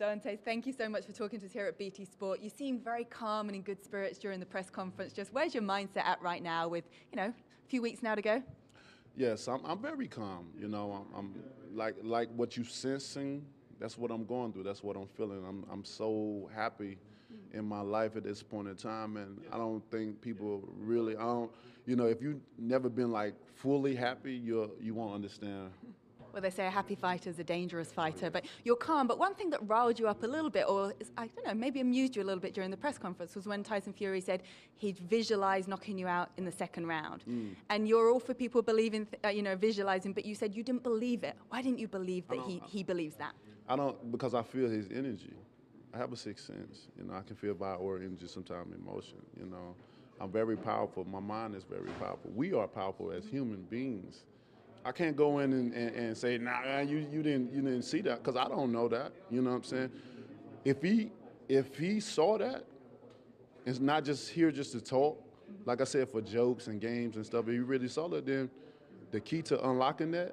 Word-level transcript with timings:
Deontay, 0.00 0.38
thank 0.46 0.66
you 0.66 0.72
so 0.72 0.88
much 0.88 1.04
for 1.04 1.12
talking 1.12 1.38
to 1.40 1.44
us 1.44 1.52
here 1.52 1.66
at 1.66 1.76
BT 1.76 2.06
Sport. 2.06 2.40
You 2.40 2.48
seem 2.48 2.80
very 2.80 3.04
calm 3.04 3.48
and 3.50 3.56
in 3.56 3.60
good 3.60 3.84
spirits 3.84 4.18
during 4.18 4.40
the 4.40 4.46
press 4.46 4.70
conference. 4.70 5.12
Just 5.12 5.30
where's 5.34 5.52
your 5.52 5.62
mindset 5.62 6.06
at 6.06 6.22
right 6.22 6.42
now 6.42 6.68
with, 6.68 6.84
you 7.12 7.16
know, 7.16 7.26
a 7.26 7.68
few 7.68 7.82
weeks 7.82 8.02
now 8.02 8.14
to 8.14 8.22
go? 8.22 8.42
Yes, 9.14 9.46
I'm, 9.46 9.60
I'm 9.66 9.78
very 9.78 10.08
calm. 10.08 10.46
You 10.58 10.68
know, 10.68 11.04
I'm, 11.14 11.18
I'm 11.18 11.34
like 11.74 11.96
like 12.02 12.30
what 12.34 12.56
you're 12.56 12.64
sensing. 12.64 13.44
That's 13.78 13.98
what 13.98 14.10
I'm 14.10 14.24
going 14.24 14.54
through. 14.54 14.62
That's 14.62 14.82
what 14.82 14.96
I'm 14.96 15.06
feeling. 15.06 15.44
I'm 15.46 15.66
I'm 15.70 15.84
so 15.84 16.48
happy 16.54 16.96
in 17.52 17.66
my 17.66 17.82
life 17.82 18.16
at 18.16 18.24
this 18.24 18.42
point 18.42 18.68
in 18.68 18.76
time, 18.76 19.18
and 19.18 19.38
I 19.52 19.58
don't 19.58 19.82
think 19.90 20.22
people 20.22 20.66
really. 20.78 21.14
I 21.14 21.24
don't. 21.24 21.50
You 21.84 21.96
know, 21.96 22.06
if 22.06 22.22
you've 22.22 22.40
never 22.56 22.88
been 22.88 23.12
like 23.12 23.34
fully 23.54 23.94
happy, 23.94 24.32
you 24.32 24.70
you 24.80 24.94
won't 24.94 25.14
understand 25.14 25.72
well, 26.32 26.42
they 26.42 26.50
say 26.50 26.66
a 26.66 26.70
happy 26.70 26.94
fighter 26.94 27.30
is 27.30 27.38
a 27.38 27.44
dangerous 27.44 27.92
fighter, 27.92 28.30
but 28.30 28.44
you're 28.64 28.76
calm. 28.76 29.06
But 29.06 29.18
one 29.18 29.34
thing 29.34 29.50
that 29.50 29.60
riled 29.68 29.98
you 29.98 30.08
up 30.08 30.22
a 30.22 30.26
little 30.26 30.50
bit, 30.50 30.66
or 30.68 30.92
I 31.16 31.26
don't 31.28 31.46
know, 31.46 31.54
maybe 31.54 31.80
amused 31.80 32.16
you 32.16 32.22
a 32.22 32.24
little 32.24 32.40
bit 32.40 32.54
during 32.54 32.70
the 32.70 32.76
press 32.76 32.98
conference, 32.98 33.34
was 33.34 33.46
when 33.46 33.62
Tyson 33.62 33.92
Fury 33.92 34.20
said 34.20 34.42
he'd 34.76 34.98
visualize 34.98 35.68
knocking 35.68 35.98
you 35.98 36.06
out 36.06 36.30
in 36.36 36.44
the 36.44 36.52
second 36.52 36.86
round. 36.86 37.24
Mm. 37.28 37.54
And 37.68 37.88
you're 37.88 38.10
all 38.10 38.20
for 38.20 38.34
people 38.34 38.62
believing, 38.62 39.06
uh, 39.24 39.28
you 39.28 39.42
know, 39.42 39.56
visualizing, 39.56 40.12
but 40.12 40.24
you 40.24 40.34
said 40.34 40.54
you 40.54 40.62
didn't 40.62 40.82
believe 40.82 41.24
it. 41.24 41.36
Why 41.48 41.62
didn't 41.62 41.78
you 41.78 41.88
believe 41.88 42.26
that 42.28 42.40
he, 42.40 42.62
he 42.66 42.82
believes 42.82 43.16
that? 43.16 43.34
I 43.68 43.76
don't, 43.76 44.10
because 44.10 44.34
I 44.34 44.42
feel 44.42 44.68
his 44.68 44.88
energy. 44.92 45.34
I 45.92 45.98
have 45.98 46.12
a 46.12 46.16
sixth 46.16 46.46
sense. 46.46 46.88
You 46.96 47.04
know, 47.04 47.14
I 47.14 47.22
can 47.22 47.36
feel 47.36 47.54
by 47.54 47.74
or 47.74 47.96
energy, 47.96 48.26
sometimes 48.28 48.74
emotion. 48.74 49.18
You 49.38 49.46
know, 49.46 49.74
I'm 50.20 50.30
very 50.30 50.56
powerful. 50.56 51.04
My 51.04 51.20
mind 51.20 51.54
is 51.54 51.64
very 51.64 51.90
powerful. 51.98 52.30
We 52.34 52.52
are 52.52 52.68
powerful 52.68 53.10
as 53.10 53.26
human 53.26 53.62
beings. 53.62 54.24
I 54.84 54.92
can't 54.92 55.14
go 55.14 55.40
in 55.40 55.52
and, 55.52 55.74
and, 55.74 55.94
and 55.94 56.16
say, 56.16 56.38
nah, 56.38 56.80
you, 56.80 57.06
you 57.10 57.22
didn't 57.22 57.52
you 57.52 57.60
didn't 57.60 57.82
see 57.82 58.00
that 58.02 58.22
because 58.22 58.36
I 58.36 58.48
don't 58.48 58.72
know 58.72 58.88
that. 58.88 59.12
You 59.30 59.42
know 59.42 59.50
what 59.50 59.56
I'm 59.56 59.64
saying? 59.64 59.90
If 60.64 60.82
he 60.82 61.10
if 61.48 61.76
he 61.76 62.00
saw 62.00 62.38
that, 62.38 62.64
it's 63.66 63.78
not 63.78 64.04
just 64.04 64.30
here 64.30 64.50
just 64.50 64.72
to 64.72 64.80
talk. 64.80 65.22
Like 65.66 65.80
I 65.80 65.84
said, 65.84 66.08
for 66.08 66.20
jokes 66.20 66.68
and 66.68 66.80
games 66.80 67.16
and 67.16 67.26
stuff. 67.26 67.46
If 67.46 67.52
he 67.52 67.58
really 67.58 67.88
saw 67.88 68.08
that, 68.08 68.24
then 68.24 68.48
the 69.10 69.20
key 69.20 69.42
to 69.42 69.68
unlocking 69.68 70.12
that 70.12 70.32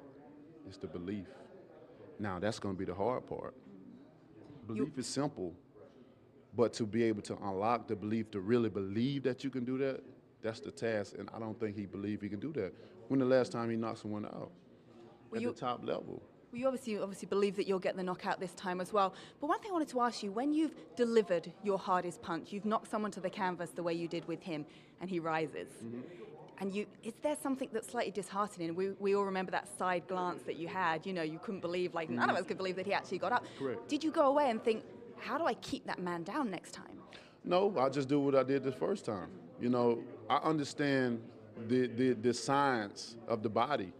is 0.68 0.78
the 0.78 0.86
belief. 0.86 1.26
Now 2.18 2.38
that's 2.38 2.58
going 2.58 2.74
to 2.74 2.78
be 2.78 2.84
the 2.84 2.94
hard 2.94 3.26
part. 3.26 3.54
Belief 4.66 4.82
you, 4.82 4.92
is 4.96 5.06
simple, 5.06 5.54
but 6.54 6.72
to 6.74 6.86
be 6.86 7.02
able 7.04 7.22
to 7.22 7.36
unlock 7.36 7.88
the 7.88 7.96
belief, 7.96 8.30
to 8.30 8.40
really 8.40 8.68
believe 8.68 9.22
that 9.24 9.44
you 9.44 9.50
can 9.50 9.64
do 9.64 9.78
that, 9.78 10.02
that's 10.42 10.60
the 10.60 10.70
task, 10.70 11.14
and 11.18 11.28
I 11.34 11.38
don't 11.38 11.58
think 11.58 11.76
he 11.76 11.86
believed 11.86 12.22
he 12.22 12.28
can 12.28 12.40
do 12.40 12.52
that. 12.52 12.72
When 13.08 13.20
the 13.20 13.26
last 13.26 13.52
time 13.52 13.70
he 13.70 13.76
knocked 13.76 13.98
someone 13.98 14.24
out 14.26 14.50
well, 15.30 15.36
at 15.36 15.42
you, 15.42 15.52
the 15.52 15.58
top 15.58 15.84
level? 15.84 16.22
Well, 16.52 16.60
you 16.60 16.66
obviously 16.66 16.98
obviously 16.98 17.26
believe 17.26 17.56
that 17.56 17.66
you'll 17.66 17.78
get 17.78 17.96
the 17.96 18.02
knockout 18.02 18.40
this 18.40 18.52
time 18.52 18.80
as 18.80 18.92
well. 18.92 19.14
But 19.40 19.48
one 19.48 19.60
thing 19.60 19.70
I 19.70 19.72
wanted 19.72 19.88
to 19.88 20.00
ask 20.00 20.22
you: 20.22 20.32
when 20.32 20.52
you've 20.52 20.74
delivered 20.96 21.52
your 21.62 21.78
hardest 21.78 22.22
punch, 22.22 22.52
you've 22.52 22.64
knocked 22.64 22.90
someone 22.90 23.10
to 23.12 23.20
the 23.20 23.30
canvas 23.30 23.70
the 23.70 23.82
way 23.82 23.94
you 23.94 24.08
did 24.08 24.26
with 24.26 24.42
him, 24.42 24.64
and 25.00 25.10
he 25.10 25.20
rises. 25.20 25.68
Mm-hmm. 25.84 26.00
And 26.60 26.74
you, 26.74 26.86
is 27.04 27.12
there 27.22 27.36
something 27.40 27.68
that's 27.72 27.88
slightly 27.88 28.10
disheartening? 28.10 28.74
We, 28.74 28.90
we 28.98 29.14
all 29.14 29.22
remember 29.22 29.52
that 29.52 29.68
side 29.78 30.08
glance 30.08 30.42
that 30.42 30.56
you 30.56 30.66
had. 30.66 31.06
You 31.06 31.12
know, 31.12 31.22
you 31.22 31.38
couldn't 31.38 31.60
believe, 31.60 31.94
like 31.94 32.10
none 32.10 32.28
of 32.28 32.36
us 32.36 32.46
could 32.46 32.56
believe 32.56 32.74
that 32.74 32.84
he 32.84 32.92
actually 32.92 33.18
got 33.18 33.30
up. 33.30 33.44
Correct. 33.56 33.88
Did 33.88 34.02
you 34.02 34.10
go 34.10 34.22
away 34.22 34.50
and 34.50 34.60
think, 34.62 34.82
how 35.18 35.38
do 35.38 35.44
I 35.44 35.54
keep 35.54 35.86
that 35.86 36.00
man 36.00 36.24
down 36.24 36.50
next 36.50 36.72
time? 36.72 36.98
No, 37.44 37.72
I 37.78 37.88
just 37.88 38.08
do 38.08 38.18
what 38.18 38.34
I 38.34 38.42
did 38.42 38.64
the 38.64 38.72
first 38.72 39.04
time. 39.04 39.30
You 39.60 39.68
know, 39.68 40.02
I 40.28 40.38
understand 40.38 41.22
the, 41.66 41.86
the, 41.88 42.12
the 42.12 42.34
science 42.34 43.16
of 43.26 43.42
the 43.42 43.48
body. 43.48 43.92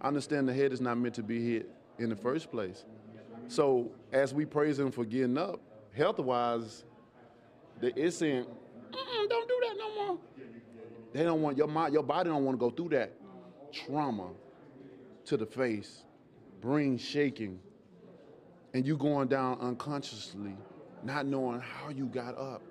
I 0.00 0.08
understand 0.08 0.48
the 0.48 0.54
head 0.54 0.72
is 0.72 0.80
not 0.80 0.96
meant 0.98 1.14
to 1.16 1.22
be 1.22 1.52
hit 1.52 1.70
in 1.98 2.08
the 2.08 2.16
first 2.16 2.50
place. 2.50 2.84
So 3.48 3.90
as 4.12 4.32
we 4.32 4.44
praise 4.44 4.78
him 4.78 4.90
for 4.90 5.04
getting 5.04 5.36
up, 5.36 5.60
health-wise, 5.92 6.84
it's 7.82 8.16
saying, 8.16 8.46
don't 8.92 9.48
do 9.48 9.60
that 9.62 9.76
no 9.78 9.94
more. 9.94 10.18
They 11.12 11.24
don't 11.24 11.42
want 11.42 11.56
your 11.56 11.66
mind, 11.66 11.92
your 11.92 12.02
body 12.02 12.30
don't 12.30 12.44
want 12.44 12.58
to 12.58 12.60
go 12.60 12.70
through 12.70 12.90
that 12.90 13.12
trauma 13.72 14.28
to 15.26 15.36
the 15.36 15.46
face, 15.46 16.04
brain 16.60 16.96
shaking, 16.96 17.58
and 18.72 18.86
you 18.86 18.96
going 18.96 19.28
down 19.28 19.58
unconsciously, 19.60 20.56
not 21.02 21.26
knowing 21.26 21.60
how 21.60 21.90
you 21.90 22.06
got 22.06 22.38
up 22.38 22.62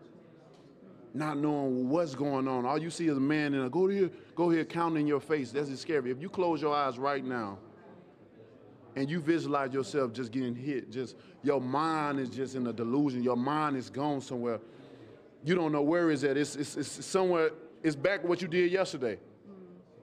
not 1.13 1.37
knowing 1.37 1.89
what's 1.89 2.15
going 2.15 2.47
on. 2.47 2.65
All 2.65 2.77
you 2.77 2.89
see 2.89 3.07
is 3.07 3.17
a 3.17 3.21
man 3.21 3.53
in 3.53 3.61
a 3.61 3.69
go 3.69 3.87
here, 3.87 4.09
go 4.35 4.49
here, 4.49 4.65
counting 4.65 5.07
your 5.07 5.19
face. 5.19 5.51
That's 5.51 5.77
scary. 5.79 6.11
If 6.11 6.21
you 6.21 6.29
close 6.29 6.61
your 6.61 6.73
eyes 6.73 6.97
right 6.97 7.23
now 7.23 7.57
and 8.95 9.09
you 9.09 9.19
visualize 9.19 9.73
yourself 9.73 10.13
just 10.13 10.31
getting 10.31 10.55
hit, 10.55 10.91
just 10.91 11.15
your 11.43 11.61
mind 11.61 12.19
is 12.19 12.29
just 12.29 12.55
in 12.55 12.67
a 12.67 12.73
delusion. 12.73 13.23
Your 13.23 13.37
mind 13.37 13.77
is 13.77 13.89
gone 13.89 14.21
somewhere. 14.21 14.59
You 15.43 15.55
don't 15.55 15.71
know 15.71 15.81
where 15.81 16.11
is 16.11 16.23
it. 16.23 16.37
It's, 16.37 16.55
it's, 16.55 16.77
it's 16.77 17.05
somewhere. 17.05 17.51
It's 17.81 17.95
back 17.95 18.23
what 18.23 18.41
you 18.41 18.47
did 18.47 18.71
yesterday. 18.71 19.17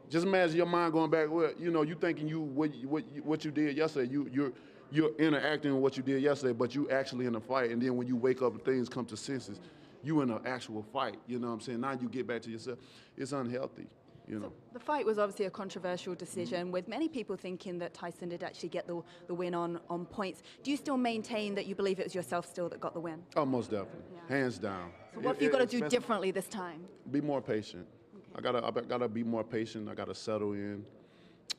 Just 0.09 0.27
imagine 0.27 0.57
your 0.57 0.67
mind 0.67 0.93
going 0.93 1.11
back. 1.11 1.31
Where 1.31 1.53
you 1.59 1.71
know 1.71 1.83
you 1.83 1.95
thinking 1.95 2.29
you 2.29 2.41
what 2.41 2.71
what 2.85 3.05
what 3.25 3.45
you 3.45 3.51
did 3.51 3.77
yesterday. 3.77 4.11
You 4.11 4.31
you're 4.33 4.53
you're 4.91 5.15
interacting 5.17 5.75
with 5.75 5.83
what 5.83 5.97
you 5.97 6.03
did 6.03 6.23
yesterday, 6.23 6.53
but 6.53 6.75
you 6.75 6.89
actually 6.91 7.27
in 7.27 7.35
a 7.35 7.41
fight. 7.41 7.71
And 7.71 7.83
then 7.83 7.97
when 7.97 8.07
you 8.07 8.17
wake 8.17 8.41
up 8.41 8.53
and 8.53 8.65
things 8.65 8.89
come 8.89 9.05
to 9.07 9.17
senses, 9.17 9.61
you 10.03 10.21
in 10.23 10.31
an 10.31 10.41
actual 10.45 10.83
fight. 10.83 11.17
You 11.27 11.39
know 11.39 11.49
what 11.49 11.55
I'm 11.55 11.61
saying? 11.61 11.81
Now 11.81 11.93
you 11.93 12.09
get 12.09 12.27
back 12.27 12.43
to 12.43 12.51
yourself. 12.51 12.79
It's 13.17 13.33
unhealthy. 13.33 13.87
You 14.29 14.41
know. 14.41 14.49
So 14.49 14.73
the 14.73 14.81
fight 14.81 15.07
was 15.07 15.19
obviously 15.19 15.45
a 15.45 15.51
controversial 15.51 16.17
decision, 16.17 16.65
mm-hmm. 16.65 16.73
with 16.73 16.89
many 16.89 17.09
people 17.09 17.37
thinking 17.37 17.79
that 17.79 17.95
Tyson 17.95 18.29
did 18.29 18.43
actually 18.43 18.71
get 18.71 18.89
the, 18.89 19.01
the 19.29 19.35
win 19.35 19.55
on, 19.55 19.79
on 19.89 20.05
points. 20.05 20.43
Do 20.65 20.73
you 20.73 20.77
still 20.77 20.97
maintain 20.97 21.55
that 21.55 21.67
you 21.67 21.77
believe 21.77 22.01
it 22.01 22.07
was 22.07 22.15
yourself 22.15 22.45
still 22.45 22.69
that 22.71 22.81
got 22.81 22.93
the 22.93 22.99
win? 22.99 23.23
Oh, 23.37 23.47
most 23.47 23.71
definitely, 23.71 24.03
yeah. 24.13 24.37
hands 24.37 24.59
down. 24.59 24.91
So 25.15 25.21
what 25.21 25.37
have 25.37 25.43
you 25.43 25.51
got 25.51 25.59
to 25.59 25.67
do 25.67 25.89
differently 25.89 26.33
this 26.33 26.49
time? 26.49 26.85
Be 27.13 27.21
more 27.21 27.41
patient. 27.41 27.87
Okay. 28.17 28.25
I 28.37 28.41
gotta, 28.41 28.67
I 28.67 28.71
gotta 28.83 29.09
be 29.09 29.23
more 29.23 29.45
patient. 29.45 29.89
I 29.89 29.95
gotta 29.95 30.15
settle 30.15 30.55
in. 30.55 30.85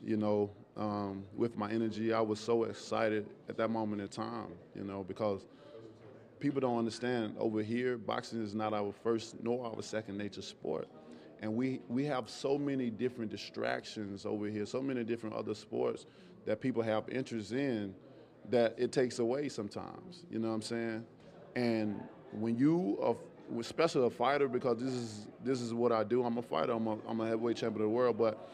You 0.04 0.18
know, 0.18 0.52
um, 0.76 1.24
with 1.36 1.58
my 1.58 1.72
energy, 1.72 2.14
I 2.14 2.20
was 2.22 2.40
so 2.40 2.66
excited 2.66 3.28
at 3.48 3.58
that 3.58 3.70
moment 3.70 4.02
in 4.02 4.10
time. 4.10 4.52
You 4.76 4.84
know, 4.84 5.04
because 5.04 5.46
people 6.40 6.62
don't 6.62 6.78
understand 6.78 7.36
over 7.40 7.62
here, 7.62 7.98
boxing 7.98 8.44
is 8.44 8.54
not 8.54 8.74
our 8.74 8.92
first 8.92 9.36
nor 9.44 9.66
our 9.66 9.82
second 9.82 10.18
nature 10.18 10.42
sport. 10.42 10.88
And 11.42 11.56
we, 11.56 11.82
we 11.88 12.06
have 12.06 12.30
so 12.30 12.58
many 12.58 12.90
different 12.90 13.30
distractions 13.30 14.26
over 14.26 14.48
here, 14.48 14.66
so 14.66 14.82
many 14.82 15.04
different 15.04 15.36
other 15.36 15.54
sports 15.54 16.06
that 16.46 16.62
people 16.62 16.82
have 16.82 17.08
interest 17.10 17.52
in 17.52 17.94
that 18.50 18.74
it 18.78 18.92
takes 18.92 19.20
away 19.20 19.50
sometimes. 19.50 20.24
You 20.32 20.40
know 20.40 20.50
what 20.50 20.56
I'm 20.56 20.62
saying? 20.62 21.06
And 21.56 22.02
when 22.32 22.58
you 22.58 22.98
are 23.02 23.16
especially 23.60 24.06
a 24.06 24.10
fighter, 24.10 24.48
because 24.48 24.80
this 24.80 24.94
is 24.94 25.28
this 25.44 25.62
is 25.62 25.74
what 25.74 25.92
I 25.92 26.04
do. 26.04 26.24
I'm 26.24 26.38
a 26.38 26.42
fighter. 26.42 26.74
I'm 26.74 26.88
a, 26.88 26.98
I'm 27.08 27.22
a 27.22 27.28
heavyweight 27.28 27.58
champion 27.58 27.84
of 27.84 27.90
the 27.90 27.96
world. 27.96 28.18
But 28.18 28.50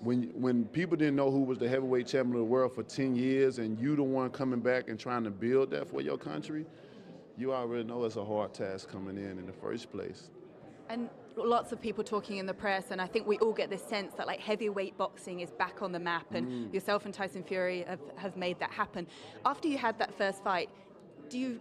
when 0.00 0.24
when 0.34 0.64
people 0.66 0.96
didn't 0.96 1.16
know 1.16 1.30
who 1.30 1.40
was 1.40 1.58
the 1.58 1.68
heavyweight 1.68 2.06
champion 2.06 2.34
of 2.34 2.40
the 2.40 2.44
world 2.44 2.74
for 2.74 2.82
10 2.82 3.16
years, 3.16 3.58
and 3.58 3.78
you 3.78 3.96
the 3.96 4.02
one 4.02 4.30
coming 4.30 4.60
back 4.60 4.88
and 4.88 4.98
trying 4.98 5.24
to 5.24 5.30
build 5.30 5.70
that 5.70 5.88
for 5.88 6.00
your 6.00 6.18
country, 6.18 6.66
you 7.36 7.52
already 7.52 7.84
know 7.84 8.04
it's 8.04 8.16
a 8.16 8.24
hard 8.24 8.54
task 8.54 8.88
coming 8.88 9.16
in 9.16 9.38
in 9.38 9.46
the 9.46 9.52
first 9.52 9.90
place. 9.90 10.30
And 10.88 11.08
lots 11.36 11.72
of 11.72 11.80
people 11.80 12.04
talking 12.04 12.38
in 12.38 12.46
the 12.46 12.54
press, 12.54 12.90
and 12.90 13.00
I 13.00 13.06
think 13.06 13.26
we 13.26 13.38
all 13.38 13.52
get 13.52 13.70
this 13.70 13.82
sense 13.82 14.14
that 14.14 14.26
like 14.26 14.40
heavyweight 14.40 14.96
boxing 14.96 15.40
is 15.40 15.50
back 15.52 15.82
on 15.82 15.92
the 15.92 15.98
map, 15.98 16.26
and 16.32 16.46
mm. 16.46 16.74
yourself 16.74 17.04
and 17.04 17.14
Tyson 17.14 17.42
Fury 17.42 17.84
have, 17.88 18.00
have 18.16 18.36
made 18.36 18.58
that 18.60 18.70
happen. 18.70 19.06
After 19.44 19.68
you 19.68 19.78
had 19.78 19.98
that 19.98 20.16
first 20.16 20.44
fight, 20.44 20.68
do 21.28 21.38
you 21.38 21.60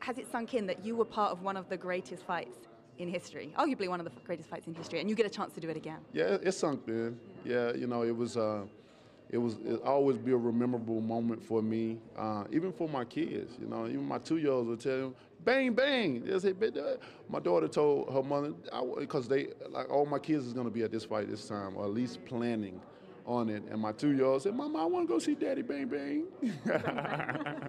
has 0.00 0.18
it 0.18 0.30
sunk 0.30 0.54
in 0.54 0.66
that 0.66 0.84
you 0.84 0.96
were 0.96 1.04
part 1.04 1.30
of 1.30 1.42
one 1.42 1.56
of 1.56 1.68
the 1.68 1.76
greatest 1.76 2.24
fights 2.24 2.58
in 2.98 3.08
history, 3.08 3.54
arguably 3.56 3.88
one 3.88 4.00
of 4.00 4.04
the 4.04 4.12
greatest 4.24 4.50
fights 4.50 4.66
in 4.66 4.74
history, 4.74 5.00
and 5.00 5.08
you 5.08 5.16
get 5.16 5.26
a 5.26 5.30
chance 5.30 5.54
to 5.54 5.60
do 5.60 5.68
it 5.70 5.76
again? 5.76 5.98
Yeah, 6.12 6.36
it 6.42 6.52
sunk 6.52 6.82
in. 6.88 7.18
Yeah, 7.44 7.72
you 7.72 7.86
know, 7.86 8.02
it 8.02 8.14
was. 8.14 8.36
Uh, 8.36 8.64
it 9.32 9.38
was 9.38 9.58
it 9.64 9.80
always 9.82 10.18
be 10.18 10.32
a 10.32 10.38
memorable 10.38 11.00
moment 11.00 11.42
for 11.42 11.62
me, 11.62 11.98
uh, 12.16 12.44
even 12.50 12.72
for 12.72 12.88
my 12.88 13.04
kids. 13.04 13.54
You 13.60 13.68
know, 13.68 13.86
even 13.86 14.04
my 14.04 14.18
two 14.18 14.38
year 14.38 14.50
olds 14.50 14.68
would 14.68 14.80
tell 14.80 14.98
them, 14.98 15.14
"Bang, 15.44 15.72
bang!" 15.72 16.24
They 16.24 16.38
say, 16.40 16.52
my 17.28 17.38
daughter 17.38 17.68
told 17.68 18.12
her 18.12 18.24
mother 18.24 18.52
because 18.98 19.28
they 19.28 19.48
like 19.68 19.88
all 19.88 20.04
my 20.04 20.18
kids 20.18 20.46
is 20.46 20.52
gonna 20.52 20.70
be 20.70 20.82
at 20.82 20.90
this 20.90 21.04
fight 21.04 21.30
this 21.30 21.46
time, 21.46 21.76
or 21.76 21.84
at 21.84 21.92
least 21.92 22.24
planning 22.24 22.80
on 23.24 23.48
it. 23.48 23.62
And 23.70 23.80
my 23.80 23.92
two 23.92 24.10
year 24.10 24.24
old 24.24 24.42
said, 24.42 24.56
"Mama, 24.56 24.82
I 24.82 24.84
want 24.86 25.06
to 25.06 25.12
go 25.12 25.20
see 25.20 25.36
Daddy 25.36 25.62
Bang 25.62 25.86
Bang." 25.86 26.24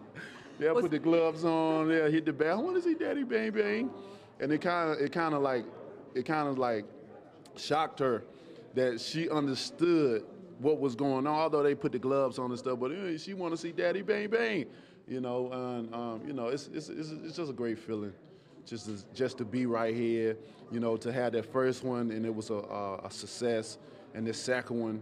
they'll 0.57 0.81
put 0.81 0.89
the 0.89 0.99
gloves 0.99 1.45
on, 1.45 1.89
they'll 1.89 2.09
hit 2.09 2.25
the 2.25 2.33
bell. 2.33 2.59
I 2.59 2.61
want 2.61 2.75
to 2.77 2.81
see 2.81 2.95
Daddy 2.95 3.23
Bang 3.23 3.51
Bang, 3.51 3.91
and 4.39 4.51
it 4.51 4.61
kind 4.61 4.89
of 4.89 4.99
it 4.99 5.11
kind 5.11 5.35
of 5.35 5.43
like 5.43 5.65
it 6.15 6.25
kind 6.25 6.47
of 6.47 6.57
like 6.57 6.85
shocked 7.55 7.99
her 7.99 8.23
that 8.73 8.99
she 8.99 9.29
understood 9.29 10.25
what 10.61 10.79
was 10.79 10.95
going 10.95 11.27
on. 11.27 11.39
Although 11.39 11.63
they 11.63 11.75
put 11.75 11.91
the 11.91 11.99
gloves 11.99 12.39
on 12.39 12.51
and 12.51 12.59
stuff, 12.59 12.79
but 12.79 12.91
eh, 12.91 13.17
she 13.17 13.33
want 13.33 13.53
to 13.53 13.57
see 13.57 13.71
Daddy 13.71 14.01
Bang 14.01 14.29
Bang, 14.29 14.65
you 15.07 15.21
know. 15.21 15.51
And 15.51 15.93
um, 15.93 16.21
you 16.25 16.33
know, 16.33 16.47
it's, 16.47 16.69
it's 16.73 16.89
it's 16.89 17.11
it's 17.11 17.35
just 17.35 17.49
a 17.49 17.53
great 17.53 17.79
feeling, 17.79 18.13
just 18.65 18.85
to, 18.85 18.97
just 19.13 19.37
to 19.39 19.45
be 19.45 19.65
right 19.65 19.95
here, 19.95 20.37
you 20.71 20.79
know, 20.79 20.97
to 20.97 21.11
have 21.11 21.33
that 21.33 21.51
first 21.51 21.83
one 21.83 22.11
and 22.11 22.25
it 22.25 22.33
was 22.33 22.49
a, 22.49 22.55
a, 22.55 23.05
a 23.05 23.11
success, 23.11 23.77
and 24.13 24.25
the 24.25 24.33
second 24.33 24.79
one 24.79 25.01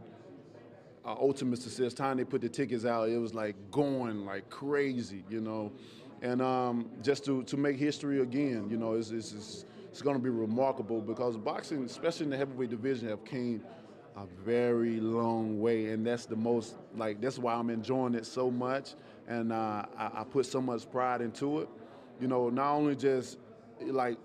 uh, 1.06 1.16
ultimate 1.20 1.62
success. 1.62 1.94
Time 1.94 2.18
they 2.18 2.24
put 2.24 2.42
the 2.42 2.50
tickets 2.50 2.86
out, 2.86 3.10
it 3.10 3.18
was 3.18 3.34
like 3.34 3.56
going 3.72 4.26
like 4.26 4.50
crazy, 4.50 5.24
you 5.30 5.42
know. 5.42 5.72
And 6.22 6.42
um, 6.42 6.90
just 7.02 7.26
to, 7.26 7.44
to 7.44 7.58
make 7.58 7.78
history 7.78 8.22
again, 8.22 8.68
you 8.70 8.78
know, 8.78 8.94
it's, 8.94 9.10
it's, 9.12 9.32
it's, 9.32 9.66
it's 9.90 10.02
going 10.02 10.16
to 10.16 10.22
be 10.22 10.30
remarkable 10.30 11.02
because 11.02 11.38
boxing, 11.38 11.86
especially 11.86 12.26
in 12.26 12.30
the 12.30 12.38
heavyweight 12.38 12.70
division, 12.70 13.08
have 13.08 13.24
came 13.24 13.64
a 14.20 14.26
very 14.44 15.00
long 15.00 15.62
way, 15.62 15.88
and 15.88 16.06
that's 16.06 16.26
the 16.26 16.36
most 16.36 16.76
like 16.96 17.22
that's 17.22 17.40
why 17.40 17.54
I'm 17.54 17.70
enjoying 17.70 18.16
it 18.16 18.26
so 18.26 18.52
much, 18.52 18.96
and 19.28 19.54
uh, 19.54 19.86
I, 19.98 20.12
I 20.14 20.26
put 20.30 20.46
so 20.46 20.62
much 20.62 20.90
pride 20.92 21.22
into 21.22 21.62
it. 21.62 21.70
You 22.20 22.28
know, 22.28 22.50
not 22.50 22.74
only 22.74 22.96
just 22.98 23.38
like 23.82 24.18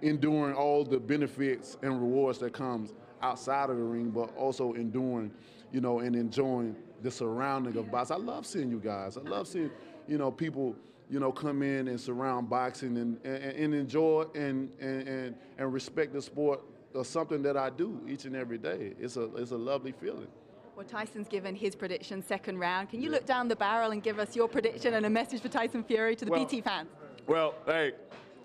enduring 0.00 0.54
all 0.54 0.84
the 0.84 1.00
benefits 1.00 1.76
and 1.82 2.00
rewards 2.00 2.38
that 2.38 2.52
comes 2.52 2.92
outside 3.20 3.70
of 3.70 3.76
the 3.76 3.82
ring, 3.82 4.10
but 4.10 4.34
also 4.36 4.74
enduring, 4.74 5.32
you 5.72 5.80
know, 5.80 5.98
and 5.98 6.14
enjoying 6.14 6.76
the 7.02 7.10
surrounding 7.10 7.76
of 7.76 7.90
boxing. 7.90 8.16
I 8.16 8.18
love 8.20 8.46
seeing 8.46 8.70
you 8.70 8.78
guys. 8.78 9.16
I 9.16 9.22
love 9.22 9.48
seeing, 9.48 9.70
you 10.06 10.18
know, 10.18 10.30
people, 10.30 10.76
you 11.10 11.18
know, 11.18 11.32
come 11.32 11.62
in 11.62 11.88
and 11.88 12.00
surround 12.00 12.48
boxing 12.48 12.96
and, 12.98 13.18
and, 13.24 13.42
and 13.42 13.74
enjoy 13.74 14.26
and, 14.34 14.70
and, 14.78 15.08
and, 15.08 15.34
and 15.58 15.72
respect 15.72 16.12
the 16.12 16.22
sport 16.22 16.60
of 16.94 17.06
something 17.06 17.42
that 17.42 17.56
I 17.56 17.70
do 17.70 18.00
each 18.08 18.24
and 18.24 18.36
every 18.36 18.58
day. 18.58 18.94
It's 18.98 19.16
a, 19.16 19.34
it's 19.36 19.50
a 19.50 19.56
lovely 19.56 19.92
feeling. 19.92 20.28
Well, 20.76 20.86
Tyson's 20.86 21.28
given 21.28 21.54
his 21.54 21.74
prediction 21.74 22.22
second 22.22 22.58
round. 22.58 22.90
Can 22.90 23.00
you 23.00 23.10
look 23.10 23.26
down 23.26 23.48
the 23.48 23.56
barrel 23.56 23.92
and 23.92 24.02
give 24.02 24.18
us 24.18 24.34
your 24.34 24.48
prediction 24.48 24.94
and 24.94 25.06
a 25.06 25.10
message 25.10 25.40
for 25.40 25.48
Tyson 25.48 25.84
Fury 25.84 26.16
to 26.16 26.24
the 26.24 26.30
Well- 26.30 26.44
BT 26.44 26.60
fans? 26.62 26.88
Well, 27.26 27.54
hey, 27.64 27.92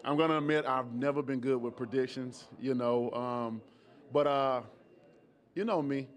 I'm 0.05 0.15
gonna 0.15 0.37
admit 0.37 0.65
I've 0.65 0.93
never 0.93 1.21
been 1.21 1.39
good 1.39 1.61
with 1.61 1.75
predictions, 1.75 2.47
you 2.61 2.73
know. 2.73 3.11
Um, 3.11 3.61
but 4.13 4.25
uh, 4.25 4.61
you 5.53 5.65
know 5.65 5.81
me, 5.81 6.07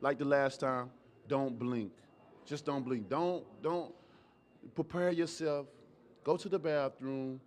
like 0.00 0.18
the 0.18 0.24
last 0.24 0.60
time, 0.60 0.90
don't 1.26 1.58
blink. 1.58 1.92
Just 2.46 2.64
don't 2.64 2.84
blink. 2.84 3.08
Don't 3.08 3.44
don't 3.62 3.92
prepare 4.76 5.10
yourself. 5.10 5.66
Go 6.22 6.36
to 6.36 6.48
the 6.48 6.58
bathroom. 6.58 7.40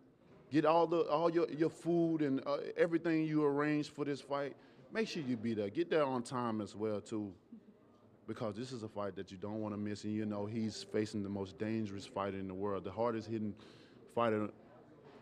Get 0.52 0.66
all 0.66 0.86
the 0.86 1.02
all 1.04 1.30
your 1.30 1.50
your 1.50 1.70
food 1.70 2.22
and 2.22 2.42
uh, 2.46 2.58
everything 2.76 3.26
you 3.26 3.44
arranged 3.44 3.92
for 3.92 4.04
this 4.04 4.20
fight. 4.20 4.54
Make 4.94 5.08
sure 5.08 5.24
you 5.24 5.38
be 5.38 5.54
there. 5.54 5.70
Get 5.70 5.90
there 5.90 6.04
on 6.04 6.24
time 6.24 6.60
as 6.60 6.76
well 6.76 7.00
too, 7.00 7.32
because 8.28 8.58
this 8.58 8.74
is 8.74 8.84
a 8.84 8.90
fight 8.90 9.16
that 9.16 9.32
you 9.32 9.38
don't 9.38 9.62
want 9.62 9.74
to 9.74 9.80
miss. 9.80 10.04
And 10.04 10.14
you 10.14 10.26
know 10.26 10.46
he's 10.46 10.84
facing 10.84 11.24
the 11.24 11.30
most 11.30 11.58
dangerous 11.58 12.06
fighter 12.06 12.38
in 12.38 12.50
the 12.50 12.54
world, 12.54 12.84
the 12.84 12.92
hardest 12.92 13.30
hitting 13.30 13.56
fighter 14.14 14.50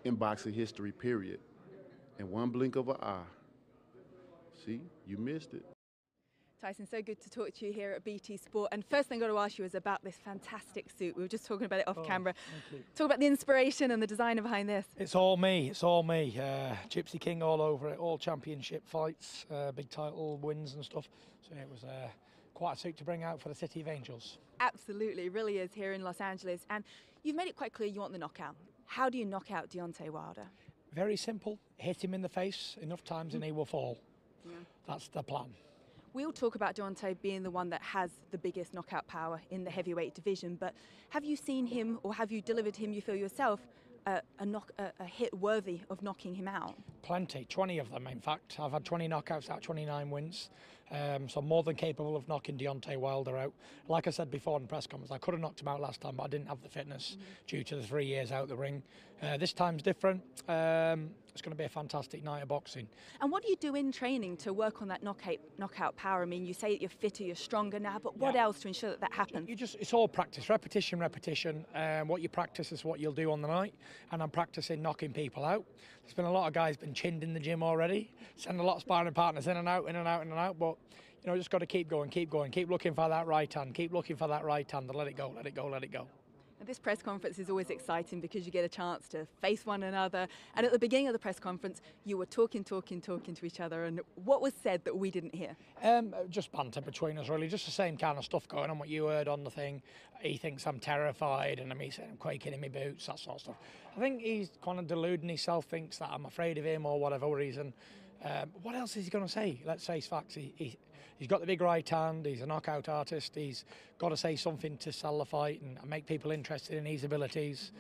in 0.03 0.15
boxing 0.15 0.53
history, 0.53 0.91
period. 0.91 1.39
And 2.17 2.31
one 2.31 2.49
blink 2.49 2.75
of 2.75 2.89
an 2.89 2.97
eye. 3.01 3.21
See, 4.65 4.81
you 5.07 5.17
missed 5.17 5.53
it. 5.53 5.63
Tyson, 6.61 6.85
so 6.85 7.01
good 7.01 7.21
to 7.21 7.29
talk 7.29 7.53
to 7.53 7.65
you 7.65 7.71
here 7.71 7.91
at 7.93 8.03
BT 8.03 8.35
Sport. 8.35 8.67
And 8.73 8.83
first 8.85 9.07
thing 9.07 9.23
I 9.23 9.27
got 9.27 9.31
to 9.33 9.39
ask 9.39 9.57
you 9.57 9.63
is 9.63 9.75
about 9.75 10.03
this 10.03 10.15
fantastic 10.17 10.87
suit. 10.89 11.15
We 11.15 11.21
were 11.23 11.29
just 11.29 11.45
talking 11.45 11.65
about 11.65 11.79
it 11.79 11.87
off 11.87 11.97
Oh, 11.99 12.03
camera. 12.03 12.33
Talk 12.95 13.05
about 13.05 13.19
the 13.21 13.27
inspiration 13.27 13.91
and 13.91 14.03
the 14.03 14.07
designer 14.07 14.41
behind 14.41 14.67
this. 14.67 14.85
It's 14.97 15.15
all 15.15 15.37
me. 15.37 15.69
It's 15.69 15.83
all 15.83 16.03
me. 16.03 16.37
Uh, 16.37 16.75
Gypsy 16.89 17.17
King 17.17 17.41
all 17.41 17.61
over 17.61 17.87
it. 17.87 17.97
All 17.97 18.17
championship 18.17 18.85
fights, 18.85 19.45
uh, 19.49 19.71
big 19.71 19.89
title 19.89 20.37
wins 20.37 20.73
and 20.73 20.83
stuff. 20.83 21.07
So 21.47 21.51
yeah, 21.55 21.61
it 21.61 21.69
was 21.71 21.85
uh, 21.85 22.09
quite 22.53 22.73
a 22.73 22.79
suit 22.79 22.97
to 22.97 23.05
bring 23.05 23.23
out 23.23 23.39
for 23.39 23.47
the 23.47 23.55
City 23.55 23.79
of 23.79 23.87
Angels. 23.87 24.37
Absolutely, 24.59 25.27
it 25.27 25.31
really 25.31 25.59
is 25.59 25.71
here 25.73 25.93
in 25.93 26.03
Los 26.03 26.19
Angeles. 26.19 26.65
And 26.69 26.83
you've 27.23 27.37
made 27.37 27.47
it 27.47 27.55
quite 27.55 27.71
clear 27.71 27.87
you 27.87 28.01
want 28.01 28.11
the 28.11 28.19
knockout. 28.19 28.55
How 28.85 29.09
do 29.09 29.17
you 29.17 29.23
knock 29.25 29.49
out 29.49 29.69
Deontay 29.69 30.09
Wilder? 30.09 30.47
Very 30.93 31.15
simple. 31.15 31.57
Hit 31.77 32.03
him 32.03 32.13
in 32.13 32.21
the 32.21 32.27
face 32.27 32.75
enough 32.81 33.05
times 33.05 33.33
and 33.33 33.43
he 33.45 33.53
will 33.53 33.65
fall. 33.65 33.97
That's 34.87 35.07
the 35.07 35.23
plan. 35.23 35.53
We 36.13 36.25
all 36.25 36.31
talk 36.31 36.55
about 36.55 36.75
Deontay 36.75 37.21
being 37.21 37.43
the 37.43 37.51
one 37.51 37.69
that 37.69 37.83
has 37.83 38.09
the 38.31 38.37
biggest 38.37 38.73
knockout 38.73 39.07
power 39.07 39.41
in 39.51 39.63
the 39.63 39.69
heavyweight 39.69 40.15
division, 40.15 40.55
but 40.59 40.73
have 41.09 41.23
you 41.23 41.35
seen 41.35 41.67
him 41.67 41.99
or 42.01 42.15
have 42.15 42.31
you 42.31 42.41
delivered 42.41 42.75
him, 42.75 42.93
you 42.93 43.01
feel 43.01 43.15
yourself, 43.15 43.59
uh, 44.07 44.21
a, 44.39 44.45
knock, 44.45 44.71
a, 44.79 44.91
a 44.99 45.05
hit 45.05 45.31
worthy 45.35 45.81
of 45.89 46.01
knocking 46.01 46.33
him 46.33 46.47
out? 46.47 46.75
Plenty, 47.03 47.45
20 47.45 47.77
of 47.77 47.91
them 47.91 48.07
in 48.07 48.19
fact. 48.19 48.57
I've 48.59 48.71
had 48.71 48.85
20 48.85 49.07
knockouts 49.07 49.51
out, 49.51 49.61
29 49.61 50.09
wins. 50.09 50.49
Um, 50.91 51.29
so 51.29 51.39
I'm 51.39 51.47
more 51.47 51.63
than 51.63 51.75
capable 51.75 52.15
of 52.15 52.27
knocking 52.27 52.57
Deontay 52.57 52.97
Wilder 52.97 53.37
out. 53.37 53.53
Like 53.87 54.07
I 54.07 54.09
said 54.09 54.31
before 54.31 54.59
in 54.59 54.67
press 54.67 54.87
conference, 54.87 55.11
I 55.11 55.17
could 55.17 55.33
have 55.33 55.41
knocked 55.41 55.61
him 55.61 55.67
out 55.67 55.81
last 55.81 56.01
time, 56.01 56.15
but 56.15 56.23
I 56.23 56.27
didn't 56.27 56.47
have 56.47 56.61
the 56.61 56.69
fitness 56.69 57.17
due 57.47 57.63
to 57.65 57.75
the 57.75 57.83
three 57.83 58.05
years 58.05 58.31
out 58.31 58.47
the 58.47 58.55
ring. 58.55 58.81
Uh, 59.21 59.37
this 59.37 59.53
time's 59.53 59.83
different. 59.83 60.21
Um, 60.47 61.09
it's 61.31 61.41
going 61.41 61.51
to 61.51 61.57
be 61.57 61.63
a 61.65 61.69
fantastic 61.69 62.23
night 62.23 62.41
of 62.41 62.47
boxing. 62.47 62.87
And 63.21 63.31
what 63.31 63.43
do 63.43 63.49
you 63.49 63.55
do 63.57 63.75
in 63.75 63.91
training 63.91 64.37
to 64.37 64.51
work 64.51 64.81
on 64.81 64.87
that 64.87 65.03
knockout, 65.03 65.37
knockout 65.57 65.95
power? 65.95 66.21
I 66.21 66.25
mean, 66.25 66.45
you 66.45 66.53
say 66.53 66.69
that 66.71 66.81
you're 66.81 66.89
fitter, 66.89 67.23
you're 67.23 67.35
stronger 67.35 67.79
now, 67.79 67.97
but 68.01 68.17
what 68.17 68.33
Yeah. 68.33 68.43
else 68.43 68.59
to 68.61 68.67
ensure 68.67 68.89
that 68.91 69.01
that 69.01 69.13
happens? 69.13 69.47
You 69.47 69.55
just 69.55 69.75
it's 69.75 69.93
all 69.93 70.07
practice, 70.07 70.49
repetition, 70.49 70.99
repetition. 70.99 71.65
Um, 71.75 72.07
what 72.07 72.21
you 72.21 72.29
practice 72.29 72.71
is 72.71 72.83
what 72.83 72.99
you'll 72.99 73.13
do 73.13 73.31
on 73.31 73.41
the 73.41 73.47
night, 73.47 73.73
and 74.11 74.23
I'm 74.23 74.29
practicing 74.31 74.81
knocking 74.81 75.13
people 75.13 75.45
out. 75.45 75.65
There's 76.09 76.15
been 76.15 76.25
a 76.25 76.31
lot 76.31 76.47
of 76.47 76.53
guys 76.53 76.75
been 76.75 76.95
chinned 76.95 77.21
in 77.21 77.35
the 77.35 77.39
gym 77.39 77.61
already, 77.61 78.09
send 78.35 78.59
a 78.59 78.63
lot 78.63 78.77
of 78.77 78.81
sparring 78.81 79.13
partners 79.13 79.45
in 79.45 79.57
and 79.57 79.69
out, 79.69 79.87
in 79.87 79.95
and 79.95 80.07
out, 80.07 80.23
in 80.23 80.31
and 80.31 80.39
out. 80.39 80.57
But 80.57 80.75
you 81.21 81.27
know, 81.27 81.37
just 81.37 81.51
got 81.51 81.59
to 81.59 81.67
keep 81.67 81.87
going, 81.87 82.09
keep 82.09 82.31
going, 82.31 82.49
keep 82.49 82.67
looking 82.67 82.95
for 82.95 83.07
that 83.07 83.27
right 83.27 83.53
hand, 83.53 83.75
keep 83.75 83.93
looking 83.93 84.15
for 84.15 84.27
that 84.27 84.43
right 84.43 84.69
hand, 84.71 84.89
and 84.89 84.97
let 84.97 85.05
it 85.05 85.15
go, 85.15 85.31
let 85.35 85.45
it 85.45 85.53
go, 85.53 85.67
let 85.67 85.83
it 85.83 85.91
go. 85.91 86.07
This 86.65 86.77
press 86.77 87.01
conference 87.01 87.39
is 87.39 87.49
always 87.49 87.69
exciting 87.69 88.19
because 88.19 88.45
you 88.45 88.51
get 88.51 88.65
a 88.65 88.69
chance 88.69 89.07
to 89.09 89.25
face 89.41 89.65
one 89.65 89.83
another. 89.83 90.27
And 90.55 90.65
at 90.65 90.71
the 90.71 90.79
beginning 90.79 91.07
of 91.07 91.13
the 91.13 91.19
press 91.19 91.39
conference, 91.39 91.81
you 92.03 92.17
were 92.17 92.25
talking, 92.25 92.63
talking, 92.63 93.01
talking 93.01 93.33
to 93.35 93.45
each 93.45 93.59
other. 93.59 93.85
And 93.85 94.01
what 94.25 94.41
was 94.41 94.53
said 94.61 94.83
that 94.83 94.97
we 94.97 95.09
didn't 95.09 95.33
hear? 95.33 95.55
Um, 95.81 96.13
just 96.29 96.51
banter 96.51 96.81
between 96.81 97.17
us, 97.17 97.29
really. 97.29 97.47
Just 97.47 97.65
the 97.65 97.71
same 97.71 97.97
kind 97.97 98.17
of 98.17 98.25
stuff 98.25 98.47
going 98.47 98.69
on. 98.69 98.77
What 98.77 98.89
you 98.89 99.05
heard 99.05 99.27
on 99.27 99.43
the 99.43 99.49
thing. 99.49 99.81
He 100.21 100.35
thinks 100.35 100.67
I'm 100.67 100.79
terrified, 100.79 101.59
and 101.59 101.73
me 101.77 101.89
saying 101.89 102.09
I'm 102.11 102.17
quaking 102.17 102.53
in 102.53 102.59
my 102.59 102.67
boots, 102.67 103.07
that 103.07 103.19
sort 103.19 103.35
of 103.35 103.41
stuff. 103.41 103.55
I 103.95 103.99
think 104.01 104.21
he's 104.21 104.51
kind 104.61 104.77
of 104.77 104.85
deluding 104.87 105.29
himself, 105.29 105.65
thinks 105.65 105.97
that 105.99 106.09
I'm 106.11 106.25
afraid 106.25 106.57
of 106.57 106.65
him 106.65 106.85
or 106.85 106.99
whatever 106.99 107.27
reason. 107.33 107.73
Um, 108.23 108.51
what 108.63 108.75
else 108.75 108.97
is 108.97 109.05
he 109.05 109.09
going 109.09 109.25
to 109.25 109.31
say? 109.31 109.61
Let's 109.65 109.85
face 109.85 110.07
facts. 110.07 110.35
He, 110.35 110.53
he, 110.55 110.77
he's 111.17 111.27
got 111.27 111.39
the 111.39 111.47
big 111.47 111.61
right 111.61 111.87
hand. 111.87 112.25
He's 112.25 112.41
a 112.41 112.45
knockout 112.45 112.89
artist. 112.89 113.35
He's 113.35 113.65
got 113.97 114.09
to 114.09 114.17
say 114.17 114.35
something 114.35 114.77
to 114.77 114.91
sell 114.91 115.17
the 115.19 115.25
fight 115.25 115.61
and, 115.61 115.77
and 115.77 115.89
make 115.89 116.05
people 116.05 116.31
interested 116.31 116.77
in 116.77 116.85
his 116.85 117.03
abilities. 117.03 117.71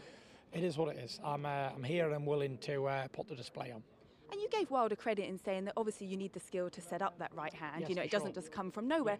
It 0.53 0.63
is 0.63 0.77
what 0.77 0.95
it 0.95 0.99
is. 0.99 1.19
I'm, 1.23 1.45
uh, 1.45 1.69
I'm 1.75 1.83
here 1.83 2.05
and 2.05 2.15
I'm 2.15 2.25
willing 2.25 2.57
to 2.59 2.87
uh, 2.87 3.07
put 3.09 3.27
the 3.27 3.35
display 3.35 3.71
on. 3.71 3.83
And 4.31 4.39
you 4.39 4.47
gave 4.49 4.69
Wilder 4.69 4.95
credit 4.95 5.27
in 5.27 5.39
saying 5.43 5.65
that 5.65 5.73
obviously 5.75 6.07
you 6.07 6.15
need 6.15 6.33
the 6.33 6.39
skill 6.39 6.69
to 6.69 6.81
set 6.81 7.01
up 7.01 7.17
that 7.19 7.31
right 7.33 7.53
hand. 7.53 7.81
Yes, 7.81 7.89
you 7.89 7.95
know, 7.95 8.03
it 8.03 8.11
doesn't 8.11 8.33
sure. 8.33 8.41
just 8.41 8.51
come 8.51 8.71
from 8.71 8.87
nowhere. 8.87 9.17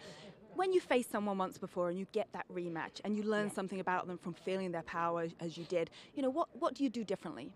When 0.56 0.72
you 0.72 0.82
face 0.82 1.08
someone 1.12 1.38
once 1.38 1.58
before 1.58 1.90
and 1.90 1.98
you 1.98 2.06
get 2.12 2.28
that 2.34 2.46
rematch 2.54 3.02
and 3.04 3.16
you 3.16 3.24
learn 3.24 3.52
something 3.52 3.80
about 3.80 4.08
them 4.08 4.18
from 4.18 4.34
feeling 4.34 4.72
their 4.72 4.84
power 4.84 5.28
as 5.40 5.58
you 5.58 5.66
did, 5.66 5.90
you 6.16 6.22
know, 6.22 6.30
what, 6.30 6.50
what 6.54 6.76
do 6.76 6.84
you 6.84 6.90
do 6.90 7.04
differently? 7.04 7.52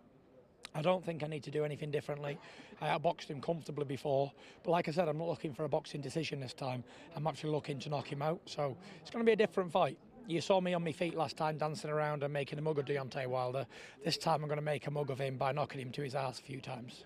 I 0.76 0.82
don't 0.82 1.06
think 1.06 1.24
I 1.24 1.28
need 1.28 1.44
to 1.44 1.52
do 1.52 1.64
anything 1.64 1.92
differently. 1.92 2.38
I 2.82 2.98
boxed 2.98 3.30
him 3.30 3.40
comfortably 3.42 3.86
before, 3.86 4.32
but 4.64 4.72
like 4.72 4.88
I 4.88 4.92
said, 4.92 5.08
I'm 5.08 5.18
not 5.18 5.28
looking 5.28 5.54
for 5.54 5.66
a 5.66 5.70
boxing 5.70 6.02
decision 6.02 6.40
this 6.40 6.54
time. 6.54 6.84
I'm 7.16 7.28
actually 7.28 7.52
looking 7.52 7.80
to 7.80 7.90
knock 7.90 8.12
him 8.12 8.22
out. 8.22 8.42
So 8.46 8.76
it's 9.02 9.12
going 9.12 9.24
to 9.24 9.30
be 9.30 9.34
a 9.34 9.36
different 9.36 9.72
fight. 9.72 9.98
You 10.28 10.42
saw 10.42 10.62
me 10.62 10.74
on 10.74 10.84
my 10.84 10.94
feet 10.94 11.16
last 11.16 11.38
time 11.38 11.58
dancing 11.58 11.90
around 11.90 12.24
and 12.24 12.32
making 12.32 12.58
a 12.58 12.62
mug 12.62 12.80
of 12.80 12.86
Deontay 12.86 13.28
Wilder. 13.28 13.68
This 14.06 14.18
time 14.18 14.42
I'm 14.42 14.48
going 14.48 14.58
to 14.58 14.64
make 14.64 14.88
a 14.88 14.92
mug 14.92 15.10
of 15.10 15.20
him 15.20 15.38
by 15.38 15.52
knocking 15.52 15.82
him 15.82 15.92
to 15.92 16.02
his 16.02 16.16
ass 16.16 16.40
a 16.40 16.44
few 16.44 16.62
times. 16.62 17.04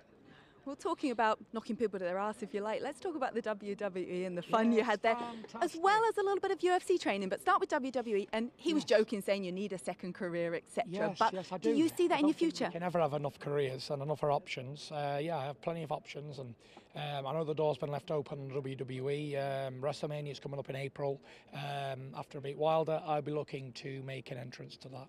Well, 0.68 0.76
talking 0.76 1.12
about 1.12 1.40
knocking 1.54 1.78
people 1.78 1.98
to 1.98 2.04
their 2.04 2.18
ass, 2.18 2.44
if 2.44 2.54
you 2.54 2.60
like, 2.60 2.82
let's 2.82 3.00
talk 3.00 3.16
about 3.16 3.34
the 3.34 3.42
WWE 3.42 4.28
and 4.28 4.38
the 4.38 4.42
fun 4.42 4.74
you 4.74 4.84
had 4.84 5.02
there, 5.02 5.16
as 5.62 5.78
well 5.78 6.02
as 6.10 6.18
a 6.18 6.22
little 6.22 6.42
bit 6.42 6.52
of 6.52 6.60
UFC 6.60 7.00
training. 7.00 7.30
But 7.30 7.40
start 7.40 7.62
with 7.62 7.70
WWE, 7.70 8.28
and 8.34 8.52
he 8.58 8.74
was 8.74 8.84
joking, 8.84 9.22
saying 9.22 9.46
you 9.46 9.54
need 9.54 9.72
a 9.72 9.78
second 9.78 10.14
career, 10.14 10.56
etc. 10.56 10.84
Yes, 10.90 11.16
but 11.18 11.34
yes, 11.34 11.54
I 11.54 11.58
do 11.58 11.72
do. 11.72 11.80
you 11.80 11.88
see 11.88 12.10
that 12.10 12.16
I 12.16 12.20
in 12.20 12.28
your 12.28 12.34
future? 12.34 12.66
You 12.66 12.72
can 12.72 12.82
never 12.82 13.00
have 13.00 13.14
enough 13.14 13.40
careers 13.40 13.90
and 13.92 14.02
enough 14.02 14.22
options. 14.26 14.92
Uh, 14.92 15.20
yeah, 15.22 15.38
I 15.38 15.46
have 15.46 15.62
plenty 15.62 15.84
of 15.84 15.94
options, 15.94 16.40
and 16.40 16.54
um, 16.98 17.26
I 17.26 17.32
know 17.32 17.46
the 17.46 17.56
door's 17.56 17.78
been 17.78 17.92
left 17.92 18.12
open 18.12 18.52
in 18.52 18.62
WWE. 18.62 19.68
Um, 19.68 19.76
WrestleMania 19.76 20.34
is 20.34 20.40
coming 20.42 20.60
up 20.60 20.70
in 20.70 20.76
April. 20.76 21.22
Um, 21.54 22.12
after 22.18 22.40
I 22.40 22.42
beat 22.42 22.58
Wilder, 22.58 23.02
I'll 23.06 23.22
be 23.22 23.32
looking 23.32 23.72
to 23.72 24.04
make 24.04 24.32
an 24.32 24.38
entrance 24.38 24.76
to 24.80 24.90
that. 24.90 25.08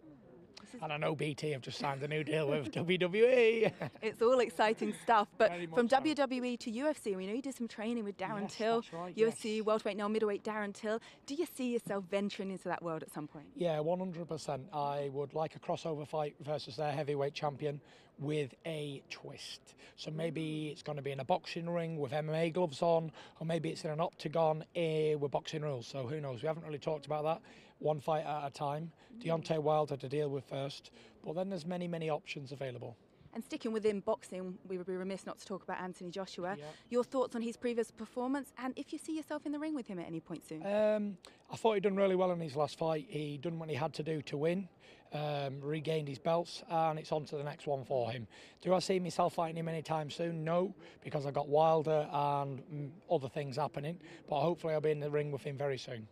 And 0.83 0.93
I 0.93 0.97
know 0.97 1.15
BT 1.15 1.51
have 1.51 1.63
just 1.63 1.79
signed 1.79 2.03
a 2.03 2.09
new 2.09 2.25
deal 2.25 2.49
with. 2.49 2.71
WWE. 2.73 3.73
It's 4.03 4.23
all 4.23 4.39
exciting 4.41 4.95
stuff. 5.03 5.29
But 5.37 5.53
from 5.75 5.89
so. 5.89 5.97
WWE 5.99 6.59
to 6.61 6.71
UFC, 6.71 7.17
we 7.17 7.27
know 7.27 7.33
you 7.33 7.43
did 7.43 7.55
some 7.55 7.69
training 7.69 8.05
with 8.05 8.17
Darren 8.17 8.43
Yes, 8.43 8.55
Till, 8.57 8.85
right, 8.93 9.17
UFC 9.17 9.57
yes. 9.57 9.67
welterweight 9.67 9.97
now 9.97 10.09
middleweight 10.09 10.45
Darren 10.45 10.75
Till. 10.75 11.01
Do 11.27 11.35
you 11.35 11.47
see 11.57 11.73
yourself 11.73 12.05
venturing 12.11 12.51
into 12.51 12.69
that 12.69 12.83
world 12.83 13.03
at 13.03 13.13
some 13.13 13.27
point? 13.27 13.47
Yeah, 13.57 13.77
100%. 13.79 14.61
I 14.73 15.11
would 15.13 15.35
like 15.35 15.57
a 15.57 15.59
crossover 15.59 16.07
fight 16.07 16.35
versus 16.41 16.77
their 16.77 16.93
heavyweight 16.93 17.35
champion 17.35 17.81
with 18.19 18.55
a 18.67 19.03
twist. 19.11 19.75
So 19.97 20.11
maybe 20.11 20.69
it's 20.69 20.83
going 20.83 20.97
to 20.97 21.03
be 21.03 21.13
in 21.13 21.21
a 21.21 21.25
boxing 21.25 21.69
ring 21.69 21.99
with 21.99 22.13
MMA 22.13 22.53
gloves 22.53 22.83
on, 22.83 23.13
or 23.41 23.47
maybe 23.47 23.71
it's 23.71 23.85
in 23.85 23.91
an 23.91 24.01
octagon 24.01 24.65
eh, 24.75 25.15
with 25.15 25.31
boxing 25.31 25.63
rules. 25.63 25.87
So 25.87 26.07
who 26.07 26.21
knows? 26.21 26.43
We 26.43 26.49
haven't 26.49 26.65
really 26.65 26.79
talked 26.79 27.07
about 27.07 27.25
that. 27.25 27.41
One 27.79 28.01
fight 28.01 28.25
at 28.25 28.47
a 28.47 28.51
time. 28.51 28.91
Deontay 29.21 29.59
Wilder 29.59 29.97
to 29.97 30.09
deal 30.09 30.29
with 30.29 30.45
first, 30.45 30.91
but 31.25 31.35
then 31.35 31.49
there's 31.49 31.67
many, 31.67 31.89
many 31.89 32.11
options 32.11 32.53
available. 32.53 32.97
And 33.35 33.45
sticking 33.45 33.73
within 33.73 34.01
boxing, 34.01 34.59
we 34.67 34.79
would 34.79 34.87
be 34.87 34.97
remiss 34.97 35.27
not 35.27 35.39
to 35.39 35.47
talk 35.47 35.63
about 35.63 35.81
Anthony 35.81 36.11
Joshua. 36.11 36.57
Yeah. 36.59 36.65
Your 36.89 37.05
thoughts 37.05 37.37
on 37.37 37.43
his 37.43 37.57
previous 37.57 37.91
performance, 37.91 38.53
and 38.59 38.73
if 38.77 38.93
you 38.93 38.99
see 38.99 39.17
yourself 39.17 39.45
in 39.45 39.53
the 39.53 39.59
ring 39.59 39.75
with 39.75 39.87
him 39.87 39.99
at 39.99 40.07
any 40.07 40.21
point 40.21 40.49
soon? 40.49 40.65
Um, 40.65 41.19
I 41.51 41.57
thought 41.57 41.75
he'd 41.75 41.83
done 41.83 41.97
really 41.97 42.17
well 42.17 42.33
in 42.33 42.41
his 42.41 42.57
last 42.57 42.79
fight. 42.79 43.07
He 43.09 43.39
done 43.39 43.59
what 43.59 43.69
he 43.69 43.75
had 43.75 43.93
to 43.95 44.03
do 44.03 44.23
to 44.23 44.37
win, 44.37 44.69
um, 45.13 45.61
regained 45.61 46.09
his 46.09 46.19
belts, 46.19 46.63
and 46.71 46.99
it's 46.99 47.13
on 47.13 47.27
to 47.27 47.37
the 47.37 47.45
next 47.45 47.67
one 47.67 47.85
for 47.85 48.11
him. 48.11 48.27
Do 48.63 48.75
I 48.75 48.79
see 48.79 48.99
myself 48.99 49.35
fighting 49.35 49.59
him 49.59 49.69
anytime 49.69 50.11
soon? 50.11 50.43
No, 50.43 50.75
because 51.05 51.27
I 51.27 51.31
got 51.31 51.49
Wilder 51.49 52.09
and 52.11 52.63
mm, 52.73 52.91
other 53.11 53.29
things 53.29 53.57
happening. 53.57 54.01
But 54.29 54.41
hopefully, 54.41 54.75
I'll 54.75 54.81
be 54.81 54.91
in 54.91 55.01
the 55.01 55.11
ring 55.11 55.31
with 55.33 55.43
him 55.43 55.59
very 55.59 55.79
soon. 55.79 56.09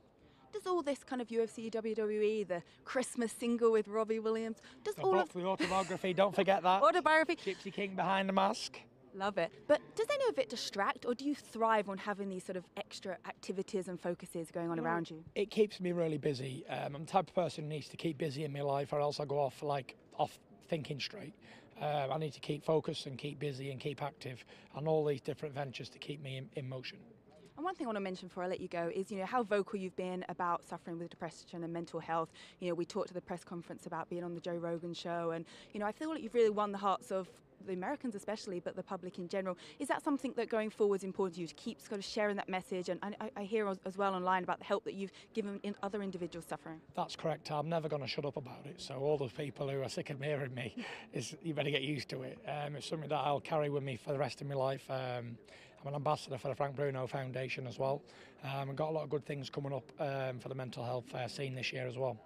Does 0.56 0.66
all 0.66 0.82
this 0.82 1.04
kind 1.04 1.20
of 1.20 1.28
UFC, 1.28 1.70
WWE, 1.70 2.48
the 2.48 2.62
Christmas 2.84 3.32
single 3.32 3.72
with 3.72 3.88
Robbie 3.88 4.18
Williams, 4.18 4.58
does 4.84 4.94
The 4.94 5.02
all 5.02 5.12
book, 5.12 5.26
of 5.26 5.32
the 5.34 5.44
autobiography, 5.46 6.14
don't 6.14 6.34
forget 6.34 6.62
that. 6.62 6.82
autobiography? 6.82 7.36
Gypsy 7.36 7.72
King 7.72 7.94
behind 7.94 8.28
the 8.28 8.32
mask. 8.32 8.78
Love 9.14 9.38
it. 9.38 9.50
But 9.66 9.80
does 9.94 10.06
any 10.12 10.28
of 10.28 10.38
it 10.38 10.48
distract, 10.50 11.06
or 11.06 11.14
do 11.14 11.24
you 11.24 11.34
thrive 11.34 11.88
on 11.88 11.96
having 11.98 12.28
these 12.28 12.44
sort 12.44 12.56
of 12.56 12.64
extra 12.76 13.16
activities 13.26 13.88
and 13.88 13.98
focuses 14.00 14.50
going 14.50 14.70
on 14.70 14.78
around 14.78 15.10
you? 15.10 15.24
It 15.34 15.50
keeps 15.50 15.80
me 15.80 15.92
really 15.92 16.18
busy. 16.18 16.66
Um, 16.68 16.94
I'm 16.96 17.04
the 17.06 17.10
type 17.12 17.28
of 17.28 17.34
person 17.34 17.64
who 17.64 17.70
needs 17.70 17.88
to 17.88 17.96
keep 17.96 18.18
busy 18.18 18.44
in 18.44 18.52
my 18.52 18.60
life, 18.60 18.92
or 18.92 19.00
else 19.00 19.18
I 19.20 19.24
go 19.24 19.38
off 19.38 19.62
like 19.62 19.96
off 20.18 20.38
thinking 20.68 21.00
straight. 21.00 21.34
Uh, 21.80 22.08
I 22.10 22.18
need 22.18 22.32
to 22.34 22.40
keep 22.40 22.64
focused 22.64 23.06
and 23.06 23.16
keep 23.18 23.38
busy 23.38 23.70
and 23.70 23.80
keep 23.80 24.02
active, 24.02 24.44
and 24.76 24.86
all 24.86 25.04
these 25.04 25.20
different 25.22 25.54
ventures 25.54 25.88
to 25.90 25.98
keep 25.98 26.22
me 26.22 26.36
in, 26.38 26.48
in 26.54 26.68
motion. 26.68 26.98
One 27.66 27.74
thing 27.74 27.86
I 27.86 27.88
want 27.88 27.96
to 27.96 28.00
mention 28.00 28.28
before 28.28 28.44
I 28.44 28.46
let 28.46 28.60
you 28.60 28.68
go 28.68 28.92
is, 28.94 29.10
you 29.10 29.18
know, 29.18 29.26
how 29.26 29.42
vocal 29.42 29.76
you've 29.76 29.96
been 29.96 30.24
about 30.28 30.64
suffering 30.64 31.00
with 31.00 31.10
depression 31.10 31.64
and 31.64 31.72
mental 31.72 31.98
health. 31.98 32.28
You 32.60 32.68
know, 32.68 32.74
we 32.74 32.84
talked 32.84 33.08
at 33.08 33.14
the 33.14 33.20
press 33.20 33.42
conference 33.42 33.86
about 33.86 34.08
being 34.08 34.22
on 34.22 34.36
the 34.36 34.40
Joe 34.40 34.54
Rogan 34.54 34.94
show, 34.94 35.32
and 35.32 35.44
you 35.72 35.80
know, 35.80 35.86
I 35.86 35.90
feel 35.90 36.08
like 36.08 36.22
you've 36.22 36.32
really 36.32 36.50
won 36.50 36.70
the 36.70 36.78
hearts 36.78 37.10
of 37.10 37.26
the 37.66 37.72
Americans, 37.72 38.14
especially, 38.14 38.60
but 38.60 38.76
the 38.76 38.84
public 38.84 39.18
in 39.18 39.26
general. 39.26 39.58
Is 39.80 39.88
that 39.88 40.04
something 40.04 40.32
that 40.36 40.48
going 40.48 40.70
forward 40.70 41.00
is 41.00 41.02
important 41.02 41.34
to 41.34 41.40
you 41.40 41.48
to 41.48 41.54
keep 41.54 41.80
sort 41.80 41.98
of 41.98 42.04
sharing 42.04 42.36
that 42.36 42.48
message? 42.48 42.88
And, 42.88 43.00
I, 43.02 43.30
I 43.36 43.42
hear 43.42 43.66
as, 43.66 43.96
well 43.96 44.14
online 44.14 44.44
about 44.44 44.60
the 44.60 44.64
help 44.64 44.84
that 44.84 44.94
you've 44.94 45.10
given 45.34 45.58
in 45.64 45.74
other 45.82 46.02
individuals 46.02 46.44
suffering. 46.48 46.80
That's 46.94 47.16
correct. 47.16 47.50
I'm 47.50 47.68
never 47.68 47.88
going 47.88 48.02
to 48.02 48.06
shut 48.06 48.24
up 48.24 48.36
about 48.36 48.64
it. 48.66 48.80
So 48.80 48.94
all 48.98 49.18
those 49.18 49.32
people 49.32 49.68
who 49.68 49.82
are 49.82 49.88
sick 49.88 50.10
of 50.10 50.20
hearing 50.20 50.54
me, 50.54 50.76
is 51.12 51.34
you 51.42 51.52
better 51.52 51.70
get 51.70 51.82
used 51.82 52.08
to 52.10 52.22
it. 52.22 52.38
Um, 52.46 52.76
it's 52.76 52.88
something 52.88 53.08
that 53.08 53.16
I'll 53.16 53.40
carry 53.40 53.70
with 53.70 53.82
me 53.82 53.96
for 53.96 54.12
the 54.12 54.18
rest 54.20 54.40
of 54.40 54.46
my 54.46 54.54
life. 54.54 54.88
Um, 54.88 55.36
I'm 55.86 55.90
an 55.90 55.98
ambassador 55.98 56.36
for 56.36 56.48
the 56.48 56.54
Frank 56.56 56.74
Bruno 56.74 57.06
Foundation 57.06 57.64
as 57.64 57.78
well. 57.78 58.02
Um, 58.42 58.70
and 58.70 58.76
got 58.76 58.88
a 58.88 58.92
lot 58.92 59.04
of 59.04 59.10
good 59.10 59.24
things 59.24 59.48
coming 59.48 59.72
up 59.72 59.84
um, 60.00 60.40
for 60.40 60.48
the 60.48 60.54
mental 60.56 60.84
health 60.84 61.14
uh, 61.14 61.28
scene 61.28 61.54
this 61.54 61.72
year 61.72 61.86
as 61.86 61.96
well. 61.96 62.16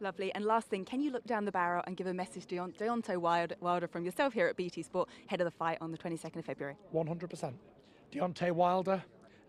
Lovely. 0.00 0.34
And 0.34 0.44
last 0.44 0.66
thing, 0.66 0.84
can 0.84 1.00
you 1.00 1.12
look 1.12 1.24
down 1.24 1.44
the 1.44 1.52
barrel 1.52 1.84
and 1.86 1.96
give 1.96 2.08
a 2.08 2.12
message 2.12 2.46
to 2.46 2.56
Deont- 2.56 2.76
Deontay 2.76 3.16
Wilder, 3.16 3.54
Wilder 3.60 3.86
from 3.86 4.04
yourself 4.04 4.32
here 4.32 4.48
at 4.48 4.56
BT 4.56 4.82
Sport, 4.82 5.08
head 5.28 5.40
of 5.40 5.44
the 5.44 5.52
fight 5.52 5.78
on 5.80 5.92
the 5.92 5.98
22nd 5.98 6.38
of 6.38 6.44
February? 6.44 6.74
100%. 6.92 7.52
Deontay 8.12 8.50
Wilder, 8.50 9.00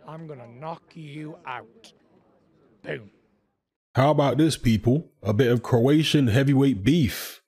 I'm 0.07 0.27
going 0.27 0.39
to 0.39 0.47
knock 0.47 0.83
you 0.93 1.39
out. 1.47 1.91
Boom. 2.83 3.09
How 3.95 4.11
about 4.11 4.37
this, 4.37 4.57
people? 4.57 5.09
A 5.23 5.33
bit 5.33 5.51
of 5.51 5.63
Croatian 5.63 6.27
heavyweight 6.27 6.83
beef. 6.83 7.41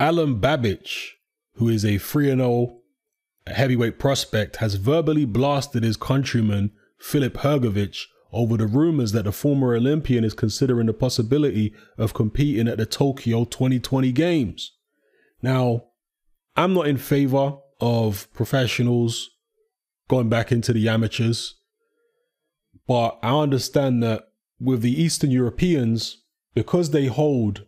Alen 0.00 0.40
Babic, 0.40 1.10
who 1.54 1.68
is 1.68 1.84
a 1.84 1.96
3 1.98 2.26
0 2.26 2.77
heavyweight 3.50 3.98
prospect, 3.98 4.56
has 4.56 4.74
verbally 4.74 5.24
blasted 5.24 5.82
his 5.82 5.96
countryman 5.96 6.72
Filip 6.98 7.34
Hrgovic 7.34 8.04
over 8.32 8.56
the 8.56 8.66
rumors 8.66 9.12
that 9.12 9.24
the 9.24 9.32
former 9.32 9.74
Olympian 9.74 10.24
is 10.24 10.34
considering 10.34 10.86
the 10.86 10.92
possibility 10.92 11.74
of 11.96 12.14
competing 12.14 12.68
at 12.68 12.76
the 12.76 12.86
Tokyo 12.86 13.44
2020 13.44 14.12
Games. 14.12 14.72
Now, 15.42 15.84
I'm 16.56 16.74
not 16.74 16.88
in 16.88 16.98
favor 16.98 17.56
of 17.80 18.32
professionals 18.34 19.30
going 20.08 20.28
back 20.28 20.50
into 20.50 20.72
the 20.72 20.88
amateurs, 20.88 21.54
but 22.86 23.18
I 23.22 23.38
understand 23.38 24.02
that 24.02 24.24
with 24.60 24.82
the 24.82 25.00
Eastern 25.00 25.30
Europeans, 25.30 26.22
because 26.54 26.90
they 26.90 27.06
hold 27.06 27.64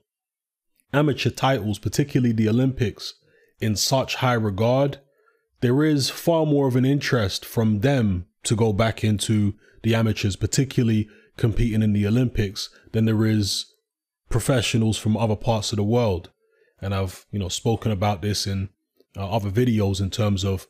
amateur 0.93 1.31
titles, 1.31 1.79
particularly 1.79 2.33
the 2.33 2.49
Olympics, 2.49 3.15
in 3.61 3.77
such 3.77 4.17
high 4.17 4.35
regard, 4.35 4.99
there 5.61 5.85
is 5.85 6.11
far 6.11 6.47
more 6.47 6.67
of 6.67 6.76
an 6.76 6.85
interest 6.85 7.45
from 7.45 7.81
them 7.81 8.26
to 8.45 8.57
go 8.57 8.73
back 8.73 9.05
into 9.05 9.55
the 9.83 9.95
amateurs, 9.95 10.37
particularly 10.37 11.09
competing 11.37 11.83
in 11.83 11.93
the 11.93 12.07
Olympics, 12.07 12.71
than 12.93 13.05
there 13.05 13.25
is 13.26 13.67
professionals 14.29 14.99
from 14.99 15.17
other 15.17 15.37
parts 15.37 15.73
of 15.73 15.76
the 15.76 15.83
world. 15.83 16.31
And 16.81 16.95
I've, 16.95 17.26
you 17.31 17.38
know, 17.38 17.49
spoken 17.49 17.93
about 17.93 18.23
this 18.23 18.47
in 18.47 18.71
uh, 19.17 19.29
other 19.29 19.50
videos 19.50 20.00
in 20.00 20.11
terms 20.11 20.45
of 20.45 20.67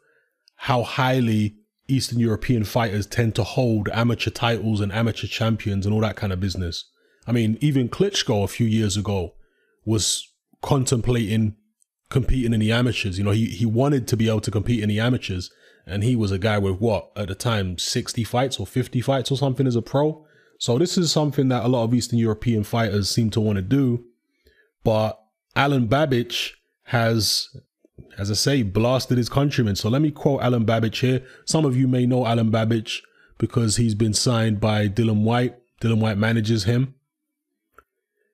how 0.56 0.82
highly 0.82 1.56
Eastern 1.88 2.18
European 2.18 2.64
fighters 2.64 3.06
tend 3.06 3.34
to 3.34 3.44
hold 3.44 3.88
amateur 3.88 4.30
titles 4.30 4.80
and 4.80 4.92
amateur 4.92 5.26
champions 5.26 5.86
and 5.86 5.94
all 5.94 6.00
that 6.00 6.16
kind 6.16 6.32
of 6.32 6.40
business. 6.40 6.84
I 7.26 7.32
mean, 7.32 7.58
even 7.60 7.88
Klitschko 7.88 8.44
a 8.44 8.48
few 8.48 8.66
years 8.66 8.96
ago 8.96 9.34
was 9.84 10.28
contemplating 10.62 11.56
competing 12.10 12.52
in 12.52 12.60
the 12.60 12.72
amateurs. 12.72 13.16
You 13.16 13.24
know, 13.24 13.30
he, 13.30 13.46
he 13.46 13.64
wanted 13.64 14.06
to 14.08 14.16
be 14.16 14.28
able 14.28 14.40
to 14.42 14.50
compete 14.50 14.82
in 14.82 14.88
the 14.88 15.00
amateurs, 15.00 15.50
and 15.86 16.04
he 16.04 16.14
was 16.14 16.30
a 16.30 16.38
guy 16.38 16.58
with 16.58 16.78
what 16.80 17.10
at 17.16 17.28
the 17.28 17.34
time 17.34 17.78
60 17.78 18.24
fights 18.24 18.60
or 18.60 18.66
50 18.66 19.00
fights 19.00 19.30
or 19.30 19.36
something 19.36 19.66
as 19.66 19.76
a 19.76 19.82
pro. 19.82 20.26
So 20.58 20.76
this 20.76 20.98
is 20.98 21.10
something 21.10 21.48
that 21.48 21.64
a 21.64 21.68
lot 21.68 21.84
of 21.84 21.94
Eastern 21.94 22.18
European 22.18 22.64
fighters 22.64 23.08
seem 23.08 23.30
to 23.30 23.40
want 23.40 23.56
to 23.56 23.62
do. 23.62 24.04
But 24.84 25.18
Alen 25.56 25.88
Babic 25.88 26.50
has, 26.84 27.48
as 28.18 28.30
I 28.30 28.34
say, 28.34 28.62
blasted 28.62 29.16
his 29.16 29.30
countrymen. 29.30 29.76
So 29.76 29.88
let 29.88 30.02
me 30.02 30.10
quote 30.10 30.42
Alen 30.42 30.66
Babic 30.66 31.00
here. 31.00 31.24
Some 31.46 31.64
of 31.64 31.76
you 31.76 31.88
may 31.88 32.04
know 32.04 32.24
Alen 32.24 32.50
Babic 32.50 33.00
because 33.38 33.76
he's 33.76 33.94
been 33.94 34.12
signed 34.12 34.60
by 34.60 34.88
Dillian 34.88 35.22
Whyte. 35.22 35.56
Dillian 35.80 36.00
Whyte 36.00 36.18
manages 36.18 36.64
him. 36.64 36.94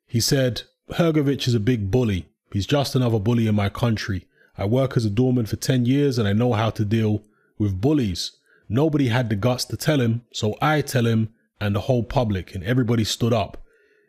He 0.07 0.21
said, 0.21 0.63
Hrgovic 0.91 1.47
is 1.47 1.55
a 1.55 1.61
big 1.61 1.91
bully. 1.91 2.29
He's 2.53 2.67
just 2.67 2.95
another 2.95 3.19
bully 3.19 3.47
in 3.47 3.55
my 3.55 3.69
country. 3.69 4.27
I 4.57 4.65
work 4.65 4.97
as 4.97 5.05
a 5.05 5.11
doorman 5.11 5.47
for 5.47 5.57
10 5.57 5.87
years 5.87 6.19
and 6.19 6.27
I 6.27 6.33
know 6.33 6.53
how 6.53 6.71
to 6.71 6.85
deal 6.85 7.23
with 7.59 7.81
bullies. 7.81 8.33
Nobody 8.69 9.09
had 9.09 9.31
the 9.31 9.37
guts 9.37 9.65
to 9.67 9.77
tell 9.77 10.01
him, 10.01 10.23
so 10.33 10.57
I 10.61 10.81
tell 10.81 11.07
him 11.07 11.31
and 11.61 11.75
the 11.75 11.81
whole 11.81 12.03
public, 12.03 12.55
and 12.55 12.63
everybody 12.65 13.05
stood 13.05 13.33
up. 13.33 13.63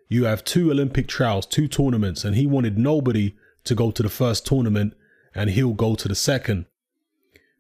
You 0.10 0.26
have 0.26 0.44
two 0.44 0.72
Olympic 0.72 1.08
trials, 1.08 1.46
two 1.46 1.68
tournaments, 1.68 2.26
and 2.26 2.36
he 2.36 2.48
wanted 2.48 2.78
nobody 2.78 3.36
to 3.66 3.76
go 3.76 3.92
to 3.92 4.04
the 4.04 4.10
first 4.10 4.46
tournament 4.46 4.94
and 5.36 5.52
he'll 5.52 5.74
go 5.74 5.96
to 5.96 6.08
the 6.08 6.16
second. 6.16 6.66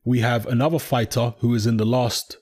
We 0.03 0.19
have 0.19 0.45
another 0.45 0.79
fighter 0.79 1.35
who 1.39 1.53
is 1.53 1.67
in 1.67 1.77
the 1.77 1.85
last 1.85 2.37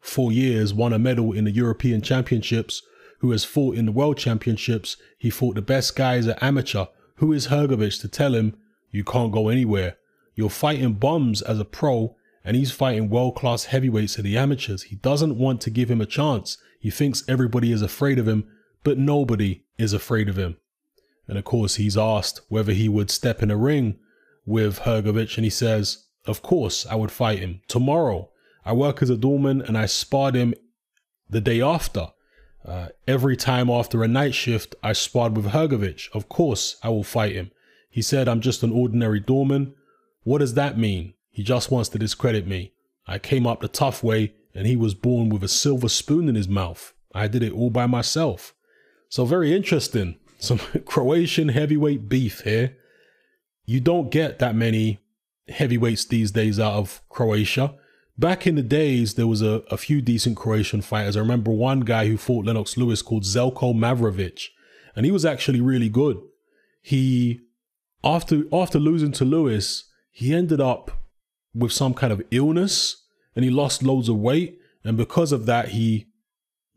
four 0.00 0.30
years 0.30 0.72
won 0.72 0.92
a 0.92 0.98
medal 0.98 1.32
in 1.32 1.44
the 1.44 1.50
European 1.50 2.02
Championships, 2.02 2.82
who 3.20 3.30
has 3.32 3.44
fought 3.44 3.76
in 3.76 3.86
the 3.86 3.92
World 3.92 4.18
Championships. 4.18 4.96
He 5.18 5.30
fought 5.30 5.54
the 5.54 5.62
best 5.62 5.96
guys 5.96 6.28
at 6.28 6.42
amateur. 6.42 6.86
Who 7.16 7.32
is 7.32 7.48
Hrgovic 7.48 8.00
to 8.00 8.08
tell 8.08 8.34
him 8.34 8.56
you 8.90 9.04
can't 9.04 9.32
go 9.32 9.48
anywhere? 9.48 9.96
You're 10.34 10.50
fighting 10.50 10.94
bums 10.94 11.40
as 11.40 11.58
a 11.58 11.64
pro, 11.64 12.14
and 12.44 12.56
he's 12.56 12.70
fighting 12.70 13.08
world 13.08 13.36
class 13.36 13.64
heavyweights 13.64 14.18
at 14.18 14.24
the 14.24 14.36
amateurs. 14.36 14.84
He 14.84 14.96
doesn't 14.96 15.38
want 15.38 15.60
to 15.62 15.70
give 15.70 15.90
him 15.90 16.00
a 16.00 16.06
chance. 16.06 16.58
He 16.78 16.90
thinks 16.90 17.24
everybody 17.26 17.72
is 17.72 17.80
afraid 17.80 18.18
of 18.18 18.28
him, 18.28 18.48
but 18.84 18.98
nobody 18.98 19.64
is 19.78 19.92
afraid 19.92 20.28
of 20.28 20.36
him. 20.36 20.58
And 21.26 21.38
of 21.38 21.44
course, 21.44 21.76
he's 21.76 21.96
asked 21.96 22.42
whether 22.48 22.72
he 22.72 22.88
would 22.88 23.10
step 23.10 23.42
in 23.42 23.50
a 23.50 23.56
ring 23.56 23.98
with 24.44 24.80
Hrgovic, 24.80 25.36
and 25.36 25.44
he 25.44 25.50
says, 25.50 26.04
Of 26.26 26.42
course, 26.42 26.86
I 26.86 26.96
would 26.96 27.10
fight 27.10 27.38
him 27.38 27.62
tomorrow. 27.66 28.30
I 28.64 28.74
work 28.74 29.02
as 29.02 29.10
a 29.10 29.16
doorman 29.16 29.62
and 29.62 29.78
I 29.78 29.86
sparred 29.86 30.34
him 30.34 30.54
the 31.30 31.40
day 31.40 31.62
after. 31.62 32.08
Uh, 32.66 32.88
every 33.06 33.36
time 33.36 33.70
after 33.70 34.02
a 34.02 34.08
night 34.08 34.34
shift, 34.34 34.74
I 34.82 34.92
sparred 34.92 35.36
with 35.36 35.46
Hrgovic. 35.46 36.08
Of 36.12 36.28
course, 36.28 36.76
I 36.82 36.88
will 36.88 37.04
fight 37.04 37.32
him. 37.32 37.52
He 37.88 38.02
said, 38.02 38.28
I'm 38.28 38.40
just 38.40 38.62
an 38.62 38.72
ordinary 38.72 39.20
doorman. 39.20 39.74
What 40.24 40.38
does 40.38 40.54
that 40.54 40.76
mean? 40.76 41.14
He 41.30 41.44
just 41.44 41.70
wants 41.70 41.88
to 41.90 41.98
discredit 41.98 42.46
me. 42.46 42.72
I 43.06 43.18
came 43.18 43.46
up 43.46 43.60
the 43.60 43.68
tough 43.68 44.02
way 44.02 44.34
and 44.52 44.66
he 44.66 44.74
was 44.74 44.94
born 44.94 45.28
with 45.28 45.44
a 45.44 45.48
silver 45.48 45.88
spoon 45.88 46.28
in 46.28 46.34
his 46.34 46.48
mouth. 46.48 46.92
I 47.14 47.28
did 47.28 47.42
it 47.42 47.52
all 47.52 47.70
by 47.70 47.86
myself. 47.86 48.52
So, 49.08 49.24
very 49.24 49.54
interesting. 49.54 50.18
Some 50.38 50.58
Croatian 50.84 51.50
heavyweight 51.50 52.08
beef 52.08 52.40
here. 52.40 52.76
You 53.64 53.80
don't 53.80 54.10
get 54.10 54.38
that 54.40 54.54
many 54.54 54.98
heavyweights 55.48 56.06
these 56.06 56.32
days 56.32 56.58
out 56.58 56.74
of 56.74 57.00
Croatia. 57.08 57.74
Back 58.18 58.46
in 58.46 58.54
the 58.54 58.62
days, 58.62 59.14
there 59.14 59.26
was 59.26 59.42
a, 59.42 59.62
a 59.70 59.76
few 59.76 60.00
decent 60.00 60.36
Croatian 60.36 60.80
fighters. 60.80 61.16
I 61.16 61.20
remember 61.20 61.50
one 61.50 61.80
guy 61.80 62.06
who 62.06 62.16
fought 62.16 62.46
Lennox 62.46 62.76
Lewis 62.78 63.02
called 63.02 63.24
Zeljko 63.24 63.74
Mavrovic, 63.74 64.48
and 64.94 65.04
he 65.04 65.12
was 65.12 65.26
actually 65.26 65.60
really 65.60 65.90
good. 65.90 66.18
He, 66.80 67.40
after 68.02 68.44
after 68.50 68.78
losing 68.78 69.12
to 69.12 69.26
Lewis, 69.26 69.90
he 70.10 70.32
ended 70.32 70.62
up 70.62 70.90
with 71.54 71.72
some 71.72 71.92
kind 71.92 72.10
of 72.10 72.22
illness, 72.30 73.04
and 73.34 73.44
he 73.44 73.50
lost 73.50 73.82
loads 73.82 74.08
of 74.08 74.16
weight, 74.16 74.58
and 74.82 74.96
because 74.96 75.30
of 75.30 75.44
that, 75.44 75.68
he 75.70 76.06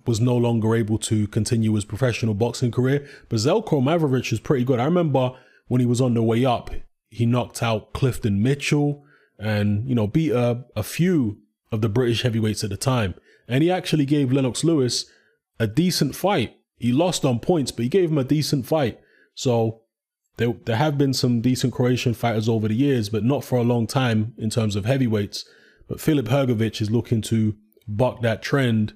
was 0.05 0.19
no 0.19 0.36
longer 0.36 0.75
able 0.75 0.98
to 0.98 1.25
continue 1.27 1.74
his 1.74 1.86
professional 1.86 2.34
boxing 2.34 2.72
career. 2.72 3.08
But 3.29 3.38
Zeljko 3.38 3.81
Mavrovic 3.81 4.31
was 4.31 4.41
pretty 4.41 4.65
good. 4.65 4.79
I 4.79 4.86
remember 4.86 5.31
when 5.67 5.79
he 5.79 5.88
was 5.88 6.01
on 6.01 6.15
the 6.15 6.24
way 6.24 6.43
up, 6.43 6.72
he 7.10 7.25
knocked 7.25 7.63
out 7.63 7.93
Clifton 7.93 8.43
Mitchell 8.43 9.05
and, 9.39 9.88
you 9.88 9.96
know, 9.96 10.08
beat 10.08 10.31
a, 10.31 10.65
a 10.75 10.84
few 10.84 11.39
of 11.72 11.81
the 11.81 11.89
British 11.89 12.24
heavyweights 12.24 12.63
at 12.63 12.69
the 12.69 12.77
time. 12.77 13.15
And 13.48 13.63
he 13.63 13.72
actually 13.72 14.05
gave 14.05 14.31
Lennox 14.31 14.63
Lewis 14.63 15.05
a 15.60 15.67
decent 15.67 16.15
fight. 16.15 16.55
He 16.77 16.91
lost 16.91 17.25
on 17.25 17.39
points, 17.39 17.72
but 17.72 17.84
he 17.84 17.89
gave 17.89 18.12
him 18.12 18.17
a 18.17 18.24
decent 18.24 18.65
fight. 18.65 19.00
So 19.34 19.81
there, 20.38 20.53
there 20.65 20.75
have 20.75 20.98
been 20.98 21.13
some 21.13 21.41
decent 21.41 21.74
Croatian 21.74 22.13
fighters 22.13 22.48
over 22.48 22.67
the 22.67 22.75
years, 22.75 23.10
but 23.10 23.24
not 23.24 23.43
for 23.43 23.58
a 23.58 23.63
long 23.63 23.88
time 23.88 24.34
in 24.38 24.50
terms 24.50 24.75
of 24.75 24.86
heavyweights. 24.86 25.46
But 25.88 26.00
Filip 26.00 26.27
Hrgovic 26.27 26.81
is 26.81 26.91
looking 26.91 27.22
to 27.24 27.55
buck 27.88 28.22
that 28.22 28.41
trend 28.41 28.93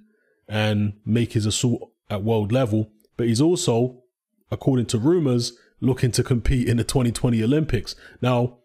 and 0.48 0.94
make 1.06 1.34
his 1.34 1.46
assault 1.46 1.92
at 2.10 2.24
world 2.24 2.52
level. 2.52 2.92
But 3.18 3.28
he's 3.28 3.42
also, 3.42 4.04
according 4.52 4.86
to 4.88 4.98
rumors, 4.98 5.54
looking 5.82 6.12
to 6.12 6.24
compete 6.24 6.70
in 6.70 6.78
the 6.78 6.84
2020 6.84 7.44
Olympics. 7.44 7.96
Now, 8.22 8.60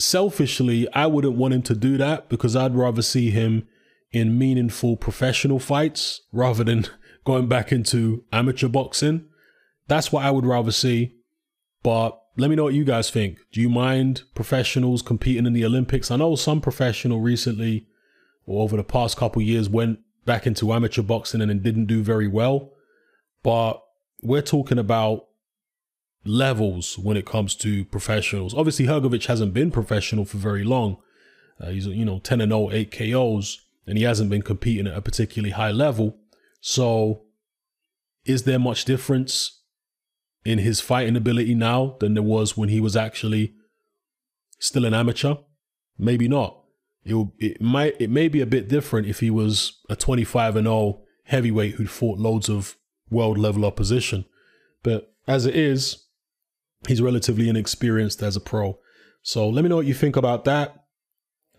selfishly, 0.00 0.88
I 0.92 1.06
wouldn't 1.06 1.36
want 1.36 1.54
him 1.54 1.62
to 1.62 1.74
do 1.74 1.96
that 1.98 2.28
because 2.28 2.56
I'd 2.56 2.74
rather 2.74 3.02
see 3.02 3.30
him 3.30 3.66
in 4.12 4.38
meaningful 4.38 4.96
professional 4.96 5.58
fights 5.58 6.22
rather 6.32 6.64
than 6.64 6.86
going 7.24 7.48
back 7.48 7.70
into 7.72 8.24
amateur 8.32 8.68
boxing. 8.68 9.26
That's 9.86 10.10
what 10.12 10.24
I 10.24 10.30
would 10.30 10.46
rather 10.46 10.72
see. 10.72 11.16
But 11.82 12.20
let 12.36 12.50
me 12.50 12.56
know 12.56 12.64
what 12.64 12.74
you 12.74 12.84
guys 12.84 13.10
think. 13.10 13.38
Do 13.52 13.60
you 13.60 13.68
mind 13.68 14.22
professionals 14.34 15.02
competing 15.02 15.46
in 15.46 15.52
the 15.52 15.64
Olympics? 15.64 16.10
I 16.10 16.16
know 16.16 16.36
some 16.36 16.60
professional 16.60 17.20
recently 17.20 17.86
or 18.46 18.62
over 18.62 18.76
the 18.76 18.84
past 18.84 19.16
couple 19.16 19.42
years 19.42 19.68
went 19.68 20.00
back 20.24 20.46
into 20.46 20.72
amateur 20.72 21.02
boxing 21.02 21.40
and 21.40 21.62
didn't 21.62 21.86
do 21.86 22.02
very 22.02 22.28
well. 22.28 22.72
But 23.42 23.82
we're 24.22 24.42
talking 24.42 24.78
about 24.78 25.26
levels 26.24 26.98
when 26.98 27.16
it 27.16 27.26
comes 27.26 27.54
to 27.56 27.84
professionals. 27.86 28.54
Obviously, 28.54 28.86
Hrgovic 28.86 29.26
hasn't 29.26 29.54
been 29.54 29.70
professional 29.70 30.24
for 30.24 30.38
very 30.38 30.64
long. 30.64 30.98
Uh, 31.60 31.70
he's, 31.70 31.86
you 31.86 32.04
know, 32.04 32.18
10 32.18 32.40
and 32.40 32.52
0, 32.52 32.70
8 32.70 32.90
KOs, 32.90 33.60
and 33.86 33.98
he 33.98 34.04
hasn't 34.04 34.30
been 34.30 34.42
competing 34.42 34.86
at 34.86 34.96
a 34.96 35.02
particularly 35.02 35.52
high 35.52 35.70
level. 35.70 36.18
So, 36.60 37.22
is 38.24 38.44
there 38.44 38.58
much 38.58 38.84
difference 38.84 39.60
in 40.44 40.58
his 40.58 40.80
fighting 40.80 41.16
ability 41.16 41.54
now 41.54 41.96
than 42.00 42.14
there 42.14 42.22
was 42.22 42.56
when 42.56 42.68
he 42.68 42.80
was 42.80 42.96
actually 42.96 43.54
still 44.58 44.84
an 44.84 44.94
amateur? 44.94 45.34
Maybe 45.98 46.28
not. 46.28 46.56
It, 47.04 47.14
will, 47.14 47.34
it 47.38 47.62
might 47.62 47.96
it 47.98 48.10
may 48.10 48.28
be 48.28 48.42
a 48.42 48.46
bit 48.46 48.68
different 48.68 49.06
if 49.08 49.20
he 49.20 49.30
was 49.30 49.80
a 49.88 49.96
25 49.96 50.56
and 50.56 50.66
0 50.66 51.00
heavyweight 51.24 51.74
who'd 51.74 51.90
fought 51.90 52.18
loads 52.18 52.50
of 52.50 52.76
world 53.10 53.38
level 53.38 53.64
opposition. 53.64 54.26
But 54.82 55.14
as 55.26 55.46
it 55.46 55.54
is, 55.54 56.06
he's 56.88 57.02
relatively 57.02 57.48
inexperienced 57.48 58.22
as 58.22 58.36
a 58.36 58.40
pro. 58.40 58.78
So 59.22 59.48
let 59.48 59.62
me 59.62 59.68
know 59.68 59.76
what 59.76 59.86
you 59.86 59.94
think 59.94 60.16
about 60.16 60.44
that. 60.44 60.84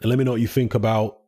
And 0.01 0.09
let 0.09 0.17
me 0.17 0.25
know 0.25 0.31
what 0.31 0.41
you 0.41 0.47
think 0.47 0.73
about 0.73 1.19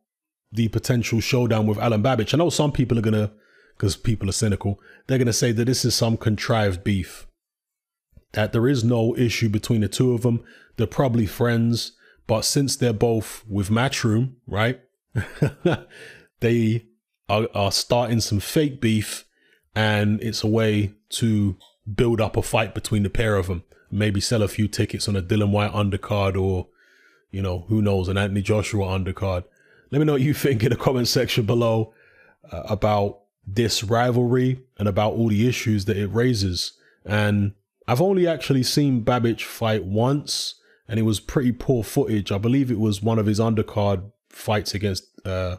the 0.50 0.68
potential 0.68 1.20
showdown 1.20 1.66
with 1.66 1.78
Alen 1.78 2.02
Babic. 2.02 2.34
I 2.34 2.38
know 2.38 2.50
some 2.50 2.72
people 2.72 2.98
are 2.98 3.02
going 3.02 3.14
to, 3.14 3.32
because 3.76 3.96
people 3.96 4.28
are 4.28 4.32
cynical, 4.32 4.80
they're 5.06 5.18
going 5.18 5.26
to 5.26 5.32
say 5.32 5.52
that 5.52 5.64
this 5.64 5.84
is 5.84 5.94
some 5.94 6.16
contrived 6.16 6.82
beef. 6.82 7.26
That 8.32 8.52
there 8.52 8.66
is 8.66 8.82
no 8.82 9.16
issue 9.16 9.48
between 9.48 9.80
the 9.82 9.88
two 9.88 10.12
of 10.12 10.22
them. 10.22 10.42
They're 10.76 10.86
probably 10.86 11.26
friends. 11.26 11.92
But 12.26 12.44
since 12.44 12.74
they're 12.74 12.92
both 12.92 13.44
with 13.48 13.68
Matchroom, 13.68 14.34
right? 14.46 14.80
they 16.40 16.86
are, 17.28 17.48
are 17.54 17.70
starting 17.70 18.20
some 18.20 18.40
fake 18.40 18.80
beef 18.80 19.24
and 19.76 20.20
it's 20.20 20.42
a 20.42 20.48
way 20.48 20.94
to 21.10 21.56
build 21.92 22.20
up 22.20 22.36
a 22.36 22.42
fight 22.42 22.74
between 22.74 23.02
the 23.02 23.10
pair 23.10 23.36
of 23.36 23.46
them 23.46 23.62
maybe 23.90 24.20
sell 24.20 24.42
a 24.42 24.48
few 24.48 24.68
tickets 24.68 25.08
on 25.08 25.16
a 25.16 25.22
Dillian 25.22 25.50
Whyte 25.50 25.72
undercard 25.72 26.40
or, 26.40 26.68
you 27.30 27.42
know, 27.42 27.60
who 27.68 27.82
knows, 27.82 28.08
an 28.08 28.18
Anthony 28.18 28.42
Joshua 28.42 28.86
undercard. 28.86 29.44
Let 29.90 29.98
me 29.98 30.04
know 30.04 30.12
what 30.12 30.22
you 30.22 30.34
think 30.34 30.62
in 30.62 30.70
the 30.70 30.76
comment 30.76 31.08
section 31.08 31.46
below 31.46 31.92
uh, 32.50 32.62
about 32.68 33.20
this 33.46 33.84
rivalry 33.84 34.62
and 34.78 34.88
about 34.88 35.12
all 35.12 35.28
the 35.28 35.48
issues 35.48 35.84
that 35.84 35.96
it 35.96 36.08
raises. 36.08 36.72
And 37.04 37.52
I've 37.86 38.00
only 38.00 38.26
actually 38.26 38.62
seen 38.62 39.04
Babic 39.04 39.42
fight 39.42 39.84
once, 39.84 40.54
and 40.88 40.98
it 40.98 41.02
was 41.02 41.20
pretty 41.20 41.52
poor 41.52 41.84
footage. 41.84 42.32
I 42.32 42.38
believe 42.38 42.70
it 42.70 42.78
was 42.78 43.02
one 43.02 43.18
of 43.18 43.26
his 43.26 43.38
undercard 43.38 44.10
fights 44.30 44.74
against, 44.74 45.04
uh, 45.26 45.58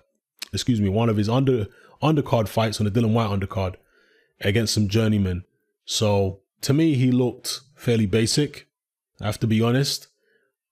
excuse 0.52 0.82
me, 0.82 0.90
one 0.90 1.10
of 1.10 1.18
his 1.18 1.30
under 1.30 1.68
undercard 2.02 2.48
fights 2.48 2.80
on 2.80 2.86
the 2.86 2.92
Dillian 2.92 3.14
Whyte 3.14 3.40
undercard 3.40 3.76
against 4.42 4.74
some 4.74 4.90
journeymen. 4.90 5.44
So 5.86 6.42
to 6.62 6.74
me, 6.74 6.96
he 6.96 7.12
looked 7.12 7.62
fairly 7.76 8.06
basic, 8.06 8.68
I 9.22 9.26
have 9.26 9.40
to 9.40 9.48
be 9.48 9.62
honest. 9.62 10.08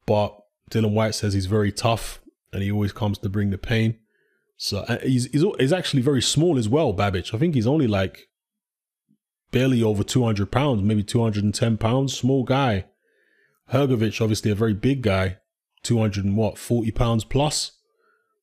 But 0.06 0.38
Dillian 0.70 0.92
Whyte 0.92 1.16
says 1.16 1.34
he's 1.34 1.46
very 1.46 1.72
tough 1.72 2.20
and 2.52 2.62
he 2.62 2.72
always 2.72 2.92
comes 2.92 3.18
to 3.20 3.30
bring 3.30 3.50
the 3.50 3.58
pain. 3.58 3.98
So 4.58 4.80
uh, 4.80 5.00
he's, 5.00 5.26
he's, 5.26 5.44
he's 5.60 5.74
actually 5.74 6.02
very 6.02 6.22
small 6.22 6.58
as 6.58 6.70
well, 6.70 6.94
Babic. 6.94 7.34
I 7.34 7.38
think 7.38 7.56
he's 7.56 7.68
only 7.68 7.88
like 7.88 8.28
barely 9.52 9.84
over 9.84 10.04
200 10.04 10.52
pounds, 10.52 10.82
maybe 10.82 11.04
210 11.04 11.78
pounds, 11.78 12.18
small 12.18 12.44
guy. 12.44 12.86
Hrgovic, 13.72 14.22
obviously 14.22 14.52
a 14.52 14.56
very 14.56 14.74
big 14.74 15.02
guy, 15.02 15.38
200 15.84 16.26
and 16.26 16.38
what, 16.38 16.58
40 16.58 16.92
pounds 16.92 17.24
plus. 17.24 17.72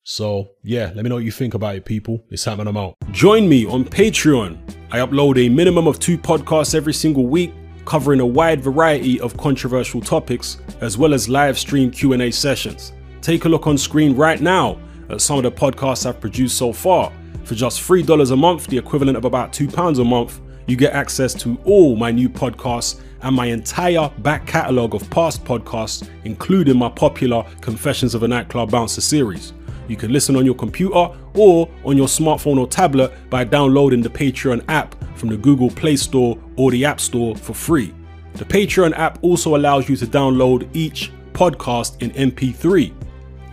So 0.02 0.52
yeah, 0.62 0.92
let 0.94 1.04
me 1.04 1.08
know 1.08 1.16
what 1.16 1.24
you 1.24 1.30
think 1.30 1.54
about 1.54 1.76
it, 1.76 1.84
people. 1.84 2.24
It's 2.30 2.44
happening, 2.44 2.68
I'm 2.68 2.76
out. 2.76 2.96
Join 3.12 3.48
me 3.48 3.66
on 3.66 3.84
Patreon. 3.84 4.58
I 4.90 4.98
upload 4.98 5.38
a 5.38 5.48
minimum 5.48 5.86
of 5.86 5.98
two 6.00 6.18
podcasts 6.18 6.74
every 6.74 6.94
single 6.94 7.26
week 7.26 7.52
covering 7.84 8.20
a 8.20 8.26
wide 8.26 8.62
variety 8.62 9.20
of 9.20 9.36
controversial 9.36 10.00
topics 10.00 10.58
as 10.80 10.96
well 10.96 11.14
as 11.14 11.28
live 11.28 11.58
stream 11.58 11.90
Q&A 11.90 12.30
sessions. 12.30 12.92
Take 13.20 13.44
a 13.44 13.48
look 13.48 13.66
on 13.66 13.76
screen 13.76 14.16
right 14.16 14.40
now 14.40 14.78
at 15.08 15.20
some 15.20 15.38
of 15.38 15.42
the 15.42 15.52
podcasts 15.52 16.06
I've 16.06 16.20
produced 16.20 16.56
so 16.56 16.72
far. 16.72 17.12
For 17.44 17.54
just 17.54 17.80
$3 17.82 18.30
a 18.30 18.36
month, 18.36 18.66
the 18.68 18.78
equivalent 18.78 19.16
of 19.16 19.24
about 19.24 19.52
£2 19.52 19.98
a 19.98 20.04
month, 20.04 20.40
you 20.66 20.76
get 20.76 20.92
access 20.92 21.34
to 21.34 21.58
all 21.64 21.96
my 21.96 22.10
new 22.10 22.28
podcasts 22.28 23.00
and 23.22 23.34
my 23.34 23.46
entire 23.46 24.08
back 24.18 24.46
catalogue 24.46 24.94
of 24.94 25.08
past 25.10 25.44
podcasts, 25.44 26.08
including 26.24 26.78
my 26.78 26.88
popular 26.88 27.44
Confessions 27.60 28.14
of 28.14 28.22
a 28.22 28.28
Nightclub 28.28 28.70
Bouncer 28.70 29.00
series. 29.00 29.52
You 29.88 29.96
can 29.96 30.12
listen 30.12 30.36
on 30.36 30.46
your 30.46 30.54
computer 30.54 31.10
or 31.34 31.68
on 31.84 31.96
your 31.96 32.06
smartphone 32.06 32.58
or 32.58 32.68
tablet 32.68 33.12
by 33.28 33.42
downloading 33.42 34.00
the 34.00 34.08
Patreon 34.08 34.64
app 34.68 34.94
from 35.16 35.30
the 35.30 35.36
Google 35.36 35.70
Play 35.70 35.96
Store 35.96 36.38
or 36.60 36.70
the 36.70 36.84
App 36.84 37.00
Store 37.00 37.34
for 37.34 37.54
free. 37.54 37.94
The 38.34 38.44
Patreon 38.44 38.92
app 38.92 39.18
also 39.22 39.56
allows 39.56 39.88
you 39.88 39.96
to 39.96 40.06
download 40.06 40.68
each 40.76 41.10
podcast 41.32 42.00
in 42.02 42.10
MP3. 42.10 42.92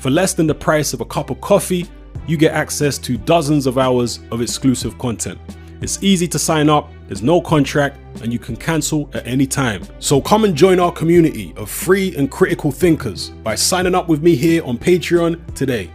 For 0.02 0.10
less 0.10 0.34
than 0.34 0.46
the 0.46 0.54
price 0.54 0.92
of 0.92 1.00
a 1.00 1.06
cup 1.06 1.30
of 1.30 1.40
coffee, 1.40 1.88
you 2.28 2.36
get 2.36 2.52
access 2.54 2.98
to 2.98 3.18
dozens 3.18 3.66
of 3.66 3.78
hours 3.78 4.20
of 4.30 4.42
exclusive 4.42 4.98
content. 4.98 5.40
It's 5.80 6.04
easy 6.04 6.28
to 6.28 6.38
sign 6.38 6.70
up, 6.70 6.92
there's 7.08 7.22
no 7.22 7.40
contract, 7.40 7.98
and 8.22 8.34
you 8.34 8.40
can 8.40 8.58
cancel 8.58 9.10
at 9.14 9.26
any 9.26 9.48
time. 9.48 9.84
So 10.00 10.20
come 10.20 10.44
and 10.44 10.54
join 10.54 10.78
our 10.78 10.92
community 10.92 11.54
of 11.56 11.70
free 11.70 12.14
and 12.18 12.30
critical 12.30 12.74
thinkers 12.74 13.30
by 13.42 13.56
signing 13.56 13.96
up 13.96 14.10
with 14.10 14.22
me 14.22 14.36
here 14.36 14.66
on 14.66 14.78
Patreon 14.78 15.54
today. 15.56 15.90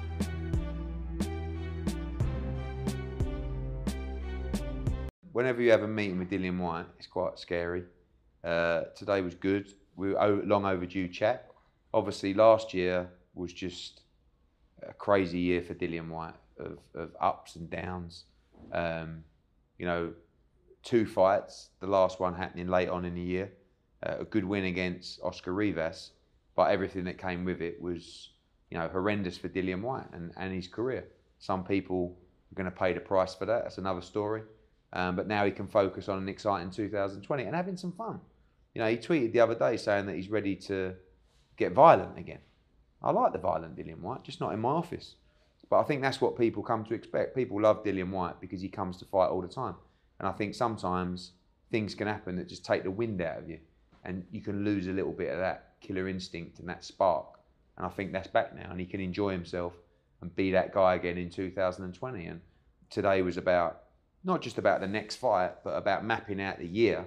Whenever 5.33 5.63
you 5.63 5.71
have 5.71 5.83
a 5.83 5.89
meeting 5.89 6.19
with 6.19 6.31
Dillian 6.31 6.59
Whyte, 6.59 6.87
it's 6.99 7.07
quite 7.07 7.39
scary. 7.39 7.85
Uh, 8.45 8.83
today 8.95 9.23
was 9.23 9.35
good. 9.35 9.73
We 9.97 10.13
were 10.13 10.43
long 10.45 10.67
overdue 10.67 11.09
chat. 11.09 11.51
Obviously, 11.95 12.35
last 12.35 12.75
year 12.75 13.09
was 13.35 13.53
just 13.53 14.03
a 14.87 14.93
crazy 14.93 15.39
year 15.39 15.63
for 15.63 15.75
Dillian 15.75 16.09
Whyte 16.09 16.35
of, 16.59 16.79
of 16.95 17.11
ups 17.19 17.57
and 17.57 17.71
downs. 17.71 18.25
Um, 18.73 19.25
you 19.79 19.87
know, 19.87 20.13
two 20.83 21.07
fights, 21.07 21.71
the 21.81 21.87
last 21.87 22.21
one 22.21 22.35
happening 22.35 22.69
late 22.69 22.91
on 22.91 23.07
in 23.07 23.15
the 23.15 23.23
year, 23.23 23.53
uh, 24.03 24.17
a 24.21 24.25
good 24.25 24.45
win 24.45 24.65
against 24.65 25.19
Oscar 25.23 25.55
Rivas, 25.55 26.11
but 26.57 26.71
everything 26.71 27.05
that 27.05 27.17
came 27.17 27.47
with 27.47 27.63
it 27.63 27.81
was, 27.81 28.31
you 28.71 28.77
know, 28.77 28.89
horrendous 28.89 29.39
for 29.39 29.49
Dillian 29.49 29.81
Whyte 29.81 30.13
and, 30.13 30.33
and 30.37 30.53
his 30.53 30.69
career. 30.69 31.07
Some 31.39 31.65
people 31.65 32.19
are 32.51 32.55
going 32.55 32.71
to 32.71 32.77
pay 32.77 32.93
the 32.93 33.01
price 33.01 33.35
for 33.35 33.47
that. 33.47 33.63
That's 33.63 33.79
another 33.79 34.03
story. 34.03 34.43
Um, 34.93 35.17
but 35.17 35.27
now 35.27 35.45
he 35.45 35.51
can 35.51 35.67
focus 35.67 36.09
on 36.09 36.19
an 36.19 36.29
exciting 36.29 36.71
2020 36.71 37.45
and 37.45 37.57
having 37.57 37.77
some 37.77 37.93
fun. 37.93 38.21
You 38.75 38.81
know, 38.81 38.89
he 38.89 38.97
tweeted 38.97 39.33
the 39.33 39.41
other 39.41 39.55
day 39.55 39.77
saying 39.77 40.07
that 40.07 40.17
he's 40.17 40.29
ready 40.29 40.57
to 40.57 40.95
get 41.57 41.73
violent 41.73 42.19
again. 42.19 42.41
I 43.03 43.11
like 43.11 43.33
the 43.33 43.39
violent 43.39 43.77
Dillian 43.77 44.01
Whyte, 44.01 44.23
just 44.23 44.41
not 44.41 44.53
in 44.53 44.61
my 44.61 44.71
office. 44.71 45.17
But 45.69 45.81
I 45.81 45.83
think 45.85 46.03
that's 46.03 46.21
what 46.21 46.37
people 46.37 46.63
come 46.63 46.85
to 46.85 46.95
expect. 46.95 47.35
People 47.35 47.61
love 47.61 47.83
Dillian 47.83 48.11
Whyte 48.11 48.41
because 48.41 48.61
he 48.61 48.69
comes 48.69 48.99
to 48.99 49.05
fight 49.07 49.29
all 49.29 49.41
the 49.41 49.49
time. 49.49 49.75
And 50.19 50.29
I 50.29 50.33
think 50.33 50.55
sometimes 50.55 51.33
things 51.71 51.95
can 51.95 52.07
happen 52.07 52.37
that 52.37 52.49
just 52.49 52.65
take 52.65 52.85
the 52.85 52.91
wind 52.91 53.21
out 53.23 53.39
of 53.39 53.49
you. 53.49 53.59
And 54.05 54.25
you 54.31 54.41
can 54.41 54.65
lose 54.65 54.87
a 54.87 54.93
little 54.93 55.13
bit 55.13 55.33
of 55.33 55.39
that 55.39 55.75
killer 55.81 56.09
instinct 56.09 56.59
and 56.59 56.69
that 56.69 56.85
spark. 56.85 57.39
And 57.77 57.87
I 57.87 57.89
think 57.89 58.13
that's 58.13 58.29
back 58.29 58.55
now. 58.55 58.71
And 58.71 58.79
he 58.79 58.87
can 58.87 59.01
enjoy 59.01 59.31
himself 59.31 59.73
and 60.21 60.35
be 60.37 60.53
that 60.53 60.73
guy 60.73 60.95
again 60.95 61.19
in 61.19 61.31
2020. 61.31 62.27
And 62.27 62.41
today 62.91 63.23
was 63.23 63.37
about 63.37 63.83
not 64.25 64.43
just 64.43 64.59
about 64.59 64.81
the 64.81 64.87
next 64.87 65.17
fight, 65.17 65.53
but 65.65 65.71
about 65.71 66.05
mapping 66.05 66.41
out 66.41 66.59
the 66.59 66.67
year. 66.67 67.05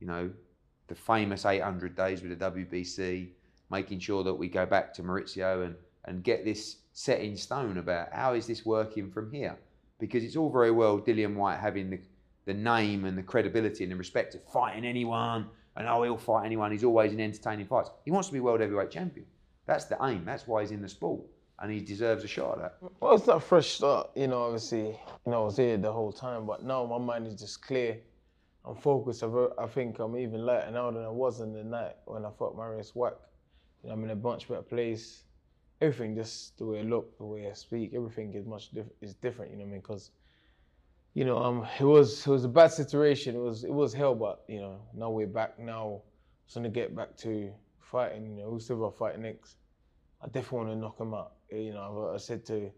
You 0.00 0.06
know, 0.06 0.30
the 0.88 0.94
famous 0.94 1.46
800 1.46 1.96
days 1.96 2.22
with 2.22 2.38
the 2.38 2.50
WBC, 2.50 3.30
making 3.70 4.00
sure 4.00 4.22
that 4.24 4.34
we 4.34 4.48
go 4.48 4.66
back 4.66 4.92
to 4.94 5.02
Mauricio 5.02 5.64
and, 5.64 5.74
and 6.04 6.22
get 6.22 6.44
this 6.44 6.76
set 6.92 7.20
in 7.20 7.36
stone 7.36 7.78
about 7.78 8.12
how 8.12 8.34
is 8.34 8.46
this 8.46 8.66
working 8.66 9.10
from 9.10 9.32
here? 9.32 9.56
Because 9.98 10.24
it's 10.24 10.36
all 10.36 10.50
very 10.50 10.70
well 10.70 10.98
Dillian 10.98 11.34
Whyte 11.34 11.60
having 11.60 11.90
the, 11.90 12.00
the 12.44 12.54
name 12.54 13.04
and 13.04 13.16
the 13.16 13.22
credibility 13.22 13.84
and 13.84 13.92
the 13.92 13.96
respect 13.96 14.34
of 14.34 14.42
fighting 14.44 14.84
anyone 14.84 15.46
and 15.76 15.88
oh 15.88 16.02
he'll 16.02 16.18
fight 16.18 16.44
anyone. 16.44 16.72
He's 16.72 16.84
always 16.84 17.12
in 17.12 17.20
entertaining 17.20 17.66
fights. 17.66 17.90
He 18.04 18.10
wants 18.10 18.28
to 18.28 18.34
be 18.34 18.40
world 18.40 18.60
heavyweight 18.60 18.90
champion. 18.90 19.26
That's 19.66 19.84
the 19.86 19.96
aim. 20.02 20.24
That's 20.24 20.46
why 20.46 20.62
he's 20.62 20.70
in 20.70 20.82
the 20.82 20.88
sport, 20.88 21.22
and 21.62 21.70
he 21.70 21.80
deserves 21.80 22.24
a 22.24 22.28
shot 22.28 22.58
at 22.58 22.80
that. 22.80 22.90
Well, 23.00 23.14
it's 23.14 23.26
not 23.26 23.36
a 23.36 23.40
fresh 23.40 23.68
start, 23.68 24.10
you 24.16 24.26
know. 24.26 24.42
Obviously, 24.42 24.88
you 24.88 25.30
know, 25.32 25.42
I 25.42 25.44
was 25.44 25.56
here 25.56 25.76
the 25.76 25.92
whole 25.92 26.12
time, 26.12 26.44
but 26.44 26.64
now 26.64 26.84
my 26.84 26.98
mind 26.98 27.28
is 27.28 27.36
just 27.36 27.62
clear. 27.62 27.98
I'm 28.64 28.74
focused. 28.74 29.22
I 29.22 29.66
think 29.68 30.00
I'm 30.00 30.16
even 30.16 30.44
lighter 30.44 30.72
now 30.72 30.90
than 30.90 31.04
I 31.04 31.08
was 31.08 31.40
in 31.40 31.52
the 31.52 31.62
night 31.62 31.94
when 32.04 32.24
I 32.24 32.30
fought 32.30 32.56
Mariusz 32.56 32.94
Wach. 32.96 33.14
You 33.82 33.88
know, 33.88 33.94
I'm 33.94 34.04
in 34.04 34.10
a 34.10 34.16
much 34.16 34.48
better 34.48 34.62
place. 34.62 35.22
Everything, 35.80 36.16
just 36.16 36.58
the 36.58 36.66
way 36.66 36.80
I 36.80 36.82
look, 36.82 37.16
the 37.18 37.24
way 37.24 37.48
I 37.48 37.52
speak, 37.54 37.92
everything 37.94 38.34
is 38.34 38.44
much 38.44 38.72
diff- 38.72 38.92
is 39.00 39.14
different. 39.14 39.52
You 39.52 39.58
know 39.58 39.64
what 39.64 39.68
I 39.68 39.72
mean? 39.72 39.80
Because, 39.80 40.10
you 41.14 41.24
know, 41.24 41.38
um, 41.38 41.66
it 41.78 41.84
was 41.84 42.26
it 42.26 42.30
was 42.30 42.44
a 42.44 42.48
bad 42.48 42.72
situation. 42.72 43.36
It 43.36 43.40
was 43.40 43.62
it 43.64 43.72
was 43.72 43.92
hell, 43.92 44.14
but 44.16 44.44
you 44.48 44.60
know, 44.60 44.80
now 44.94 45.10
we're 45.10 45.26
back. 45.28 45.58
Now, 45.60 46.02
it's 46.44 46.54
gonna 46.54 46.70
get 46.70 46.94
back 46.94 47.16
to 47.18 47.52
fighting. 47.78 48.36
You 48.36 48.44
know, 48.44 48.58
still 48.58 48.78
got 48.78 48.96
fight 48.96 49.18
next. 49.18 49.56
I 50.20 50.26
definitely 50.26 50.58
want 50.58 50.70
to 50.70 50.76
knock 50.76 51.00
him 51.00 51.14
out. 51.14 51.32
Eh, 51.52 51.58
you 51.58 51.72
know, 51.72 52.10
I, 52.14 52.16
said 52.16 52.44
to 52.46 52.70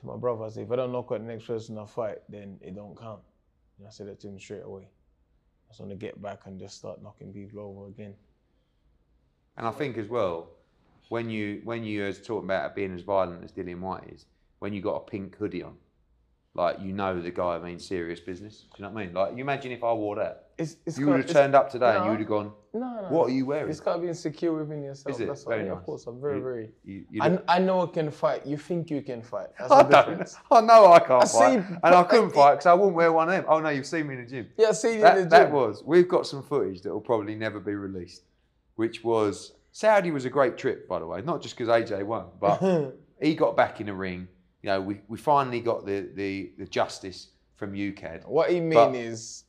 to 0.00 0.06
my 0.06 0.16
brother, 0.16 0.44
I 0.44 0.48
said, 0.48 0.64
if 0.64 0.72
I 0.72 0.76
don't 0.76 0.92
knock 0.92 1.12
out 1.12 1.20
the 1.20 1.26
next 1.26 1.46
person 1.46 1.78
I 1.78 1.86
fight, 1.86 2.18
then 2.28 2.58
it 2.60 2.74
don't 2.74 2.98
count. 2.98 3.20
And 3.78 3.86
I 3.86 3.90
said 3.90 4.08
that 4.08 4.20
to 4.20 4.28
him 4.28 4.38
straight 4.38 4.64
away. 4.64 4.82
I 4.82 5.70
just 5.70 5.80
want 5.80 5.90
to 5.90 5.96
get 5.96 6.20
back 6.22 6.40
and 6.46 6.58
just 6.58 6.76
start 6.76 7.02
knocking 7.02 7.32
people 7.32 7.60
over 7.60 7.88
again. 7.88 8.14
And 9.56 9.66
I 9.66 9.70
think 9.70 9.98
as 9.98 10.08
well, 10.08 10.48
when 11.08 11.30
you 11.30 11.60
when 11.64 11.84
you 11.84 12.02
was 12.02 12.20
talking 12.20 12.44
about 12.44 12.74
being 12.74 12.94
as 12.94 13.02
violent 13.02 13.44
as 13.44 13.52
Dillian 13.52 13.80
Whyte 13.80 14.04
is, 14.12 14.26
when 14.58 14.72
you 14.72 14.80
got 14.80 14.96
a 14.96 15.00
pink 15.00 15.36
hoodie 15.36 15.62
on, 15.62 15.76
like 16.56 16.80
you 16.80 16.92
know 16.92 17.20
the 17.20 17.30
guy 17.30 17.58
means 17.58 17.86
serious 17.86 18.18
business. 18.20 18.60
Do 18.60 18.66
you 18.78 18.82
know 18.84 18.90
what 18.94 19.00
I 19.02 19.04
mean? 19.06 19.14
Like 19.14 19.32
you 19.32 19.38
imagine 19.38 19.72
if 19.72 19.84
I 19.84 19.92
wore 19.92 20.16
that, 20.16 20.46
It's, 20.58 20.76
it's 20.86 20.98
you 20.98 21.06
would 21.08 21.18
have 21.18 21.30
turned 21.30 21.54
up 21.54 21.70
today 21.70 21.94
and 21.96 22.04
you 22.06 22.10
would 22.12 22.20
have 22.20 22.28
gone, 22.28 22.50
No, 22.72 22.80
no. 23.02 23.06
"What 23.10 23.26
are 23.28 23.32
you 23.32 23.44
wearing?" 23.46 23.68
It's 23.70 23.80
got 23.80 23.96
to 23.96 24.00
be 24.02 24.08
insecure 24.08 24.52
within 24.54 24.82
yourself. 24.82 25.14
Is 25.14 25.20
it? 25.20 25.28
That's 25.28 25.44
Very 25.44 25.64
nice. 25.64 25.72
of 25.76 25.84
course, 25.84 26.06
I'm 26.06 26.20
very, 26.20 26.36
You- 26.38 26.42
very. 26.42 26.70
You, 26.84 27.04
you 27.10 27.22
I, 27.22 27.38
I 27.56 27.58
know 27.58 27.82
I 27.82 27.86
can 27.88 28.10
fight. 28.10 28.46
You 28.46 28.56
think 28.56 28.90
you 28.90 29.02
can 29.02 29.22
fight. 29.22 29.48
That's 29.58 29.70
I 29.78 29.82
the 29.82 29.88
don't. 29.90 30.08
difference. 30.08 30.36
I 30.50 30.60
know 30.62 30.92
I 30.92 30.98
can't 31.00 31.24
I 31.24 31.26
fight, 31.26 31.62
see- 31.68 31.74
and 31.84 31.94
I 31.94 32.02
couldn't 32.04 32.30
fight 32.40 32.52
because 32.54 32.66
I 32.66 32.74
wouldn't 32.74 32.94
wear 32.96 33.12
one 33.12 33.28
of 33.28 33.34
them. 33.34 33.44
Oh 33.48 33.60
no, 33.60 33.68
you've 33.68 33.86
seen 33.86 34.06
me 34.08 34.14
in 34.14 34.24
the 34.24 34.30
gym. 34.30 34.48
Yeah, 34.56 34.72
see 34.72 34.88
you 34.88 34.94
in 34.96 35.00
That, 35.02 35.14
the 35.16 35.24
that 35.36 35.42
gym. 35.46 35.52
was. 35.52 35.82
We've 35.84 36.08
got 36.08 36.26
some 36.26 36.42
footage 36.42 36.80
that 36.82 36.92
will 36.92 37.00
probably 37.12 37.34
never 37.34 37.60
be 37.60 37.74
released, 37.74 38.22
which 38.76 39.04
was 39.04 39.52
Saudi 39.72 40.10
was 40.10 40.24
a 40.24 40.30
great 40.30 40.56
trip, 40.56 40.88
by 40.88 40.98
the 41.00 41.06
way. 41.06 41.20
Not 41.20 41.42
just 41.42 41.54
because 41.54 41.68
AJ 41.68 42.02
won, 42.04 42.26
but 42.40 42.94
he 43.20 43.34
got 43.34 43.56
back 43.58 43.80
in 43.80 43.86
the 43.86 43.94
ring. 43.94 44.28
You 44.62 44.70
know, 44.70 44.80
we, 44.80 45.00
we 45.08 45.16
finally 45.18 45.60
got 45.60 45.86
the, 45.86 46.08
the, 46.14 46.52
the 46.58 46.66
justice 46.66 47.28
from 47.56 47.72
UKAD. 47.72 48.26
What 48.26 48.50
he 48.50 48.60
mean 48.60 48.74
But- 48.74 48.94
is, 48.96 49.44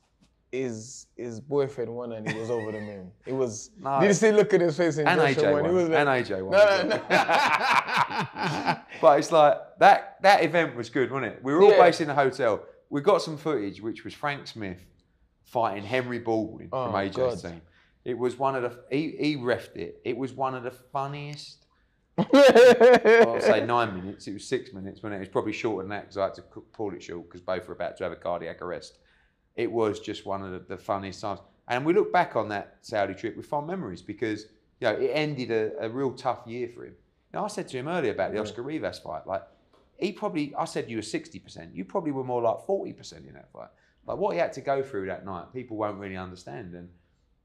is 0.52 1.06
his 1.16 1.40
boyfriend 1.40 1.94
won 1.94 2.12
and 2.12 2.26
he 2.28 2.38
was 2.38 2.50
over 2.50 2.72
the 2.72 2.80
moon. 2.80 3.10
It 3.26 3.32
was. 3.34 3.70
No. 3.80 4.00
Did 4.00 4.06
you 4.08 4.12
see? 4.14 4.32
Look 4.32 4.54
at 4.54 4.60
his 4.60 4.76
face 4.76 4.96
in 4.98 5.06
And 5.06 5.20
Joshua 5.20 5.50
AJ 5.50 5.52
won. 5.52 5.64
he 5.66 5.70
was 5.72 5.88
like, 5.88 5.98
and 5.98 6.08
AJ 6.08 6.42
won. 6.42 6.52
No, 6.52 6.82
no, 6.82 6.96
no. 6.96 7.02
but 9.00 9.18
it's 9.18 9.30
like 9.32 9.56
that 9.78 10.16
that 10.22 10.42
event 10.44 10.74
was 10.74 10.88
good, 10.90 11.10
wasn't 11.10 11.32
it? 11.34 11.40
We 11.42 11.52
were 11.52 11.62
all 11.62 11.70
Yeah. 11.70 11.82
based 11.84 12.00
in 12.00 12.10
a 12.10 12.14
hotel. 12.14 12.64
We 12.90 13.00
got 13.02 13.22
some 13.22 13.36
footage, 13.36 13.80
which 13.82 14.04
was 14.04 14.14
Frank 14.14 14.46
Smith 14.46 14.78
fighting 15.44 15.84
Henry 15.84 16.18
Baldwin 16.18 16.68
from 16.70 16.94
Oh, 16.94 16.98
AJ's 16.98 17.16
God. 17.16 17.40
team. 17.52 17.60
It 18.04 18.16
was 18.16 18.38
one 18.38 18.54
of 18.56 18.62
the 18.62 18.78
he 18.90 19.14
he 19.18 19.36
refed 19.36 19.76
it. 19.76 20.00
It 20.04 20.16
was 20.16 20.32
one 20.32 20.54
of 20.54 20.62
the 20.62 20.70
funniest. 20.70 21.66
I'll 22.18 23.40
say 23.40 23.64
nine 23.66 23.94
minutes. 23.94 24.26
It 24.26 24.34
was 24.34 24.46
six 24.46 24.72
minutes 24.72 25.02
when 25.02 25.12
it 25.12 25.18
was 25.18 25.28
probably 25.28 25.52
shorter 25.52 25.82
than 25.82 25.90
that 25.90 26.02
because 26.02 26.16
I 26.16 26.24
had 26.24 26.34
to 26.34 26.42
pull 26.42 26.92
it 26.94 27.02
short 27.02 27.28
because 27.28 27.40
both 27.40 27.66
were 27.68 27.74
about 27.74 27.96
to 27.98 28.04
have 28.04 28.12
a 28.12 28.16
cardiac 28.16 28.62
arrest. 28.62 28.98
It 29.56 29.70
was 29.70 30.00
just 30.00 30.26
one 30.26 30.42
of 30.42 30.52
the, 30.52 30.58
the 30.60 30.76
funniest 30.76 31.20
times. 31.20 31.40
And 31.68 31.84
we 31.84 31.92
look 31.92 32.12
back 32.12 32.36
on 32.36 32.48
that 32.48 32.78
Saudi 32.80 33.14
trip 33.14 33.36
with 33.36 33.46
fond 33.46 33.66
memories 33.66 34.02
because 34.02 34.46
you 34.80 34.88
know 34.88 34.94
it 34.94 35.10
ended 35.12 35.50
a, 35.50 35.72
a 35.80 35.88
real 35.88 36.12
tough 36.12 36.46
year 36.46 36.68
for 36.68 36.84
him. 36.86 36.94
Now 37.32 37.44
I 37.44 37.48
said 37.48 37.68
to 37.68 37.76
him 37.78 37.88
earlier 37.88 38.12
about 38.12 38.32
the 38.32 38.40
Oscar 38.40 38.62
Rivas 38.62 38.98
fight, 38.98 39.26
like 39.26 39.42
he 39.98 40.12
probably 40.12 40.54
I 40.56 40.64
said 40.64 40.88
you 40.88 40.96
were 40.96 41.02
sixty 41.02 41.38
percent. 41.38 41.74
You 41.74 41.84
probably 41.84 42.12
were 42.12 42.24
more 42.24 42.42
like 42.42 42.64
forty 42.66 42.92
percent 42.92 43.26
in 43.26 43.34
that 43.34 43.52
fight. 43.52 43.68
Like 44.06 44.16
what 44.16 44.32
he 44.32 44.38
had 44.38 44.54
to 44.54 44.62
go 44.62 44.82
through 44.82 45.06
that 45.06 45.26
night, 45.26 45.52
people 45.52 45.76
won't 45.76 45.98
really 45.98 46.16
understand. 46.16 46.74
And 46.74 46.88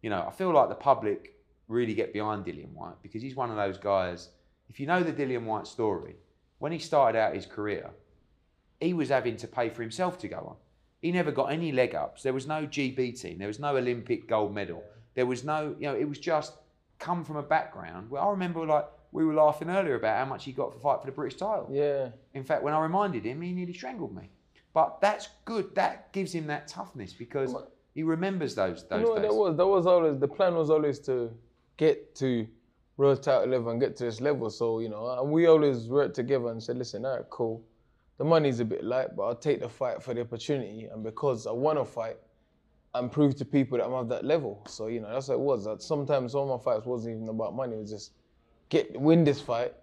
you 0.01 0.09
know, 0.09 0.25
I 0.27 0.31
feel 0.31 0.53
like 0.53 0.69
the 0.69 0.75
public 0.75 1.33
really 1.67 1.93
get 1.93 2.13
behind 2.13 2.45
Dillian 2.45 2.71
Whyte 2.73 3.01
because 3.01 3.21
he's 3.21 3.35
one 3.35 3.49
of 3.49 3.57
those 3.57 3.77
guys. 3.77 4.29
If 4.69 4.79
you 4.79 4.87
know 4.87 5.03
the 5.03 5.13
Dillian 5.13 5.45
Whyte 5.45 5.67
story, 5.67 6.15
when 6.59 6.71
he 6.71 6.79
started 6.79 7.19
out 7.19 7.35
his 7.35 7.45
career, 7.45 7.91
he 8.79 8.93
was 8.93 9.09
having 9.09 9.37
to 9.37 9.47
pay 9.47 9.69
for 9.69 9.81
himself 9.81 10.17
to 10.19 10.27
go 10.27 10.37
on. 10.37 10.55
He 11.01 11.11
never 11.11 11.31
got 11.31 11.51
any 11.51 11.71
leg 11.71 11.95
ups. 11.95 12.23
There 12.23 12.33
was 12.33 12.47
no 12.47 12.65
GB 12.65 13.19
team. 13.19 13.37
There 13.37 13.47
was 13.47 13.59
no 13.59 13.75
Olympic 13.77 14.27
gold 14.27 14.53
medal. 14.53 14.83
There 15.15 15.25
was 15.25 15.43
no, 15.43 15.75
you 15.77 15.87
know, 15.87 15.95
it 15.95 16.07
was 16.07 16.17
just 16.17 16.53
come 16.99 17.23
from 17.25 17.35
a 17.35 17.43
background 17.43 18.09
where 18.09 18.21
I 18.21 18.29
remember 18.29 18.65
like 18.65 18.85
we 19.11 19.25
were 19.25 19.33
laughing 19.33 19.69
earlier 19.69 19.95
about 19.95 20.17
how 20.17 20.25
much 20.25 20.45
he 20.45 20.51
got 20.53 20.73
for 20.73 20.79
fight 20.79 20.99
for 21.01 21.05
the 21.05 21.11
British 21.11 21.37
title. 21.37 21.67
yeah. 21.71 22.09
In 22.33 22.43
fact, 22.43 22.63
when 22.63 22.73
I 22.73 22.79
reminded 22.81 23.25
him, 23.25 23.41
he 23.41 23.51
nearly 23.51 23.73
strangled 23.73 24.15
me. 24.15 24.29
But 24.73 25.01
that's 25.01 25.29
good. 25.45 25.75
That 25.75 26.11
gives 26.13 26.33
him 26.33 26.47
that 26.47 26.67
toughness 26.67 27.13
because 27.13 27.53
he 27.93 28.01
remembers 28.01 28.55
those 28.55 28.87
those 28.87 29.01
You 29.01 29.07
know 29.07 29.13
days. 29.15 29.23
that 29.23 29.35
was? 29.35 29.57
That 29.57 29.67
was 29.67 29.85
always 29.85 30.19
the 30.19 30.27
plan 30.27 30.55
was 30.55 30.69
always 30.71 30.97
to 31.01 31.31
get 31.77 32.15
to 32.15 32.47
world 32.97 33.23
title 33.23 33.47
level 33.47 33.71
and 33.71 33.79
get 33.79 33.95
to 33.97 34.05
this 34.05 34.21
level. 34.21 34.49
So 34.49 34.79
you 34.79 34.89
know, 34.89 35.19
and 35.19 35.31
we 35.31 35.47
always 35.47 35.87
worked 35.87 36.15
together 36.15 36.49
and 36.49 36.61
said, 36.61 36.77
listen, 36.77 37.05
all 37.05 37.17
right, 37.17 37.29
cool. 37.29 37.63
The 38.17 38.23
money's 38.23 38.59
a 38.59 38.65
bit 38.65 38.83
light, 38.83 39.15
but 39.15 39.23
I'll 39.23 39.35
take 39.35 39.59
the 39.59 39.69
fight 39.69 40.01
for 40.03 40.13
the 40.13 40.21
opportunity, 40.21 40.85
and 40.85 41.03
because 41.03 41.47
I 41.47 41.51
want 41.51 41.79
to 41.79 41.85
fight, 41.85 42.17
and 42.95 43.11
prove 43.11 43.35
to 43.37 43.45
people 43.45 43.79
that 43.79 43.85
I'm 43.85 43.93
at 43.93 44.09
that 44.09 44.23
level. 44.23 44.63
So 44.67 44.87
you 44.87 44.99
know, 45.01 45.11
that's 45.11 45.27
what 45.27 45.35
it 45.35 45.39
was. 45.39 45.65
That 45.65 45.81
sometimes 45.81 46.35
all 46.35 46.47
my 46.57 46.63
fights 46.63 46.85
wasn't 46.85 47.15
even 47.15 47.29
about 47.29 47.55
money. 47.55 47.75
It 47.75 47.79
was 47.81 47.91
just 47.91 48.11
get 48.69 48.99
win 48.99 49.23
this 49.23 49.41
fight, 49.41 49.73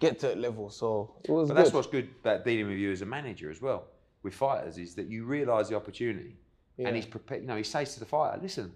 get 0.00 0.18
to 0.20 0.28
that 0.28 0.38
level. 0.38 0.68
So 0.68 1.14
it 1.24 1.30
was. 1.30 1.48
But 1.48 1.54
good. 1.54 1.64
that's 1.64 1.74
what's 1.74 1.86
good 1.88 2.08
about 2.20 2.44
dealing 2.44 2.68
with 2.68 2.76
you 2.78 2.92
as 2.92 3.00
a 3.02 3.06
manager 3.06 3.50
as 3.50 3.62
well 3.62 3.86
with 4.22 4.34
fighters 4.34 4.76
is 4.76 4.94
that 4.96 5.06
you 5.08 5.24
realise 5.24 5.68
the 5.68 5.76
opportunity, 5.76 6.36
Yeah. 6.76 6.88
and 6.88 6.96
he's 6.96 7.06
prepared. 7.06 7.42
You 7.42 7.48
know, 7.48 7.56
he 7.56 7.62
says 7.62 7.94
to 7.94 8.00
the 8.00 8.06
fighter, 8.06 8.38
"Listen, 8.42 8.72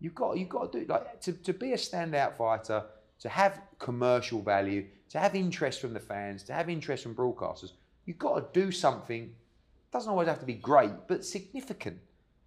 you've 0.00 0.14
got 0.14 0.36
you've 0.36 0.48
got 0.48 0.72
to 0.72 0.80
do 0.80 0.86
like 0.86 1.20
to, 1.20 1.32
to 1.32 1.52
be 1.52 1.72
a 1.72 1.76
standout 1.76 2.36
fighter, 2.36 2.82
to 3.20 3.28
have 3.28 3.60
commercial 3.78 4.42
value, 4.42 4.86
to 5.10 5.18
have 5.18 5.34
interest 5.34 5.80
from 5.80 5.92
the 5.92 6.00
fans, 6.00 6.42
to 6.44 6.52
have 6.52 6.68
interest 6.68 7.02
from 7.02 7.14
broadcasters. 7.14 7.72
You've 8.06 8.18
got 8.18 8.52
to 8.52 8.60
do 8.60 8.70
something. 8.70 9.32
Doesn't 9.92 10.10
always 10.10 10.28
have 10.28 10.40
to 10.40 10.46
be 10.46 10.54
great, 10.54 10.90
but 11.08 11.24
significant. 11.24 11.98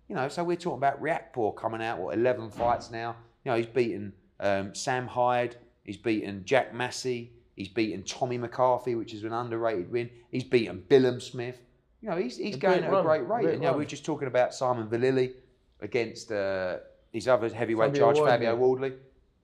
You 0.07 0.15
know, 0.15 0.27
so 0.29 0.43
we're 0.43 0.57
talking 0.57 0.77
about 0.77 1.01
Riakporhe 1.01 1.55
coming 1.55 1.81
out, 1.81 1.99
what, 1.99 2.17
11 2.17 2.51
fights 2.51 2.91
now. 2.91 3.15
You 3.43 3.51
know, 3.51 3.57
he's 3.57 3.65
beaten 3.65 4.13
um, 4.39 4.73
Sam 4.75 5.07
Hyde, 5.07 5.57
he's 5.83 5.97
beaten 5.97 6.45
Jack 6.45 6.73
Massey, 6.73 7.31
he's 7.55 7.67
beaten 7.67 8.03
Tommy 8.03 8.37
McCarthy, 8.37 8.95
which 8.95 9.13
is 9.13 9.23
an 9.23 9.33
underrated 9.33 9.91
win. 9.91 10.09
He's 10.31 10.43
beaten 10.43 10.83
Billam-Smith. 10.87 11.59
You 12.01 12.09
know, 12.09 12.17
he's, 12.17 12.37
he's 12.37 12.55
A 12.55 12.59
going 12.59 12.83
at 12.83 12.93
a 12.93 13.01
great 13.01 13.27
rate. 13.27 13.45
and, 13.45 13.53
you 13.55 13.59
know, 13.61 13.73
we 13.73 13.79
we're 13.79 13.85
just 13.85 14.05
talking 14.05 14.27
about 14.27 14.53
Simon 14.53 14.87
Vallily 14.87 15.33
against 15.81 16.31
uh, 16.31 16.77
his 17.11 17.27
other 17.27 17.49
heavyweight 17.49 17.89
Fabio 17.89 18.01
charge, 18.01 18.17
Wardley. 18.17 18.31
Fabio 18.31 18.55
Wardley. 18.55 18.93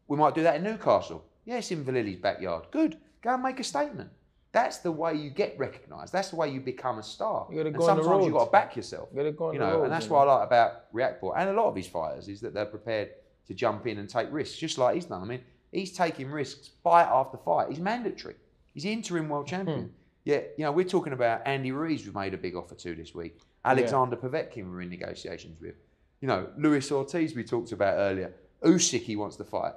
We 0.08 0.18
might 0.18 0.36
do 0.36 0.44
that 0.44 0.56
in 0.56 0.64
Newcastle. 0.64 1.26
Yes, 1.46 1.72
in 1.72 1.84
Vallily's 1.84 2.20
backyard. 2.20 2.66
Good. 2.72 2.98
Go 3.22 3.34
and 3.34 3.44
make 3.44 3.60
a 3.60 3.64
statement. 3.64 4.10
That's 4.52 4.78
the 4.78 4.92
way 4.92 5.16
you 5.16 5.32
get 5.32 5.58
recognised. 5.58 6.14
That's 6.14 6.30
the 6.30 6.36
way 6.36 6.50
you 6.50 6.62
become 6.62 7.00
a 7.00 7.04
star. 7.04 7.48
You 7.52 7.62
and 7.62 7.76
go 7.76 7.90
on 7.90 7.98
the 7.98 8.04
sometimes 8.04 8.26
you've 8.26 8.36
got 8.36 8.46
to 8.46 8.52
back 8.52 8.76
yourself. 8.76 9.10
You 9.12 9.18
gotta 9.18 9.32
go 9.32 9.48
on 9.48 9.54
you 9.54 9.60
know, 9.60 9.80
road, 9.80 9.84
and 9.86 9.92
that's 9.92 10.08
what 10.08 10.28
I 10.28 10.34
like 10.36 10.48
about 10.48 10.94
Riakporhe 10.94 11.34
and 11.36 11.50
a 11.50 11.54
lot 11.54 11.70
of 11.70 11.76
his 11.76 11.88
fighters 11.88 12.28
is 12.28 12.40
that 12.42 12.54
they're 12.54 12.66
prepared 12.66 13.10
to 13.48 13.54
jump 13.56 13.88
in 13.88 13.98
and 13.98 14.08
take 14.08 14.28
risks, 14.32 14.56
just 14.56 14.78
like 14.78 14.94
he's 14.94 15.06
done. 15.06 15.24
I 15.24 15.26
mean, 15.26 15.42
he's 15.72 15.92
taking 15.92 16.30
risks 16.30 16.70
fight 16.84 17.08
after 17.08 17.38
fight. 17.38 17.70
He's 17.70 17.80
mandatory. 17.80 18.36
He's 18.76 18.86
interim 18.86 19.28
world 19.28 19.46
hmm. 19.46 19.56
champion. 19.56 19.94
Yeah. 20.24 20.42
you 20.58 20.66
know, 20.66 20.72
we're 20.72 20.86
talking 20.86 21.14
about 21.14 21.42
Andy 21.46 21.72
Ruiz, 21.72 22.06
we've 22.06 22.16
made 22.16 22.34
a 22.34 22.38
big 22.38 22.56
offer 22.56 22.76
to 22.76 22.96
this 22.96 23.14
week. 23.14 23.40
Alexander 23.66 24.16
Povetkin, 24.16 24.70
we're 24.70 24.82
in 24.82 24.90
negotiations 24.90 25.60
with. 25.60 25.76
You 26.22 26.28
know, 26.28 26.48
Luis 26.58 26.92
Ortiz, 26.92 27.36
we 27.36 27.44
talked 27.44 27.72
about 27.72 27.96
earlier. 27.96 28.34
Usyk, 28.64 29.02
he 29.02 29.16
wants 29.16 29.36
to 29.38 29.44
fight. 29.44 29.74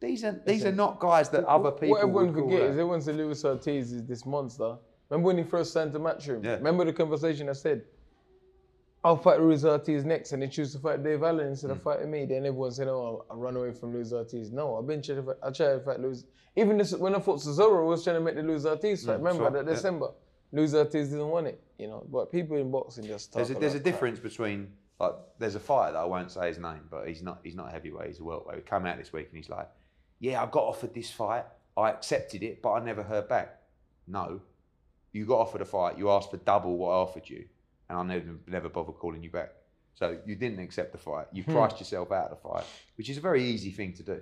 These 0.00 0.24
are 0.24 0.40
these 0.46 0.64
are 0.64 0.72
not 0.72 1.00
guys 1.00 1.28
that 1.30 1.44
other 1.44 1.72
people 1.72 1.90
What 1.96 2.02
everyone 2.02 2.32
call 2.32 2.44
forget 2.44 2.60
that. 2.60 2.66
is 2.66 2.70
everyone 2.72 3.02
said 3.02 3.16
Luis 3.16 3.44
Ortiz 3.44 3.92
is 3.92 4.04
this 4.04 4.24
monster. 4.24 4.76
Remember 5.10 5.26
when 5.26 5.38
he 5.38 5.44
first 5.44 5.72
signed 5.72 5.92
to 5.94 5.98
Matchroom? 5.98 6.44
Yeah. 6.44 6.52
Remember 6.56 6.84
the 6.84 6.92
conversation 6.92 7.48
I 7.48 7.54
said, 7.54 7.82
I'll 9.04 9.16
fight 9.16 9.40
Luis 9.40 9.64
Ortiz 9.64 10.04
next 10.04 10.32
and 10.32 10.42
he 10.42 10.48
choose 10.48 10.72
to 10.72 10.78
fight 10.78 11.02
Dave 11.02 11.22
Allen 11.22 11.48
instead 11.48 11.70
Mm. 11.70 11.74
of 11.74 11.82
fighting 11.82 12.10
me. 12.10 12.26
Then 12.26 12.46
everyone 12.46 12.72
said, 12.72 12.88
oh, 12.88 13.24
I'll, 13.30 13.36
I'll 13.36 13.36
run 13.42 13.56
away 13.56 13.72
from 13.72 13.92
Luis 13.94 14.12
Ortiz. 14.12 14.50
No, 14.52 14.76
I've 14.76 14.86
been 14.86 15.02
trying 15.02 15.18
to 15.18 15.22
fight, 15.24 15.36
I 15.42 15.50
tried 15.50 15.74
to 15.74 15.80
fight 15.80 16.00
Luis. 16.00 16.24
Even 16.56 16.76
this, 16.78 16.92
when 16.94 17.14
I 17.14 17.20
fought 17.20 17.40
Chisora, 17.40 17.78
I 17.78 17.84
was 17.84 18.02
trying 18.04 18.16
to 18.16 18.20
make 18.20 18.34
the 18.34 18.42
Luis 18.42 18.66
Ortiz 18.66 19.04
fight. 19.06 19.14
Mm, 19.20 19.24
Remember 19.24 19.44
sure, 19.44 19.50
that 19.52 19.66
yeah. 19.66 19.74
December? 19.74 20.08
Luis 20.52 20.74
Ortiz 20.74 21.08
didn't 21.10 21.28
want 21.28 21.46
it, 21.46 21.60
you 21.78 21.86
know. 21.88 22.04
But 22.10 22.30
people 22.32 22.56
in 22.56 22.70
boxing 22.70 23.04
just 23.06 23.32
talk 23.32 23.36
There's 23.46 23.50
a, 23.50 23.60
there's 23.60 23.74
a 23.74 23.80
difference 23.80 24.18
between 24.18 24.68
like 25.00 25.12
there's 25.38 25.54
a 25.54 25.60
fighter 25.60 25.92
that 25.92 25.98
I 26.00 26.04
won't 26.04 26.30
say 26.32 26.48
his 26.48 26.58
name, 26.58 26.80
but 26.90 27.06
he's 27.06 27.22
not 27.22 27.40
he's 27.44 27.54
not 27.54 27.68
a 27.68 27.70
heavyweight, 27.70 28.08
he's 28.08 28.20
a 28.20 28.24
welterweight. 28.24 28.56
He 28.56 28.62
come 28.62 28.84
out 28.86 28.98
this 28.98 29.12
week 29.12 29.28
and 29.28 29.36
he's 29.36 29.48
like, 29.50 29.68
yeah, 30.20 30.42
I 30.42 30.46
got 30.46 30.64
offered 30.64 30.94
this 30.94 31.10
fight, 31.10 31.44
I 31.76 31.90
accepted 31.90 32.42
it, 32.42 32.62
but 32.62 32.72
I 32.72 32.84
never 32.84 33.02
heard 33.02 33.28
back. 33.28 33.60
No, 34.06 34.40
you 35.12 35.24
got 35.26 35.38
offered 35.38 35.60
a 35.60 35.64
fight, 35.64 35.98
you 35.98 36.10
asked 36.10 36.30
for 36.30 36.38
double 36.38 36.76
what 36.76 36.90
I 36.90 36.94
offered 36.94 37.28
you, 37.28 37.44
and 37.88 37.98
I 37.98 38.02
never 38.02 38.36
never 38.46 38.68
bothered 38.68 38.96
calling 38.96 39.22
you 39.22 39.30
back. 39.30 39.50
So 39.94 40.18
you 40.26 40.36
didn't 40.36 40.60
accept 40.60 40.92
the 40.92 40.98
fight. 40.98 41.26
You 41.32 41.42
hmm. 41.42 41.52
priced 41.52 41.80
yourself 41.80 42.12
out 42.12 42.30
of 42.30 42.30
the 42.30 42.48
fight, 42.48 42.64
which 42.96 43.10
is 43.10 43.16
a 43.16 43.20
very 43.20 43.42
easy 43.42 43.70
thing 43.70 43.92
to 43.94 44.02
do. 44.02 44.20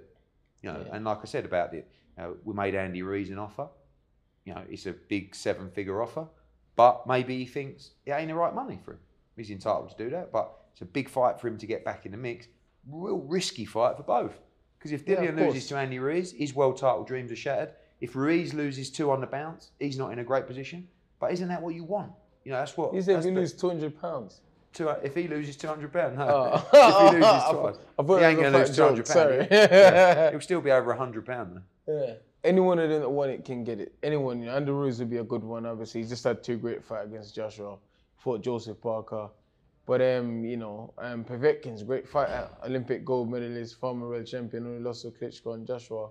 You 0.62 0.72
know, 0.72 0.86
and 0.90 1.04
like 1.04 1.18
I 1.22 1.26
said 1.26 1.44
about 1.44 1.74
it, 1.74 1.88
you 2.16 2.22
know, 2.22 2.36
we 2.44 2.54
made 2.54 2.74
Andy 2.74 3.02
Ruiz 3.02 3.30
an 3.30 3.38
offer. 3.38 3.68
You 4.44 4.54
know, 4.54 4.62
it's 4.70 4.86
a 4.86 4.92
big 4.92 5.34
seven-figure 5.34 6.00
offer, 6.00 6.26
but 6.76 7.06
maybe 7.06 7.36
he 7.36 7.46
thinks 7.46 7.90
it 8.06 8.12
ain't 8.12 8.28
the 8.28 8.34
right 8.34 8.54
money 8.54 8.78
for 8.84 8.92
him. 8.92 9.00
He's 9.36 9.50
entitled 9.50 9.90
to 9.90 9.96
do 10.02 10.10
that, 10.10 10.32
but 10.32 10.52
it's 10.72 10.82
a 10.82 10.86
big 10.86 11.08
fight 11.08 11.40
for 11.40 11.48
him 11.48 11.58
to 11.58 11.66
get 11.66 11.84
back 11.84 12.06
in 12.06 12.12
the 12.12 12.18
mix. 12.18 12.46
Real 12.88 13.18
risky 13.18 13.64
fight 13.64 13.96
for 13.96 14.02
both. 14.02 14.38
Because 14.86 15.02
if 15.02 15.08
Yeah, 15.08 15.16
Dillian 15.16 15.28
of 15.30 15.54
loses 15.54 15.66
to 15.68 15.76
Andy 15.76 15.98
Ruiz, 15.98 16.32
his 16.32 16.54
world 16.54 16.76
title 16.76 17.02
dreams 17.04 17.32
are 17.32 17.36
shattered. 17.36 17.70
If 18.00 18.14
Ruiz 18.14 18.54
loses 18.54 18.90
two 18.90 19.10
on 19.10 19.20
the 19.20 19.26
bounce, 19.26 19.70
he's 19.80 19.98
not 19.98 20.12
in 20.12 20.18
a 20.18 20.24
great 20.24 20.46
position. 20.46 20.86
But 21.18 21.32
isn't 21.32 21.48
that 21.48 21.60
what 21.60 21.74
you 21.74 21.84
want? 21.84 22.12
You 22.44 22.52
know, 22.52 22.58
that's 22.58 22.76
what. 22.76 22.92
Said 22.92 23.16
that's 23.16 23.26
if 23.26 23.30
you 23.30 23.34
the- 23.34 23.40
lose 23.40 23.52
two 23.52 23.68
hundred 23.68 24.00
pounds. 24.00 24.40
two, 24.72 24.88
if 24.88 25.14
he 25.14 25.26
loses 25.26 25.56
two 25.56 25.66
hundred 25.66 25.92
pounds, 25.92 26.16
no. 26.16 26.28
Oh. 26.28 26.68
if 27.08 27.14
he 27.14 27.18
loses 27.18 27.24
I 27.42 27.52
twice, 27.52 27.76
I 27.98 28.02
thought 28.02 28.18
he 28.18 28.24
ain't 28.24 28.40
gonna 28.40 28.58
lose 28.58 28.76
two 28.76 28.82
hundred 28.82 29.06
pounds. 29.06 29.12
sorry. 29.12 29.48
Yeah. 29.50 30.30
He'll 30.30 30.40
still 30.40 30.60
be 30.60 30.70
over 30.70 30.94
hundred 30.94 31.26
pound 31.26 31.62
though. 31.86 31.92
Yeah. 32.06 32.14
Any 32.44 32.60
one 32.60 32.78
of 32.78 32.88
them 32.88 33.00
that 33.00 33.08
want 33.08 33.32
it 33.32 33.44
can 33.44 33.64
get 33.64 33.80
it. 33.80 33.92
Anyone, 34.04 34.38
you 34.38 34.46
know, 34.46 34.54
Andy 34.54 34.70
Ruiz 34.70 35.00
would 35.00 35.10
be 35.10 35.16
a 35.16 35.24
good 35.24 35.42
one. 35.42 35.66
Obviously, 35.66 36.02
he 36.02 36.08
just 36.08 36.22
had 36.22 36.44
two 36.44 36.58
great 36.58 36.84
fights 36.84 37.06
against 37.06 37.34
Joshua. 37.34 37.76
Fought 38.18 38.42
Joseph 38.42 38.80
Parker, 38.80 39.28
but 39.86 40.00
um, 40.02 40.44
you 40.44 40.56
know, 40.56 40.92
um, 40.98 41.24
Povetkin's 41.24 41.82
great 41.82 42.08
fighter, 42.08 42.48
Olympic 42.64 43.04
gold 43.04 43.30
medalist, 43.30 43.78
former 43.78 44.08
world 44.08 44.26
champion, 44.26 44.66
only 44.66 44.82
lost 44.82 45.02
to 45.02 45.08
Klitschko 45.10 45.54
and 45.54 45.66
Joshua. 45.66 46.08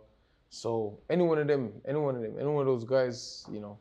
So 0.49 0.99
any 1.09 1.23
one 1.23 1.38
of 1.38 1.47
them, 1.47 1.73
any 1.85 1.99
one 1.99 2.15
of 2.15 2.21
them, 2.21 2.35
any 2.39 2.47
one 2.47 2.61
of 2.61 2.67
those 2.67 2.85
guys, 2.85 3.45
you 3.51 3.59
know, 3.59 3.77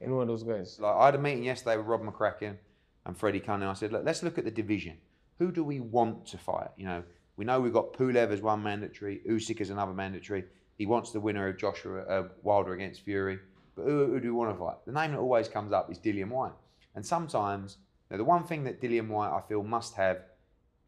any 0.00 0.12
one 0.12 0.22
of 0.22 0.28
those 0.28 0.42
guys. 0.42 0.78
Like 0.80 0.96
I 0.96 1.06
had 1.06 1.14
a 1.14 1.18
meeting 1.18 1.44
yesterday 1.44 1.76
with 1.76 1.86
Rob 1.86 2.02
McCracken 2.02 2.56
and 3.04 3.16
Freddie 3.16 3.40
Cunningham. 3.40 3.70
I 3.70 3.74
said, 3.74 3.92
look, 3.92 4.04
let's 4.04 4.22
look 4.22 4.38
at 4.38 4.44
the 4.44 4.50
division. 4.50 4.96
Who 5.38 5.52
do 5.52 5.62
we 5.62 5.80
want 5.80 6.26
to 6.28 6.38
fight? 6.38 6.68
You 6.76 6.86
know, 6.86 7.02
we 7.36 7.44
know 7.44 7.60
we've 7.60 7.72
got 7.72 7.92
Pulev 7.92 8.30
as 8.30 8.40
one 8.40 8.62
mandatory, 8.62 9.20
Usyk 9.28 9.60
as 9.60 9.70
another 9.70 9.92
mandatory. 9.92 10.44
He 10.78 10.86
wants 10.86 11.10
the 11.10 11.20
winner 11.20 11.48
of 11.48 11.58
Joshua 11.58 12.02
uh, 12.02 12.28
Wilder 12.42 12.72
against 12.72 13.02
Fury. 13.02 13.38
But 13.76 13.84
who, 13.84 14.06
who 14.06 14.20
do 14.20 14.28
we 14.28 14.38
want 14.38 14.54
to 14.54 14.58
fight? 14.58 14.76
The 14.86 14.92
name 14.92 15.12
that 15.12 15.18
always 15.18 15.48
comes 15.48 15.72
up 15.72 15.90
is 15.90 15.98
Dillian 15.98 16.28
Whyte. 16.28 16.52
And 16.94 17.04
sometimes, 17.04 17.78
know, 18.14 18.18
the 18.18 18.24
one 18.24 18.44
thing 18.44 18.64
that 18.64 18.80
Dillian 18.80 19.08
Whyte 19.08 19.30
I 19.30 19.40
feel 19.48 19.62
must 19.62 19.94
have, 19.96 20.18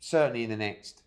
certainly 0.01 0.45
in 0.45 0.51
the 0.51 0.57
next 0.57 1.03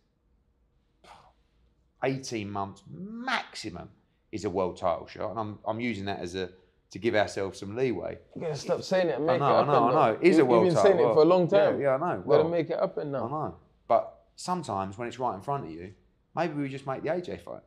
18 2.03 2.49
months 2.49 2.83
maximum, 2.89 3.89
is 4.31 4.45
a 4.45 4.49
world 4.49 4.77
title 4.77 5.07
shot. 5.07 5.31
And 5.31 5.39
I'm, 5.39 5.59
I'm 5.65 5.79
using 5.79 6.05
that 6.05 6.19
as 6.19 6.35
a 6.35 6.49
to 6.91 6.99
give 6.99 7.15
ourselves 7.15 7.59
some 7.59 7.75
leeway. 7.75 8.17
You 8.35 8.41
gotta 8.41 8.55
stop 8.55 8.81
saying 8.81 9.09
it 9.09 9.19
and 9.19 9.29
I 9.29 9.33
make 9.33 9.39
know, 9.41 9.47
it 9.47 9.61
I 9.61 9.65
know, 9.65 9.89
I 9.89 9.93
know. 10.11 10.19
It 10.19 10.27
is 10.27 10.39
a 10.39 10.45
world 10.45 10.63
title. 10.63 10.65
You've 10.65 10.73
been 10.73 10.83
saying 10.83 11.09
it 11.09 11.13
for 11.13 11.21
a 11.21 11.25
long 11.25 11.47
time. 11.47 11.79
Yeah, 11.79 11.95
I 11.95 11.97
know. 11.97 12.23
Gotta 12.27 12.49
make 12.49 12.69
it 12.69 12.79
happen 12.79 13.13
I 13.13 13.19
now. 13.19 13.27
know. 13.27 13.55
But 13.87 14.25
sometimes 14.35 14.97
when 14.97 15.07
it's 15.07 15.19
right 15.19 15.35
in 15.35 15.41
front 15.41 15.65
of 15.65 15.71
you, 15.71 15.93
maybe 16.35 16.53
we 16.53 16.67
just 16.67 16.87
make 16.87 17.03
the 17.03 17.09
AJ 17.09 17.41
fight. 17.41 17.61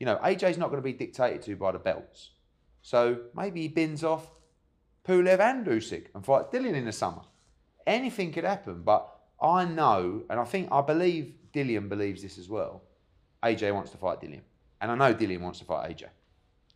You 0.00 0.06
know, 0.06 0.16
AJ's 0.16 0.56
not 0.56 0.70
going 0.70 0.80
to 0.80 0.84
be 0.84 0.92
dictated 0.92 1.42
to 1.42 1.56
by 1.56 1.72
the 1.72 1.78
belts. 1.78 2.30
So 2.82 3.18
maybe 3.34 3.62
he 3.62 3.68
bins 3.68 4.04
off 4.04 4.30
Pulev 5.06 5.40
and 5.40 5.66
Usyk 5.66 6.06
and 6.14 6.24
fights 6.24 6.54
Dillian 6.54 6.74
in 6.74 6.84
the 6.84 6.92
summer. 6.92 7.22
Anything 7.88 8.32
could 8.32 8.44
happen, 8.44 8.82
but 8.82 9.08
I 9.40 9.64
know, 9.64 10.22
and 10.30 10.38
I 10.38 10.44
think, 10.44 10.68
I 10.70 10.82
believe 10.82 11.34
Dillian 11.54 11.88
believes 11.88 12.22
this 12.22 12.38
as 12.38 12.48
well. 12.48 12.82
AJ 13.42 13.72
wants 13.72 13.90
to 13.92 13.96
fight 13.96 14.20
Dillian. 14.20 14.42
And 14.80 14.90
I 14.90 14.94
know 14.94 15.14
Dillian 15.14 15.40
wants 15.40 15.58
to 15.60 15.64
fight 15.64 15.96
AJ. 15.96 16.04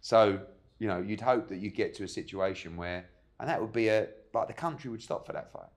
So, 0.01 0.41
you 0.79 0.89
know, 0.89 1.01
you'd 1.01 1.21
hope 1.21 1.49
that 1.49 1.59
you 1.59 1.71
get 1.71 1.95
to 1.95 2.05
a 2.05 2.09
situation 2.09 2.77
where, 2.77 3.05
and 3.39 3.49
that 3.49 3.61
would 3.61 3.73
be 3.73 3.89
a, 3.89 4.09
like 4.33 4.49
the 4.49 4.55
country 4.55 4.91
would 4.91 5.03
stop 5.03 5.27
for 5.27 5.33
that 5.33 5.53
fight. 5.53 5.69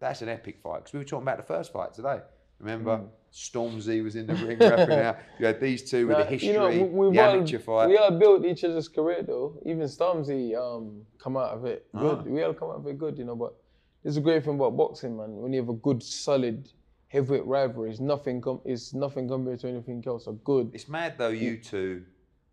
That's 0.00 0.22
an 0.22 0.28
epic 0.28 0.60
fight. 0.62 0.78
Because 0.78 0.92
we 0.92 1.00
were 1.00 1.04
talking 1.04 1.24
about 1.24 1.38
the 1.38 1.42
first 1.42 1.72
fight 1.72 1.92
today. 1.92 2.20
Remember, 2.60 3.02
Stormzy 3.32 4.02
was 4.02 4.16
in 4.16 4.26
the 4.26 4.34
ring 4.34 4.58
rapping 4.58 4.98
out. 4.98 5.18
You 5.38 5.46
had 5.46 5.60
these 5.60 5.88
two 5.88 6.08
with 6.08 6.18
Now, 6.18 6.24
the 6.24 6.30
history, 6.30 6.48
you 6.48 6.54
know, 6.54 6.68
we, 6.68 6.82
we've 6.82 7.12
the 7.12 7.20
all, 7.20 7.36
amateur 7.36 7.58
fight. 7.58 7.88
we 7.88 7.96
all 7.96 8.18
built 8.18 8.44
each 8.44 8.64
other's 8.64 8.88
career 8.88 9.22
though. 9.22 9.60
Even 9.64 9.84
Stormzy 9.86 10.56
um, 10.56 11.02
come 11.18 11.36
out 11.36 11.50
of 11.50 11.64
it 11.64 11.86
good. 11.96 12.18
Ah. 12.18 12.22
We 12.22 12.42
all 12.42 12.54
come 12.54 12.70
out 12.70 12.76
of 12.76 12.86
it 12.86 12.98
good, 12.98 13.16
you 13.16 13.24
know. 13.24 13.36
But 13.36 13.54
there's 14.02 14.16
a 14.16 14.20
great 14.20 14.44
thing 14.44 14.54
about 14.54 14.76
boxing, 14.76 15.16
man. 15.16 15.36
When 15.36 15.52
you 15.52 15.60
have 15.60 15.68
a 15.68 15.74
good, 15.74 16.02
solid 16.02 16.68
heavyweight 17.08 17.46
rivalry, 17.46 17.90
it's 17.90 18.00
nothing. 18.00 18.40
Com- 18.40 18.60
it's 18.64 18.94
nothing 18.94 19.28
compared 19.28 19.60
to 19.60 19.68
anything 19.68 20.02
else. 20.06 20.26
A 20.26 20.32
good. 20.32 20.70
It's 20.72 20.88
mad 20.88 21.14
though. 21.18 21.28
You 21.28 21.56
two, 21.56 22.04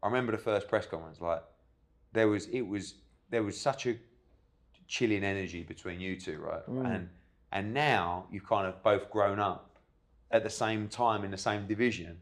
I 0.02 0.08
remember 0.08 0.32
the 0.32 0.38
first 0.38 0.68
press 0.68 0.86
conference. 0.86 1.22
Like 1.22 1.44
there 2.14 2.28
was, 2.28 2.48
it 2.48 2.62
was, 2.62 2.96
there 3.30 3.44
was 3.44 3.60
such 3.60 3.86
a 3.86 3.96
chilling 4.88 5.24
energy 5.24 5.64
between 5.64 6.00
you 6.00 6.20
two, 6.20 6.38
right? 6.40 6.66
Mm. 6.68 6.96
And 6.96 7.10
and 7.52 7.74
now 7.74 8.26
you've 8.32 8.48
kind 8.48 8.68
of 8.68 8.82
both 8.84 9.10
grown 9.10 9.40
up 9.40 9.78
at 10.32 10.44
the 10.44 10.50
same 10.50 10.88
time 10.90 11.24
in 11.24 11.32
the 11.32 11.38
same 11.38 11.68
division. 11.68 12.18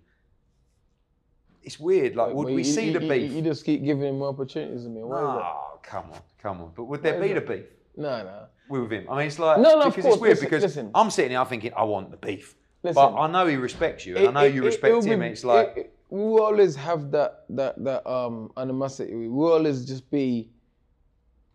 It's 1.64 1.80
weird. 1.80 2.16
Like, 2.16 2.34
would 2.34 2.46
Well, 2.48 2.56
we 2.56 2.62
you- 2.64 2.64
see 2.66 2.88
you, 2.88 3.00
the 3.00 3.06
you- 3.06 3.10
beef? 3.10 3.32
You, 3.32 3.42
just 3.42 3.64
keep 3.66 3.84
giving 3.84 4.04
him 4.10 4.20
more 4.20 4.28
opportunities 4.30 4.84
than 4.84 4.94
me. 4.96 5.02
Why? 5.04 5.18
Oh, 5.22 5.80
come 5.82 6.06
on, 6.12 6.20
come 6.38 6.62
on. 6.62 6.72
But 6.76 6.84
would 6.86 7.02
there 7.02 7.14
Why 7.16 7.22
be 7.22 7.28
is 7.30 7.36
the 7.36 7.40
that? 7.40 7.48
Beef 7.96 8.04
Nah, 8.04 8.24
nah. 8.24 8.46
with 8.70 8.92
him? 8.92 9.06
I 9.10 9.18
mean, 9.18 9.28
it's 9.28 9.40
like 9.40 9.58
No, 9.60 9.76
no, 9.76 9.82
of 9.84 9.96
because 9.96 10.14
it's 10.14 10.22
weird 10.22 10.32
listen, 10.34 10.46
because 10.46 10.64
listen. 10.64 10.92
I'm 10.96 11.10
sitting 11.10 11.32
here, 11.32 11.46
thinking, 11.46 11.74
I 11.76 11.84
want 11.84 12.12
the 12.12 12.18
beef, 12.18 12.56
but 12.82 12.98
I 13.16 13.28
know 13.28 13.46
he 13.48 13.56
respects 13.56 14.06
you, 14.06 14.18
and 14.18 14.28
I 14.30 14.32
know 14.32 14.46
It- 14.48 14.56
you 14.56 14.64
respect 14.66 15.06
him. 15.06 15.20
be- 15.20 15.26
it's 15.28 15.44
like 15.44 15.74
it- 15.76 15.80
it- 15.80 15.90
we 16.10 16.20
always 16.40 16.76
have 16.76 17.10
that 17.12 17.46
that 17.50 17.84
that 17.84 18.08
um 18.10 18.52
animosity. 18.58 19.28
We 19.28 19.46
always 19.46 19.86
just 19.86 20.10
be. 20.12 20.50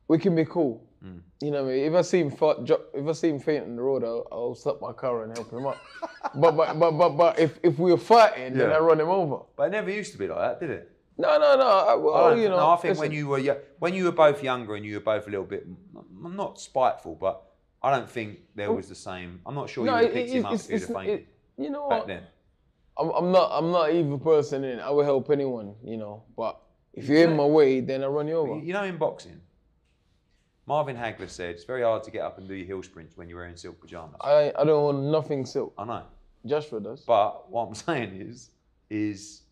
We 0.09 0.18
can 0.18 0.35
be 0.35 0.44
cool. 0.46 0.83
Mm. 1.05 1.20
You 1.40 1.51
know 1.53 1.62
what 1.64 1.70
I 1.70 1.74
mean? 1.77 1.85
If 1.85 1.94
I 1.94 2.03
see 2.03 2.18
him 2.20 2.31
fa- 2.31 2.57
drop, 2.64 2.81
if 2.94 3.07
I 3.07 3.12
see 3.12 3.29
him 3.29 3.38
faint 3.38 3.64
on 3.64 3.77
the 3.77 3.83
road, 3.83 4.03
I'll, 4.03 4.27
I'll 4.33 4.55
stop 4.57 4.81
my 4.81 4.92
car 4.92 5.22
and 5.22 5.37
help 5.37 5.53
him 5.53 5.64
up. 5.66 5.77
but 6.35 6.57
but 6.57 6.77
but 6.79 6.90
but 6.92 7.11
but 7.11 7.38
if 7.38 7.59
if 7.62 7.79
we 7.79 7.92
were 7.92 7.98
fighting, 7.98 8.55
then 8.55 8.72
I 8.72 8.79
run 8.79 8.98
him 9.01 9.09
over. 9.09 9.44
But 9.55 9.64
it 9.68 9.70
never 9.70 9.90
used 9.90 10.11
to 10.12 10.18
be 10.18 10.27
like 10.27 10.38
that, 10.38 10.61
did 10.61 10.70
it? 10.70 10.90
No 11.20 11.37
no 11.38 11.57
no. 11.57 11.66
I, 11.68 11.94
well, 11.94 12.14
I 12.14 12.31
you 12.31 12.37
think- 12.42 12.50
know, 12.50 12.57
no, 12.59 12.70
I 12.70 12.76
think 12.76 12.98
when 12.98 13.12
you 13.12 13.26
were 13.28 13.61
when 13.81 13.92
you 13.94 14.04
were 14.04 14.12
both 14.12 14.42
younger 14.42 14.76
and 14.76 14.85
you 14.85 14.94
were 14.94 15.00
both 15.00 15.26
a 15.26 15.31
little 15.31 15.44
bit 15.46 15.66
not 16.22 16.61
spiteful, 16.61 17.14
but 17.16 17.42
I 17.83 17.90
don't 17.94 18.09
think 18.09 18.40
there 18.54 18.72
was 18.72 18.88
the 18.88 18.94
same. 18.94 19.40
I'm 19.46 19.54
not 19.54 19.68
sure 19.68 19.85
no, 19.85 19.92
you 19.92 19.96
would 19.96 20.04
have 20.09 20.16
it- 20.16 20.20
picked 20.20 20.33
him 20.33 20.46
up 20.46 20.52
it's, 20.54 20.68
it's, 20.68 20.87
have 20.87 20.96
fainted 20.96 21.20
it, 21.20 21.28
you 21.62 21.70
know 21.70 21.88
back 21.88 21.98
what? 22.00 22.07
then. 22.09 22.22
I'm, 22.98 23.11
I'm 23.11 23.33
not 23.33 23.50
I'm 23.52 23.70
not 23.72 23.92
evil 23.92 24.18
person, 24.18 24.64
and 24.64 24.81
I 24.81 24.90
will 24.90 25.04
help 25.04 25.31
anyone. 25.31 25.74
You 25.85 25.96
know, 25.96 26.22
but 26.37 26.61
if 26.94 27.09
you're 27.09 27.28
in 27.28 27.37
my 27.37 27.44
way, 27.44 27.81
then 27.81 28.02
I 28.02 28.07
run 28.07 28.26
you 28.28 28.35
over. 28.37 28.57
You 28.59 28.72
know, 28.72 28.83
in 28.85 28.96
boxing, 28.96 29.40
Marvin 30.66 30.96
Hagler 30.96 31.28
said 31.31 31.50
it's 31.50 31.64
very 31.64 31.83
hard 31.83 32.02
to 32.04 32.11
get 32.11 32.22
up 32.22 32.38
and 32.38 32.46
do 32.48 32.54
your 32.54 32.66
hill 32.66 32.83
sprints 32.83 33.16
when 33.16 33.28
you're 33.28 33.38
wearing 33.38 33.57
silk 33.57 33.81
pajamas. 33.81 34.16
I, 34.20 34.31
I 34.50 34.61
I 34.61 34.64
don't 34.64 34.83
want 34.85 35.02
nothing 35.04 35.46
silk. 35.46 35.74
I 35.78 35.85
know, 35.85 36.02
Joshua 36.46 36.81
does. 36.81 37.02
but 37.02 37.50
what 37.50 37.66
I'm 37.68 37.74
saying 37.87 38.20
is, 38.20 38.50
is 38.90 39.42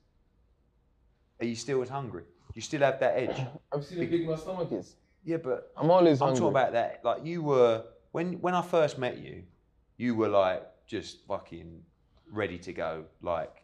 are 1.40 1.46
you 1.46 1.55
still 1.55 1.83
as 1.83 1.88
hungry? 1.88 2.25
You 2.55 2.62
still 2.62 2.81
have 2.81 3.01
that 3.01 3.16
edge. 3.16 3.46
I've 3.72 3.85
seen 3.85 3.99
how 3.99 4.11
big 4.11 4.27
my 4.27 4.37
stomach 4.37 4.72
is. 4.72 4.96
Yeah, 5.25 5.38
but 5.38 5.72
I'm 5.77 5.90
always 5.90 6.20
I'm 6.20 6.29
hungry. 6.29 6.40
talking 6.40 6.51
about 6.51 6.72
that. 6.72 7.01
Like 7.05 7.25
you 7.25 7.42
were 7.42 7.85
when 8.12 8.35
when 8.40 8.55
I 8.55 8.62
first 8.62 8.99
met 8.99 9.18
you, 9.18 9.42
you 9.96 10.14
were 10.14 10.29
like 10.29 10.62
just 10.87 11.27
fucking 11.27 11.83
ready 12.31 12.59
to 12.59 12.72
go. 12.72 13.05
Like 13.20 13.62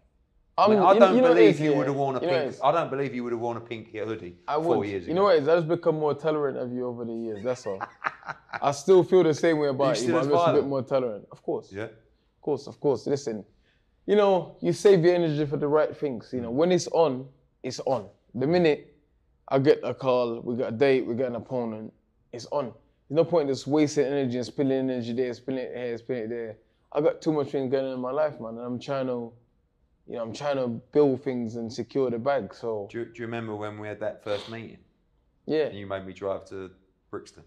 I, 0.59 0.69
mean, 0.69 0.79
I 0.79 0.99
don't 0.99 1.17
you 1.17 1.23
know 1.23 1.29
believe 1.29 1.55
is, 1.55 1.61
you 1.61 1.75
would 1.75 1.87
have 1.87 1.97
worn 1.97 2.17
a 2.17 2.21
You 2.21 2.29
pink. 2.29 2.57
I 2.63 2.73
don't 2.73 2.91
believe 2.91 3.15
you 3.15 3.25
would 3.25 3.33
have 3.33 3.41
worn 3.41 3.57
a 3.57 3.61
pink 3.61 3.91
hoodie 3.93 4.37
I 4.47 4.57
four 4.57 4.79
would. 4.79 4.89
years 4.89 5.05
ago. 5.05 5.11
You 5.11 5.15
know 5.15 5.23
what? 5.25 5.37
I 5.37 5.41
just 5.41 5.69
become 5.69 5.99
more 5.99 6.15
tolerant 6.15 6.59
of 6.59 6.71
you 6.73 6.87
over 6.87 7.05
the 7.07 7.15
years. 7.15 7.43
That's 7.43 7.67
all. 7.67 7.83
I 8.61 8.73
still 8.73 9.03
feel 9.03 9.23
the 9.23 9.33
same 9.33 9.59
way 9.59 9.69
about 9.69 10.01
you, 10.03 10.13
but 10.13 10.25
I'm 10.25 10.31
just 10.31 10.49
a 10.49 10.53
bit 10.53 10.67
more 10.67 10.83
tolerant. 10.83 11.27
Of 11.33 11.43
course. 11.43 11.73
Yeah. 11.73 11.85
Of 11.85 12.41
course. 12.43 12.67
Of 12.67 12.79
course. 12.81 13.07
Listen, 13.07 13.45
you 14.07 14.17
know, 14.17 14.57
you 14.61 14.75
save 14.75 15.03
your 15.05 15.15
energy 15.15 15.47
for 15.47 15.57
the 15.57 15.69
right 15.69 15.97
things. 15.97 16.31
You 16.33 16.43
know, 16.43 16.51
when 16.51 16.71
it's 16.71 16.89
on, 16.89 17.27
it's 17.63 17.81
on. 17.81 18.09
The 18.35 18.47
minute 18.47 18.95
I 19.49 19.59
get 19.59 19.81
a 19.83 19.95
call, 19.95 20.41
we 20.41 20.57
got 20.57 20.73
a 20.73 20.77
date, 20.77 21.07
we 21.07 21.15
got 21.15 21.29
an 21.29 21.37
opponent, 21.37 21.93
it's 22.33 22.47
on. 22.47 22.73
There's 23.09 23.17
no 23.17 23.25
point 23.25 23.49
in 23.49 23.55
just 23.55 23.67
wasting 23.67 24.07
energy 24.07 24.39
and 24.39 24.47
spilling 24.47 24.73
energy 24.91 25.13
there, 25.13 25.35
spilling 25.35 25.61
it 25.61 25.77
here, 25.77 25.99
spilling 25.99 26.23
it 26.23 26.29
there. 26.31 26.57
I 26.93 27.01
got 27.01 27.21
too 27.21 27.33
much 27.33 27.51
things 27.51 27.71
going 27.71 27.87
on 27.87 27.93
in 27.93 28.01
my 28.01 28.11
life, 28.11 28.41
man, 28.41 28.57
and 28.57 28.61
I'm 28.61 28.79
trying 28.79 29.07
to, 29.07 29.33
you 30.07 30.17
know, 30.17 30.23
I'm 30.23 30.33
trying 30.33 30.57
to 30.57 30.69
build 30.93 31.23
things 31.23 31.57
and 31.57 31.73
secure 31.73 32.11
the 32.11 32.19
bag. 32.19 32.55
So 32.55 32.89
Do 32.91 33.01
you, 33.01 33.05
do 33.07 33.13
you 33.17 33.25
remember 33.27 33.55
when 33.55 33.79
we 33.79 33.89
had 33.89 34.01
that 34.01 34.25
first 34.25 34.51
meeting 34.51 34.79
yeah. 35.47 35.65
and 35.65 35.79
you 35.79 35.87
made 35.87 36.07
me 36.07 36.13
drive 36.13 36.45
to 36.47 36.71
Brixton? 37.11 37.45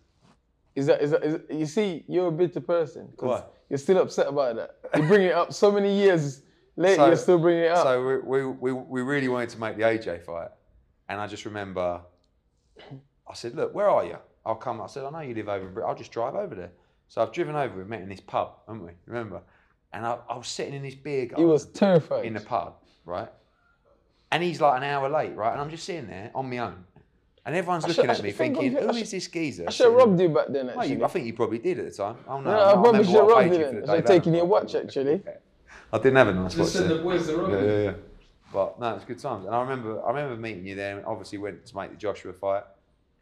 Is 0.75 0.87
that, 0.87 1.01
is 1.01 1.11
that, 1.11 1.23
is 1.23 1.39
you 1.49 1.65
see, 1.65 2.03
you're 2.07 2.27
a 2.27 2.31
bitter 2.31 2.59
person 2.59 3.07
because 3.11 3.41
Why? 3.41 3.43
you're 3.69 3.77
still 3.77 3.99
upset 3.99 4.27
about 4.27 4.55
that. 4.57 4.77
You 4.95 5.07
bring 5.07 5.23
it 5.23 5.33
up 5.33 5.53
so 5.53 5.71
many 5.71 5.95
years 5.97 6.41
later, 6.75 7.07
you're 7.07 7.15
still 7.15 7.37
bringing 7.39 7.63
it 7.63 7.71
up. 7.71 7.83
So 7.85 8.05
we, 8.05 8.17
we, 8.43 8.45
we, 8.51 8.71
we 8.73 9.01
really 9.01 9.27
wanted 9.27 9.49
to 9.49 9.59
make 9.59 9.77
the 9.77 9.83
AJ 9.83 10.23
fight. 10.23 10.49
And 11.09 11.19
I 11.21 11.27
just 11.27 11.45
remember, 11.45 12.01
I 13.27 13.33
said, 13.33 13.55
look, 13.55 13.73
where 13.73 13.89
are 13.89 14.05
you? 14.05 14.17
I'll 14.45 14.55
come. 14.55 14.81
I 14.81 14.87
said, 14.87 15.03
I 15.05 15.09
know 15.09 15.19
you 15.21 15.33
live 15.35 15.49
over. 15.49 15.85
I'll 15.85 15.95
just 15.95 16.11
drive 16.11 16.35
over 16.35 16.55
there. 16.55 16.71
So 17.07 17.21
I've 17.21 17.31
driven 17.31 17.55
over. 17.55 17.77
We 17.77 17.83
met 17.83 18.01
in 18.01 18.09
this 18.09 18.21
pub, 18.21 18.53
haven't 18.67 18.83
we? 18.83 18.91
Remember? 19.05 19.41
And 19.93 20.05
I, 20.05 20.17
I 20.29 20.37
was 20.37 20.47
sitting 20.47 20.73
in 20.73 20.81
this 20.83 20.95
beer 20.95 21.29
he 21.35 21.45
was 21.45 21.65
terrified. 21.67 22.25
in 22.25 22.33
the 22.33 22.41
pub, 22.41 22.75
right? 23.05 23.29
and 24.31 24.43
he's 24.43 24.59
like 24.59 24.77
an 24.77 24.83
hour 24.83 25.07
late, 25.07 25.33
right? 25.35 25.53
And 25.53 25.61
I'm 25.61 25.69
just 25.69 25.85
sitting 25.85 26.07
there 26.07 26.29
on 26.35 26.49
my 26.49 26.57
own, 26.57 26.83
and 27.45 27.55
everyone's 27.55 27.85
I 27.85 27.89
looking 27.89 28.03
should- 28.05 28.09
at 28.09 28.23
me 28.23 28.31
thinking, 28.31 28.75
of 28.75 28.83
it. 28.83 28.83
I 28.83 28.87
"Who 28.87 28.93
should- 28.93 29.01
is 29.03 29.11
this 29.11 29.27
geezer?" 29.29 29.65
I 29.67 29.71
should 29.71 29.85
have 29.85 29.93
robbed 29.93 30.19
you 30.19 30.27
back 30.29 30.47
then, 30.49 30.65
Well, 30.67 30.79
actually. 30.81 30.97
you, 30.97 31.05
I 31.05 31.07
think 31.07 31.25
you 31.27 31.33
probably 31.33 31.59
did 31.59 31.79
at 31.79 31.85
the 31.85 31.91
time. 31.91 32.17
Oh 32.27 32.41
no, 32.41 32.49
Yeah, 32.49 32.57
I, 32.57 32.69
I 32.71 32.73
probably 32.73 33.03
should 33.05 33.13
have 33.15 33.27
robbed 33.27 33.45
you 33.51 33.57
then. 33.57 33.75
the 33.75 33.83
I 33.83 33.85
should 33.85 33.95
have 33.95 34.05
taken 34.05 34.33
your 34.33 34.45
watch, 34.45 34.75
actually. 34.75 35.21
I 35.91 35.97
didn't 35.97 36.15
have 36.15 36.27
a 36.27 36.33
nice. 36.33 36.55
Just 36.55 36.73
send 36.73 36.89
the 36.89 36.95
boys 36.95 37.31
rob 37.31 37.51
yeah, 37.51 37.61
yeah, 37.61 37.81
yeah. 37.83 37.93
But 38.51 38.79
no, 38.79 38.95
it's 38.95 39.05
good 39.05 39.19
times. 39.19 39.45
And 39.45 39.53
I 39.55 39.61
remember, 39.61 40.03
I 40.03 40.09
remember 40.09 40.35
meeting 40.35 40.65
you 40.65 40.75
there. 40.75 40.97
And 40.97 41.05
obviously, 41.05 41.37
went 41.37 41.65
to 41.65 41.75
make 41.75 41.91
the 41.91 41.97
Joshua 41.97 42.33
fight, 42.33 42.63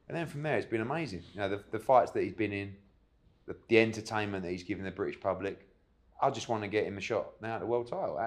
and 0.08 0.18
then 0.18 0.28
from 0.28 0.44
there, 0.44 0.58
it's 0.58 0.66
been 0.66 0.82
amazing. 0.82 1.24
You 1.34 1.42
know, 1.42 1.50
the, 1.50 1.64
the 1.72 1.80
fights 1.80 2.12
that 2.12 2.24
he's 2.24 2.34
been 2.34 2.54
in, 2.54 2.76
the, 3.48 3.56
the 3.68 3.80
entertainment 3.80 4.44
that 4.44 4.52
he's 4.52 4.64
given 4.64 4.84
the 4.86 4.92
British 4.92 5.20
public. 5.20 5.68
I 6.22 6.30
just 6.30 6.48
want 6.48 6.64
to 6.64 6.70
get 6.70 6.86
him 6.86 6.98
a 6.98 7.02
shot 7.02 7.32
now 7.42 7.56
at 7.56 7.60
the 7.60 7.66
world 7.66 7.88
title, 7.88 8.18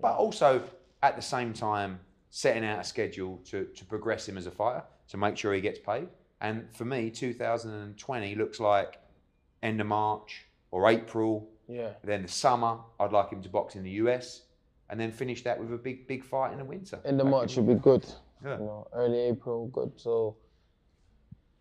but 0.00 0.16
also 0.16 0.62
at 1.02 1.16
the 1.16 1.22
same 1.22 1.52
time 1.52 2.00
setting 2.30 2.64
out 2.64 2.80
a 2.80 2.84
schedule 2.84 3.38
to 3.44 3.66
to 3.66 3.84
progress 3.84 4.26
him 4.26 4.38
as 4.38 4.46
a 4.46 4.50
fighter 4.50 4.82
to 5.08 5.16
make 5.16 5.36
sure 5.36 5.52
he 5.52 5.60
gets 5.60 5.78
paid. 5.78 6.08
And 6.40 6.66
for 6.74 6.84
me, 6.84 7.10
2020 7.10 8.34
looks 8.34 8.58
like 8.58 9.00
end 9.62 9.80
of 9.80 9.86
March 9.86 10.46
or 10.70 10.88
April 10.88 11.48
Yeah. 11.72 11.90
then 12.04 12.22
the 12.22 12.28
summer, 12.28 12.78
I'd 13.00 13.12
like 13.12 13.30
him 13.30 13.42
to 13.42 13.48
box 13.48 13.76
in 13.76 13.82
the 13.82 13.90
US, 14.02 14.42
and 14.90 15.00
then 15.00 15.10
finish 15.10 15.42
that 15.44 15.58
with 15.58 15.72
a 15.72 15.76
big, 15.78 16.06
big 16.06 16.24
fight 16.24 16.52
in 16.52 16.58
the 16.58 16.64
winter. 16.64 17.00
In 17.04 17.16
the 17.16 17.24
March 17.24 17.44
in- 17.44 17.48
should 17.48 17.66
be 17.66 17.74
good. 17.74 18.04
Yeah. 18.44 18.58
You 18.58 18.64
know, 18.64 18.88
early 18.92 19.18
April, 19.20 19.68
good. 19.68 19.92
So 19.96 20.36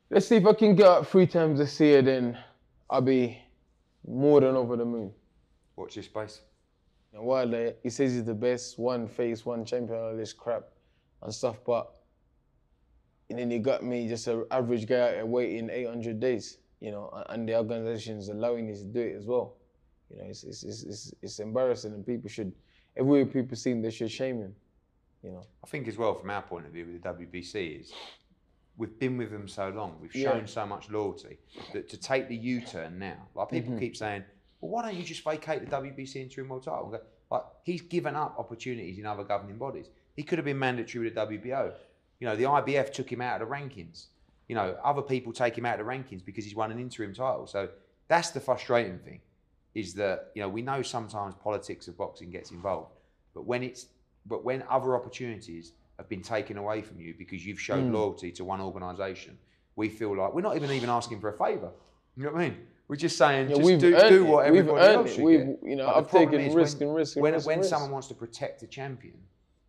let's 0.09 0.27
see 0.27 0.35
if 0.37 0.45
I 0.45 0.53
can 0.53 0.75
get 0.75 0.87
up 0.87 1.07
three 1.07 1.27
times 1.27 1.59
this 1.59 1.79
year, 1.79 2.01
then 2.01 2.37
I'll 2.89 3.01
be 3.01 3.37
more 4.05 4.41
than 4.41 4.55
over 4.55 4.75
the 4.75 4.85
moon. 4.85 5.13
Watch 5.75 5.95
this 5.95 6.05
space. 6.05 6.41
And 7.13 7.23
while 7.23 7.73
he 7.83 7.89
says 7.89 8.13
he's 8.13 8.23
the 8.23 8.33
best, 8.33 8.79
one 8.79 9.07
face, 9.07 9.45
one 9.45 9.65
champion, 9.65 9.99
all 9.99 10.15
this 10.15 10.33
crap 10.33 10.63
and 11.21 11.33
stuff, 11.33 11.57
but 11.65 11.93
and 13.29 13.39
then 13.39 13.49
you 13.49 13.59
got 13.59 13.81
me, 13.83 14.09
just 14.09 14.27
an 14.27 14.45
average 14.51 14.85
guy 14.87 15.19
out 15.19 15.27
waiting 15.27 15.69
800 15.69 16.19
days, 16.19 16.57
you 16.81 16.91
know, 16.91 17.23
and 17.29 17.47
the 17.47 17.55
organization's 17.55 18.27
allowing 18.27 18.67
you 18.67 18.75
to 18.75 18.83
do 18.83 18.99
it 18.99 19.15
as 19.15 19.25
well. 19.25 19.55
You 20.11 20.17
know, 20.21 20.29
it's, 20.29 20.43
it's, 20.43 20.63
it's, 20.63 20.83
it's, 20.83 21.13
it's 21.21 21.39
embarrassing 21.39 21.93
and 21.93 22.05
people 22.05 22.29
should, 22.29 22.51
everywhere 22.97 23.25
people 23.25 23.55
see 23.55 23.71
him, 23.71 23.81
they 23.81 23.91
should 23.91 24.11
shame 24.11 24.39
him, 24.39 24.55
you 25.23 25.31
know. 25.31 25.43
I 25.63 25.67
think 25.67 25.87
as 25.87 25.97
well, 25.97 26.13
from 26.15 26.29
our 26.29 26.41
point 26.41 26.65
of 26.65 26.71
view 26.73 26.85
with 26.85 27.01
the 27.01 27.09
WBC, 27.09 27.81
is 27.81 27.93
we've 28.77 28.97
been 28.99 29.17
with 29.17 29.31
them 29.31 29.47
so 29.47 29.69
long, 29.69 29.97
we've 30.01 30.13
Yeah. 30.15 30.31
shown 30.33 30.47
so 30.47 30.65
much 30.65 30.89
loyalty 30.89 31.37
that 31.73 31.89
to 31.89 31.97
take 31.97 32.27
the 32.27 32.35
U-turn 32.35 32.99
now, 32.99 33.27
like 33.35 33.49
people 33.49 33.71
Mm-hmm. 33.71 33.79
keep 33.79 33.95
saying, 33.95 34.23
well, 34.59 34.71
why 34.71 34.81
don't 34.83 34.95
you 34.95 35.03
just 35.03 35.23
vacate 35.23 35.61
the 35.61 35.75
WBC 35.75 36.17
interim 36.17 36.49
world 36.49 36.63
title? 36.63 36.83
And 36.85 36.93
go, 36.93 37.01
Like 37.31 37.43
he's 37.63 37.81
given 37.81 38.15
up 38.15 38.35
opportunities 38.37 38.97
in 38.99 39.05
other 39.05 39.23
governing 39.23 39.57
bodies. 39.57 39.87
He 40.15 40.23
could 40.23 40.37
have 40.37 40.45
been 40.45 40.59
mandatory 40.59 41.05
with 41.05 41.15
the 41.15 41.25
WBO. 41.25 41.73
You 42.19 42.27
know, 42.27 42.35
the 42.35 42.43
IBF 42.43 42.91
took 42.93 43.11
him 43.11 43.21
out 43.21 43.41
of 43.41 43.47
the 43.47 43.53
rankings. 43.55 44.07
You 44.47 44.55
know, 44.55 44.77
other 44.83 45.01
people 45.01 45.31
take 45.31 45.57
him 45.57 45.65
out 45.65 45.79
of 45.79 45.85
the 45.85 45.91
rankings 45.91 46.23
because 46.23 46.43
he's 46.43 46.55
won 46.55 46.71
an 46.71 46.79
interim 46.79 47.13
title. 47.13 47.47
So 47.47 47.69
that's 48.09 48.31
the 48.31 48.39
frustrating 48.41 48.99
thing, 48.99 49.21
is 49.75 49.93
that 49.95 50.31
you 50.35 50.41
know 50.41 50.49
we 50.49 50.61
know 50.61 50.81
sometimes 50.81 51.33
politics 51.35 51.87
of 51.87 51.97
boxing 51.97 52.29
gets 52.29 52.51
involved, 52.51 52.91
but 53.33 53.45
when 53.45 53.63
it's 53.63 53.87
but 54.25 54.43
when 54.43 54.63
other 54.69 54.95
opportunities 54.95 55.73
have 55.97 56.07
been 56.09 56.21
taken 56.21 56.57
away 56.57 56.81
from 56.81 56.99
you 56.99 57.13
because 57.17 57.45
you've 57.45 57.59
shown 57.59 57.89
Mm. 57.89 57.93
loyalty 57.93 58.31
to 58.33 58.43
one 58.45 58.61
organisation, 58.61 59.37
we 59.75 59.89
feel 59.89 60.15
like 60.17 60.33
we're 60.33 60.41
not 60.41 60.55
even 60.55 60.71
even 60.71 60.89
asking 60.89 61.19
for 61.21 61.29
a 61.29 61.37
favour. 61.37 61.71
You 62.17 62.25
know 62.25 62.31
what 62.31 62.41
I 62.41 62.49
mean? 62.49 62.57
We're 62.87 62.97
just 62.97 63.17
saying 63.17 63.49
Yeah, 63.49 63.55
just 63.57 63.79
do, 63.79 64.09
do 64.09 64.25
what 64.25 64.45
everybody 64.45 64.85
else 64.85 65.13
should 65.13 65.23
We've- 65.23 65.45
get. 65.45 65.63
you 65.63 65.75
know, 65.77 65.87
I've 65.87 66.11
taken 66.11 66.41
is 66.41 66.53
risk 66.53 66.79
when, 66.79 66.89
and 66.89 66.95
risk 66.97 67.15
and 67.15 67.23
when, 67.23 67.33
risk 67.33 67.47
when 67.47 67.57
risk. 67.59 67.69
someone 67.69 67.91
wants 67.91 68.07
to 68.09 68.13
protect 68.15 68.63
a 68.63 68.67
champion, 68.67 69.17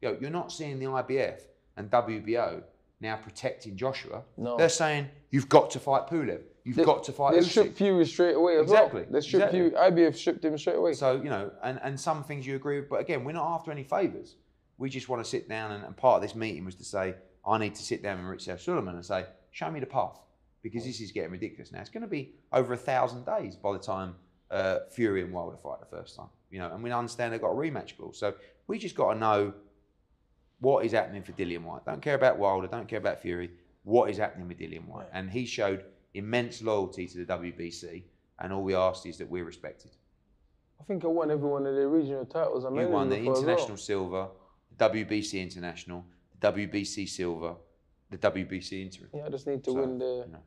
you 0.00 0.08
know, 0.10 0.18
you're 0.20 0.30
not 0.30 0.50
seeing 0.50 0.80
the 0.80 0.86
IBF 0.86 1.40
and 1.76 1.88
WBO 1.88 2.64
now 3.00 3.16
protecting 3.16 3.76
Joshua. 3.76 4.24
No. 4.36 4.56
They're 4.56 4.68
saying 4.68 5.08
you've 5.30 5.48
got 5.48 5.70
to 5.70 5.78
fight 5.78 6.08
Pulev. 6.08 6.42
You've 6.64 6.76
They- 6.76 6.84
got 6.84 7.02
to 7.04 7.12
fight 7.12 7.32
They 7.34 7.40
Usyk. 7.40 7.50
stripped 7.50 7.76
Fury 7.76 8.06
straight 8.06 8.36
away 8.36 8.56
as 8.56 8.62
Exactly, 8.62 9.02
well. 9.02 9.10
They 9.12 9.20
stripped 9.20 9.54
exactly. 9.54 9.70
Fury. 9.70 10.06
IBF 10.10 10.16
stripped 10.16 10.44
him 10.44 10.56
straight 10.58 10.76
away. 10.76 10.92
So, 10.94 11.16
you 11.16 11.28
know, 11.30 11.50
and, 11.62 11.80
and 11.82 11.98
some 11.98 12.22
things 12.22 12.46
you 12.46 12.54
agree 12.54 12.80
with, 12.80 12.88
but 12.88 13.00
again, 13.00 13.24
we're 13.24 13.32
not 13.32 13.52
after 13.54 13.72
any 13.72 13.82
favours. 13.82 14.36
We 14.78 14.88
just 14.88 15.08
want 15.08 15.22
to 15.24 15.28
sit 15.28 15.48
down, 15.48 15.72
and, 15.72 15.84
and 15.84 15.96
part 15.96 16.16
of 16.16 16.22
this 16.22 16.34
meeting 16.36 16.64
was 16.64 16.74
to 16.76 16.84
say, 16.84 17.14
I 17.46 17.58
need 17.58 17.74
to 17.74 17.82
sit 17.82 18.02
down 18.02 18.18
with 18.18 18.26
Rich 18.26 18.48
F. 18.48 18.60
Sulaiman 18.60 18.94
and 18.94 19.04
say, 19.04 19.24
show 19.50 19.70
me 19.70 19.80
the 19.80 19.86
path, 19.86 20.18
because 20.62 20.84
this 20.84 21.00
is 21.00 21.10
getting 21.10 21.32
ridiculous 21.32 21.72
now. 21.72 21.80
It's 21.80 21.90
going 21.90 22.02
to 22.02 22.08
be 22.08 22.32
over 22.52 22.72
a 22.74 22.76
thousand 22.76 23.24
days 23.26 23.56
by 23.56 23.72
the 23.72 23.78
time 23.80 24.14
uh, 24.50 24.80
Fury 24.90 25.22
and 25.22 25.32
Wilder 25.32 25.56
fight 25.56 25.80
the 25.80 25.96
first 25.96 26.14
time, 26.16 26.28
you 26.50 26.58
know, 26.60 26.72
and 26.72 26.82
we 26.82 26.92
understand 26.92 27.32
they've 27.32 27.40
got 27.40 27.50
a 27.50 27.54
rematch 27.54 27.96
clause. 27.96 28.18
So 28.18 28.34
we 28.68 28.78
just 28.78 28.94
got 28.94 29.14
to 29.14 29.18
know 29.18 29.52
what 30.60 30.84
is 30.84 30.92
happening 30.92 31.22
for 31.24 31.32
Dillian 31.32 31.62
Whyte. 31.64 31.84
Don't 31.84 32.00
care 32.02 32.14
about 32.14 32.38
Wilder, 32.38 32.68
don't 32.68 32.86
care 32.86 32.98
about 33.00 33.20
Fury. 33.20 33.50
What 33.84 34.10
is 34.10 34.16
happening 34.16 34.46
with 34.46 34.58
Dillian 34.58 34.86
Whyte? 34.86 35.08
And 35.12 35.28
he 35.30 35.44
showed 35.44 35.84
immense 36.14 36.62
loyalty 36.62 37.06
to 37.08 37.24
the 37.24 37.32
WBC, 37.38 38.02
and 38.40 38.52
all 38.52 38.62
we 38.62 38.74
asked 38.74 39.06
is 39.06 39.18
that 39.18 39.28
we're 39.28 39.44
respected. 39.44 39.90
I 40.80 40.84
think 40.84 41.04
I 41.04 41.08
won 41.08 41.30
every 41.30 41.48
one 41.48 41.64
of 41.66 41.74
the 41.74 41.86
regional 41.86 42.26
titles. 42.26 42.64
I 42.64 42.68
You 42.70 42.88
won 42.88 43.08
the 43.08 43.16
them 43.16 43.24
before 43.24 43.36
as 43.38 43.40
well. 43.44 43.50
international 43.50 43.76
silver, 43.76 44.28
the 44.76 44.88
WBC 44.90 45.40
international, 45.40 46.04
the 46.40 46.52
WBC 46.52 47.08
silver, 47.08 47.54
the 48.10 48.18
WBC 48.18 48.82
interim. 48.82 49.08
Yeah, 49.14 49.26
I 49.26 49.28
just 49.28 49.46
need 49.46 49.62
to 49.64 49.70
So, 49.70 49.80
win 49.80 49.98
the 49.98 50.24
you 50.26 50.32
know. 50.32 50.42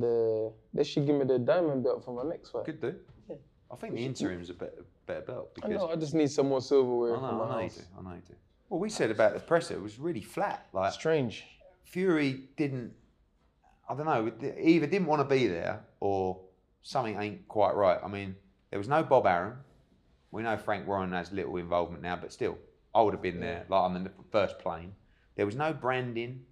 the. 0.00 0.52
They 0.74 0.84
should 0.84 1.06
give 1.06 1.16
me 1.16 1.24
the 1.24 1.38
diamond 1.38 1.84
belt 1.84 2.04
for 2.04 2.12
my 2.22 2.28
next 2.28 2.50
fight. 2.50 2.64
Could 2.64 2.80
do. 2.80 2.94
Yeah. 3.28 3.36
I 3.70 3.76
think 3.76 3.94
the 3.94 4.04
interim's 4.04 4.50
a 4.50 4.54
better, 4.54 4.84
better 5.06 5.20
belt 5.20 5.50
I 5.62 5.68
know. 5.68 5.88
I 5.88 5.96
just 5.96 6.14
need 6.14 6.30
some 6.30 6.48
more 6.48 6.60
silverware 6.60 7.12
I 7.16 7.20
for 7.20 7.22
know, 7.22 7.38
my 7.38 7.44
I 7.44 7.50
know 7.54 7.60
you 7.62 7.70
do. 7.70 7.80
I 7.98 8.02
know 8.02 8.14
you 8.16 8.22
do. 8.26 8.34
Well, 8.70 8.80
we 8.80 8.90
said 8.90 9.10
about 9.10 9.34
the 9.34 9.40
presser, 9.40 9.74
it 9.74 9.82
was 9.82 9.98
really 9.98 10.20
flat. 10.20 10.66
Like 10.72 10.92
Strange. 10.92 11.44
Fury 11.84 12.48
didn't. 12.56 12.92
I 13.88 13.94
don't 13.94 14.06
know. 14.06 14.30
Either 14.60 14.86
didn't 14.86 15.06
want 15.06 15.26
to 15.26 15.34
be 15.34 15.46
there 15.46 15.80
or 16.00 16.38
something 16.82 17.18
ain't 17.20 17.48
quite 17.48 17.74
right. 17.74 17.98
I 18.02 18.08
mean, 18.08 18.36
there 18.70 18.78
was 18.78 18.88
no 18.88 19.02
Bob 19.02 19.26
Arum. 19.26 19.58
We 20.30 20.42
know 20.42 20.56
Frank 20.56 20.86
Warren 20.86 21.12
has 21.12 21.32
little 21.32 21.56
involvement 21.56 22.02
now, 22.02 22.16
but 22.16 22.32
still, 22.32 22.58
I 22.94 23.00
would 23.00 23.14
have 23.14 23.22
been 23.22 23.40
there. 23.40 23.64
Like 23.68 23.82
I'm 23.82 23.96
in 23.96 24.04
the 24.04 24.10
first 24.30 24.58
plane. 24.58 24.92
There 25.36 25.46
was 25.46 25.56
no 25.56 25.72
branding. 25.72 26.44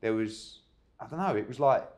There 0.00 0.14
was, 0.14 0.58
I 0.98 1.06
don't 1.06 1.20
know. 1.20 1.36
It 1.36 1.46
was 1.46 1.60
like 1.60 1.88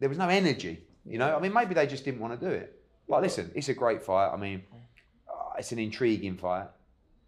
there 0.00 0.08
was 0.08 0.18
no 0.18 0.28
energy. 0.28 0.82
You 1.06 1.18
know. 1.18 1.34
I 1.34 1.40
mean, 1.40 1.52
maybe 1.52 1.74
they 1.74 1.86
just 1.86 2.04
didn't 2.04 2.20
want 2.20 2.38
to 2.38 2.46
do 2.46 2.52
it. 2.52 2.78
But 3.08 3.22
listen, 3.22 3.50
it's 3.54 3.68
a 3.68 3.74
great 3.74 4.02
fight. 4.02 4.30
I 4.32 4.36
mean, 4.36 4.62
uh, 5.28 5.54
it's 5.58 5.72
an 5.72 5.78
intriguing 5.78 6.36
fight. 6.36 6.66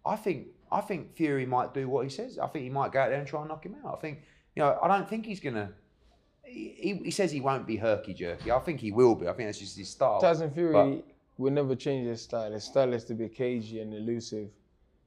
I 0.05 0.15
think 0.15 0.47
I 0.71 0.81
think 0.81 1.15
Fury 1.15 1.45
might 1.45 1.73
do 1.73 1.87
what 1.89 2.03
he 2.03 2.09
says. 2.09 2.37
I 2.39 2.47
think 2.47 2.63
he 2.63 2.69
might 2.69 2.91
go 2.91 2.99
out 2.99 3.09
there 3.09 3.19
and 3.19 3.27
try 3.27 3.41
and 3.41 3.49
knock 3.49 3.65
him 3.65 3.75
out. 3.83 3.97
I 3.97 4.01
think 4.01 4.19
you 4.55 4.63
know 4.63 4.77
I 4.81 4.87
don't 4.87 5.09
think 5.09 5.25
he's 5.25 5.39
gonna. 5.39 5.65
He, 5.65 5.71
he, 6.51 7.01
he 7.03 7.11
says 7.11 7.31
he 7.31 7.41
won't 7.41 7.65
be 7.65 7.77
herky 7.77 8.13
jerky. 8.13 8.51
I 8.51 8.59
think 8.59 8.79
he 8.79 8.91
will 8.91 9.15
be. 9.15 9.27
I 9.27 9.33
think 9.33 9.47
that's 9.47 9.59
just 9.59 9.77
his 9.77 9.89
style. 9.89 10.19
Tyson 10.21 10.51
Fury 10.51 10.73
But- 10.73 11.05
will 11.37 11.51
never 11.51 11.75
change 11.75 12.07
his 12.07 12.21
style. 12.21 12.51
His 12.51 12.63
style 12.63 12.93
is 12.93 13.05
to 13.05 13.13
be 13.13 13.27
cagey 13.29 13.79
and 13.79 13.93
elusive. 13.93 14.49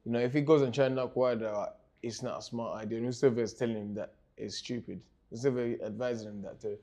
You 0.05 0.11
know, 0.11 0.19
if 0.19 0.33
he 0.33 0.41
goes 0.41 0.61
and 0.61 0.73
try 0.73 0.85
and 0.85 0.95
knock 0.95 1.15
Wilder 1.15 1.69
it's 2.05 2.21
not 2.21 2.39
a 2.39 2.41
smart 2.41 2.81
idea. 2.83 2.99
And 2.99 3.13
whoever 3.13 3.41
is 3.41 3.53
telling 3.53 3.75
him 3.77 3.93
that 3.95 4.13
is 4.37 4.57
stupid. 4.57 5.01
Whoever 5.31 5.75
advising 5.83 6.27
him 6.29 6.41
that 6.43 6.61
to. 6.61 6.77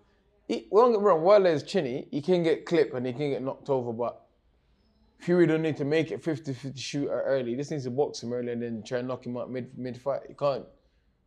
He, 0.48 0.66
well, 0.70 0.86
don't 0.86 0.94
get 0.94 1.02
wrong, 1.02 1.22
Wilder 1.22 1.50
is 1.50 1.62
chinny. 1.62 2.08
He 2.10 2.20
can 2.20 2.42
get 2.42 2.66
clipped 2.66 2.92
and 2.94 3.06
he 3.06 3.12
can 3.12 3.30
get 3.30 3.42
knocked 3.42 3.70
over, 3.70 3.92
but 3.92 4.20
Fury 5.18 5.46
don't 5.46 5.62
need 5.62 5.76
to 5.76 5.84
make 5.84 6.10
it 6.10 6.22
50-50 6.22 6.76
shooter 6.76 7.22
early. 7.22 7.52
He 7.52 7.56
just 7.56 7.70
needs 7.70 7.84
to 7.84 7.90
box 7.90 8.20
him 8.20 8.32
early 8.32 8.50
and 8.50 8.60
then 8.60 8.82
try 8.82 8.98
and 8.98 9.06
knock 9.06 9.24
him 9.24 9.36
out 9.36 9.50
mid 9.50 9.78
mid 9.78 9.96
fight. 10.00 10.22
He 10.26 10.34
can't. 10.34 10.64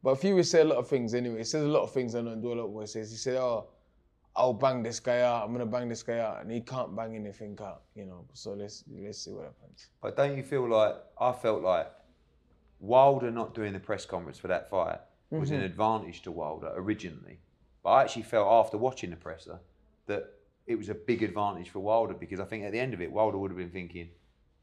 But 0.05 0.19
Fury 0.21 0.43
said 0.43 0.67
a 0.67 0.69
lot 0.69 0.77
of 0.77 0.87
things 0.87 1.15
anyway. 1.15 1.39
He 1.39 1.43
says 1.45 1.63
a 1.63 1.67
lot 1.67 1.81
of 1.81 1.91
things 1.91 2.13
I 2.13 2.21
don't 2.21 2.39
do 2.39 2.53
a 2.53 2.57
lot 2.59 2.65
of 2.65 2.69
what 2.69 2.81
he 2.81 2.87
says. 2.87 3.09
He 3.09 3.17
said, 3.17 3.37
oh, 3.37 3.69
I'll 4.35 4.53
bang 4.53 4.83
this 4.83 4.99
guy 4.99 5.21
out. 5.21 5.43
I'm 5.43 5.51
gonna 5.51 5.65
bang 5.65 5.89
this 5.89 6.03
guy 6.03 6.19
out, 6.19 6.41
and 6.41 6.51
he 6.51 6.61
can't 6.61 6.95
bang 6.95 7.15
anything 7.15 7.57
out, 7.59 7.81
you 7.95 8.05
know. 8.05 8.25
So 8.33 8.53
let's 8.53 8.83
let's 9.03 9.17
see 9.23 9.31
what 9.31 9.45
happens. 9.45 9.87
But 10.03 10.15
don't 10.15 10.37
you 10.37 10.43
feel 10.43 10.69
like 10.69 10.93
I 11.19 11.31
felt 11.31 11.63
like 11.63 11.91
Wilder 12.79 13.31
not 13.31 13.55
doing 13.55 13.73
the 13.73 13.79
press 13.79 14.05
conference 14.05 14.37
for 14.37 14.47
that 14.49 14.69
fight 14.69 14.99
was 15.31 15.49
Mm-hmm. 15.49 15.57
an 15.59 15.63
advantage 15.63 16.21
to 16.21 16.31
Wilder 16.31 16.71
originally. 16.75 17.39
But 17.83 17.89
I 17.89 18.01
actually 18.03 18.23
felt 18.23 18.47
after 18.47 18.77
watching 18.77 19.09
the 19.09 19.15
presser 19.15 19.59
that 20.05 20.23
it 20.67 20.75
was 20.75 20.89
a 20.89 20.95
big 20.95 21.23
advantage 21.23 21.69
for 21.71 21.79
Wilder 21.79 22.13
because 22.13 22.39
I 22.39 22.45
think 22.45 22.63
at 22.63 22.71
the 22.71 22.79
end 22.79 22.93
of 22.93 23.01
it, 23.01 23.11
Wilder 23.11 23.39
would 23.39 23.49
have 23.49 23.57
been 23.57 23.71
thinking, 23.71 24.09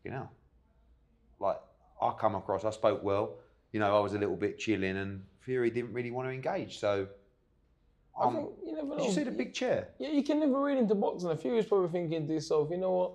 you 0.04 0.12
know, 0.12 0.28
like 1.40 1.58
I 2.00 2.12
come 2.12 2.36
across, 2.36 2.64
I 2.64 2.70
spoke 2.70 3.02
well, 3.02 3.38
you 3.72 3.80
know, 3.80 3.96
I 3.96 4.00
was 4.00 4.14
a 4.14 4.18
little 4.18 4.36
bit 4.36 4.58
chilling, 4.58 4.96
and 4.96 5.24
Fury 5.44 5.70
didn't 5.70 5.92
really 5.92 6.10
want 6.10 6.28
to 6.28 6.32
engage. 6.32 6.78
So, 6.78 7.08
I 8.18 8.24
um, 8.24 8.34
think 8.34 8.48
you 8.64 8.74
never 8.74 8.88
know. 8.88 8.96
did 8.96 9.06
you 9.06 9.12
see 9.12 9.24
the 9.24 9.30
big 9.30 9.52
chair? 9.54 9.88
Yeah, 9.98 10.10
you 10.10 10.22
can 10.22 10.40
never 10.40 10.60
read 10.60 10.78
into 10.78 10.94
boxing. 10.94 11.30
A 11.30 11.36
Fury's 11.36 11.66
probably 11.66 11.88
thinking 11.88 12.26
to 12.26 12.32
himself, 12.32 12.68
you 12.70 12.76
know 12.78 12.90
what? 12.92 13.12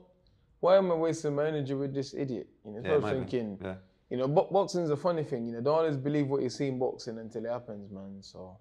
Why 0.59 0.77
am 0.77 0.91
I 0.91 0.95
wasting 0.95 1.35
my 1.35 1.47
energy 1.47 1.73
with 1.75 1.93
this 1.93 2.13
idiot? 2.13 2.47
You 2.65 2.71
know, 2.71 2.81
Yeah, 2.83 2.97
probably 2.99 3.11
thinking, 3.19 3.59
Yeah. 3.63 3.75
you 4.09 4.17
know, 4.17 4.27
bo- 4.27 4.49
boxing's 4.51 4.89
a 4.89 4.97
funny 4.97 5.23
thing. 5.23 5.45
You 5.47 5.53
know, 5.53 5.61
don't 5.61 5.77
always 5.77 5.97
believe 5.97 6.27
what 6.27 6.41
you 6.41 6.49
see 6.49 6.67
in 6.67 6.79
boxing 6.79 7.19
until 7.19 7.45
it 7.45 7.49
happens, 7.51 7.91
man. 7.91 8.17
So 8.21 8.57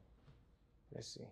let's 0.95 1.09
see. 1.14 1.25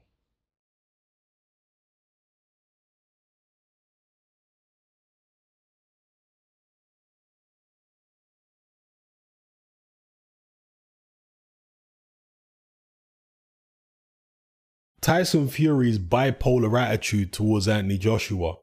Tyson 15.05 15.49
Fury's 15.49 15.99
bipolar 15.99 16.81
attitude 16.81 17.31
towards 17.31 17.69
Anthony 17.69 17.99
Joshua 17.99 18.55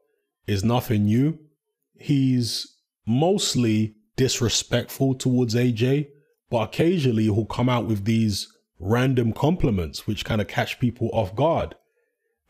is 0.48 0.64
nothing 0.64 1.04
new. 1.04 1.38
He's 1.94 2.78
mostly 3.06 3.94
disrespectful 4.16 5.14
towards 5.14 5.54
AJ, 5.54 6.08
but 6.50 6.68
occasionally 6.68 7.22
he'll 7.26 7.44
come 7.44 7.68
out 7.68 7.86
with 7.86 8.06
these 8.06 8.52
random 8.80 9.32
compliments 9.32 10.08
which 10.08 10.24
kind 10.24 10.40
of 10.40 10.48
catch 10.48 10.80
people 10.80 11.10
off 11.12 11.36
guard. 11.36 11.76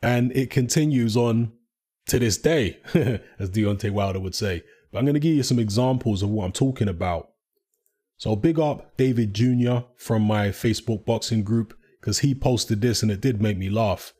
And 0.03 0.35
it 0.35 0.49
continues 0.49 1.15
on 1.15 1.53
to 2.07 2.19
this 2.19 2.39
day, 2.39 2.79
as 3.39 3.51
Deontay 3.51 3.91
Wilder 3.91 4.21
would 4.21 4.35
say. 4.35 4.65
But 4.91 5.01
I'm 5.01 5.05
going 5.05 5.13
to 5.13 5.21
give 5.21 5.37
you 5.37 5.43
some 5.43 5.59
examples 5.59 6.23
of 6.23 6.31
what 6.31 6.47
I'm 6.47 6.53
talking 6.53 6.89
about. 6.89 7.29
So 8.17 8.37
big 8.37 8.59
up 8.59 8.97
David 8.97 9.35
Jr. 9.35 9.81
from 9.97 10.23
my 10.23 10.49
Facebook 10.49 11.05
boxing 11.05 11.45
group 11.45 11.75
because 12.03 12.19
he 12.19 12.35
posted 12.35 12.81
this 12.81 13.01
and 13.01 13.13
it 13.13 13.21
did 13.21 13.41
make 13.41 13.57
me 13.57 13.71
laugh. 13.71 14.13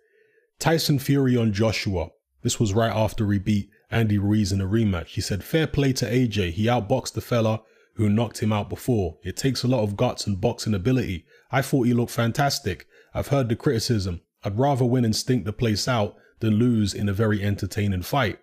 Tyson 0.61 1.01
Fury 1.01 1.37
on 1.37 1.53
Joshua. 1.53 2.11
This 2.43 2.61
was 2.61 2.73
right 2.73 2.95
after 2.95 3.29
he 3.33 3.41
beat 3.41 3.71
Andy 3.91 4.19
Ruiz 4.19 4.53
in 4.53 4.61
a 4.61 4.67
rematch. 4.67 5.09
He 5.09 5.21
said, 5.21 5.43
fair 5.43 5.67
play 5.67 5.93
to 5.95 6.07
AJ. 6.07 6.53
He 6.53 6.67
outboxed 6.67 7.15
the 7.15 7.21
fella 7.21 7.63
who 7.97 8.09
knocked 8.09 8.39
him 8.39 8.53
out 8.53 8.69
before. 8.71 9.19
It 9.25 9.37
takes 9.37 9.65
a 9.65 9.69
lot 9.69 9.83
of 9.83 9.97
guts 9.97 10.29
and 10.29 10.41
boxing 10.41 10.75
ability. 10.75 11.27
I 11.51 11.61
thought 11.61 11.89
he 11.89 11.93
looked 11.93 12.13
fantastic. 12.13 12.87
I've 13.13 13.29
heard 13.29 13.49
the 13.49 13.57
criticism. 13.57 14.21
I'd 14.45 14.59
rather 14.59 14.85
win 14.85 15.05
and 15.05 15.15
stink 15.15 15.45
the 15.45 15.53
place 15.53 15.89
out 15.89 16.15
than 16.39 16.55
lose 16.55 16.95
in 16.95 17.09
a 17.09 17.13
very 17.13 17.43
entertaining 17.43 18.03
fight. 18.03 18.39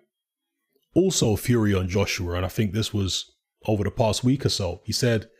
Also, 0.94 1.34
Fury 1.34 1.74
on 1.74 1.88
Joshua, 1.88 2.34
and 2.34 2.44
I 2.44 2.48
think 2.48 2.72
this 2.72 2.92
was 2.92 3.32
over 3.66 3.84
the 3.84 3.90
past 3.90 4.22
week 4.22 4.44
or 4.44 4.50
so, 4.50 4.82
he 4.84 4.92
said, 4.92 5.30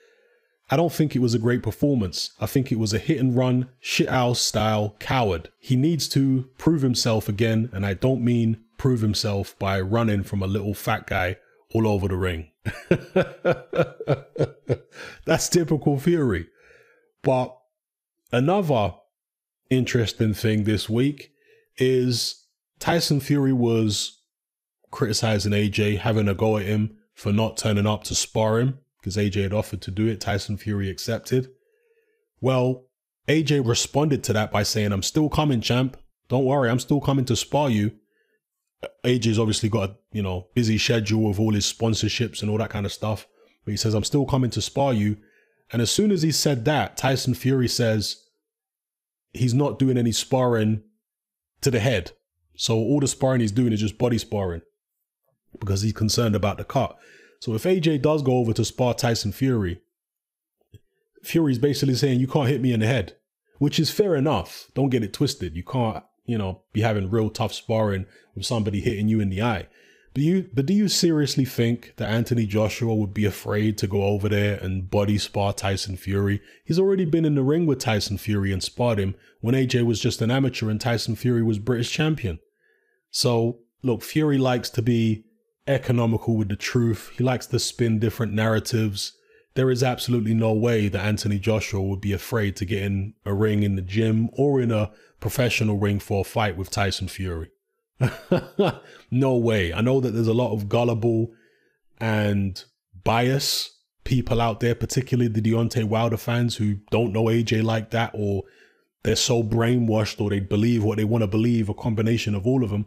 I 0.72 0.76
don't 0.76 0.92
think 0.92 1.16
it 1.16 1.20
was 1.20 1.34
a 1.34 1.38
great 1.38 1.64
performance. 1.64 2.30
I 2.40 2.46
think 2.46 2.70
it 2.70 2.78
was 2.78 2.92
a 2.92 2.98
hit 2.98 3.18
and 3.18 3.36
run, 3.36 3.68
shit 3.80 4.08
shithouse 4.08 4.36
style 4.36 4.94
coward. 5.00 5.50
He 5.58 5.74
needs 5.74 6.08
to 6.10 6.48
prove 6.58 6.82
himself 6.82 7.28
again, 7.28 7.70
and 7.72 7.84
I 7.84 7.94
don't 7.94 8.24
mean 8.24 8.58
prove 8.78 9.00
himself 9.00 9.58
by 9.58 9.80
running 9.80 10.22
from 10.22 10.42
a 10.42 10.46
little 10.46 10.74
fat 10.74 11.08
guy 11.08 11.38
all 11.74 11.88
over 11.88 12.06
the 12.06 12.16
ring. 12.16 12.52
That's 15.24 15.48
typical 15.48 15.98
Fury. 15.98 16.46
But 17.22 17.56
another 18.30 18.94
interesting 19.70 20.34
thing 20.34 20.64
this 20.64 20.88
week 20.88 21.32
is 21.78 22.46
Tyson 22.78 23.18
Fury 23.18 23.52
was 23.52 24.20
criticizing 24.92 25.52
AJ, 25.52 25.98
having 25.98 26.28
a 26.28 26.34
go 26.34 26.58
at 26.58 26.66
him 26.66 26.96
for 27.12 27.32
not 27.32 27.56
turning 27.56 27.86
up 27.86 28.04
to 28.04 28.14
spar 28.14 28.60
him 28.60 28.78
because 29.00 29.16
AJ 29.16 29.42
had 29.42 29.52
offered 29.52 29.80
to 29.82 29.90
do 29.90 30.06
it. 30.06 30.20
Tyson 30.20 30.56
Fury 30.56 30.90
accepted. 30.90 31.48
Well, 32.40 32.86
AJ 33.28 33.66
responded 33.66 34.24
to 34.24 34.32
that 34.32 34.50
by 34.50 34.62
saying, 34.62 34.92
I'm 34.92 35.02
still 35.02 35.28
coming, 35.28 35.60
champ. 35.60 35.96
Don't 36.28 36.44
worry, 36.44 36.70
I'm 36.70 36.78
still 36.78 37.00
coming 37.00 37.24
to 37.26 37.36
spar 37.36 37.70
you. 37.70 37.92
AJ's 39.04 39.38
obviously 39.38 39.68
got 39.68 39.90
a 39.90 39.96
you 40.12 40.22
know 40.22 40.46
busy 40.54 40.78
schedule 40.78 41.28
with 41.28 41.38
all 41.38 41.52
his 41.52 41.70
sponsorships 41.70 42.40
and 42.40 42.50
all 42.50 42.58
that 42.58 42.70
kind 42.70 42.86
of 42.86 42.92
stuff. 42.92 43.26
But 43.64 43.72
he 43.72 43.76
says, 43.76 43.94
I'm 43.94 44.04
still 44.04 44.24
coming 44.24 44.50
to 44.50 44.62
spar 44.62 44.94
you. 44.94 45.18
And 45.72 45.82
as 45.82 45.90
soon 45.90 46.10
as 46.10 46.22
he 46.22 46.32
said 46.32 46.64
that, 46.64 46.96
Tyson 46.96 47.34
Fury 47.34 47.68
says 47.68 48.16
he's 49.32 49.54
not 49.54 49.78
doing 49.78 49.98
any 49.98 50.12
sparring 50.12 50.82
to 51.60 51.70
the 51.70 51.80
head. 51.80 52.12
So 52.56 52.76
all 52.76 53.00
the 53.00 53.06
sparring 53.06 53.40
he's 53.40 53.52
doing 53.52 53.72
is 53.72 53.80
just 53.80 53.98
body 53.98 54.18
sparring 54.18 54.62
because 55.58 55.82
he's 55.82 55.92
concerned 55.92 56.34
about 56.34 56.58
the 56.58 56.64
cut. 56.64 56.96
So 57.40 57.54
if 57.54 57.64
AJ 57.64 58.02
does 58.02 58.22
go 58.22 58.36
over 58.36 58.52
to 58.52 58.64
spar 58.64 58.94
Tyson 58.94 59.32
Fury, 59.32 59.80
Fury's 61.22 61.58
basically 61.58 61.94
saying 61.94 62.20
you 62.20 62.28
can't 62.28 62.48
hit 62.48 62.60
me 62.60 62.72
in 62.72 62.80
the 62.80 62.86
head, 62.86 63.16
which 63.58 63.80
is 63.80 63.90
fair 63.90 64.14
enough. 64.14 64.68
Don't 64.74 64.90
get 64.90 65.02
it 65.02 65.12
twisted. 65.12 65.56
You 65.56 65.64
can't, 65.64 66.04
you 66.24 66.38
know, 66.38 66.62
be 66.72 66.82
having 66.82 67.10
real 67.10 67.30
tough 67.30 67.52
sparring 67.52 68.06
with 68.34 68.46
somebody 68.46 68.80
hitting 68.80 69.08
you 69.08 69.20
in 69.20 69.30
the 69.30 69.42
eye. 69.42 69.68
But 70.12 70.22
you 70.22 70.50
but 70.52 70.66
do 70.66 70.74
you 70.74 70.88
seriously 70.88 71.44
think 71.44 71.94
that 71.96 72.10
Anthony 72.10 72.44
Joshua 72.44 72.94
would 72.94 73.14
be 73.14 73.24
afraid 73.24 73.78
to 73.78 73.86
go 73.86 74.02
over 74.02 74.28
there 74.28 74.58
and 74.58 74.90
body 74.90 75.18
spar 75.18 75.52
Tyson 75.52 75.96
Fury? 75.96 76.42
He's 76.64 76.78
already 76.78 77.04
been 77.04 77.24
in 77.24 77.36
the 77.36 77.42
ring 77.42 77.64
with 77.64 77.78
Tyson 77.78 78.18
Fury 78.18 78.52
and 78.52 78.62
sparred 78.62 78.98
him 78.98 79.14
when 79.40 79.54
AJ 79.54 79.86
was 79.86 80.00
just 80.00 80.20
an 80.20 80.30
amateur 80.30 80.68
and 80.68 80.80
Tyson 80.80 81.14
Fury 81.14 81.42
was 81.42 81.58
British 81.58 81.92
champion. 81.92 82.40
So 83.10 83.60
look, 83.82 84.02
Fury 84.02 84.36
likes 84.36 84.68
to 84.70 84.82
be 84.82 85.24
economical 85.66 86.36
with 86.36 86.48
the 86.48 86.56
truth. 86.56 87.10
He 87.16 87.24
likes 87.24 87.46
to 87.46 87.58
spin 87.58 87.98
different 87.98 88.32
narratives. 88.32 89.12
There 89.54 89.70
is 89.70 89.82
absolutely 89.82 90.34
no 90.34 90.52
way 90.52 90.88
that 90.88 91.04
Anthony 91.04 91.38
Joshua 91.38 91.82
would 91.82 92.00
be 92.00 92.12
afraid 92.12 92.56
to 92.56 92.64
get 92.64 92.82
in 92.82 93.14
a 93.24 93.34
ring 93.34 93.62
in 93.62 93.76
the 93.76 93.82
gym 93.82 94.30
or 94.32 94.60
in 94.60 94.70
a 94.70 94.90
professional 95.18 95.78
ring 95.78 95.98
for 95.98 96.20
a 96.20 96.24
fight 96.24 96.56
with 96.56 96.70
Tyson 96.70 97.08
Fury. 97.08 97.50
no 99.10 99.36
way. 99.36 99.72
I 99.72 99.80
know 99.80 100.00
that 100.00 100.12
there's 100.12 100.26
a 100.26 100.34
lot 100.34 100.52
of 100.52 100.68
gullible 100.68 101.32
and 101.98 102.64
bias 103.04 103.76
people 104.04 104.40
out 104.40 104.60
there, 104.60 104.74
particularly 104.74 105.28
the 105.28 105.42
Deontay 105.42 105.84
Wilder 105.84 106.16
fans 106.16 106.56
who 106.56 106.76
don't 106.90 107.12
know 107.12 107.24
AJ 107.24 107.62
like 107.62 107.90
that, 107.90 108.10
or 108.14 108.44
they're 109.02 109.16
so 109.16 109.42
brainwashed, 109.42 110.20
or 110.20 110.30
they 110.30 110.40
believe 110.40 110.82
what 110.82 110.96
they 110.96 111.04
want 111.04 111.22
to 111.22 111.28
believe, 111.28 111.68
a 111.68 111.74
combination 111.74 112.34
of 112.34 112.46
all 112.46 112.64
of 112.64 112.70
them, 112.70 112.86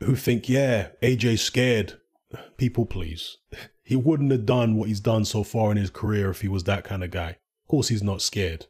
who 0.00 0.16
think, 0.16 0.48
yeah, 0.48 0.88
AJ's 1.02 1.42
scared. 1.42 1.94
People, 2.56 2.86
please. 2.86 3.38
He 3.86 3.96
wouldn't 3.96 4.32
have 4.32 4.46
done 4.46 4.76
what 4.76 4.88
he's 4.88 4.98
done 4.98 5.26
so 5.26 5.44
far 5.44 5.70
in 5.70 5.76
his 5.76 5.90
career 5.90 6.30
if 6.30 6.40
he 6.40 6.48
was 6.48 6.64
that 6.64 6.84
kind 6.84 7.04
of 7.04 7.10
guy. 7.10 7.28
Of 7.32 7.68
course, 7.68 7.88
he's 7.88 8.02
not 8.02 8.22
scared, 8.22 8.64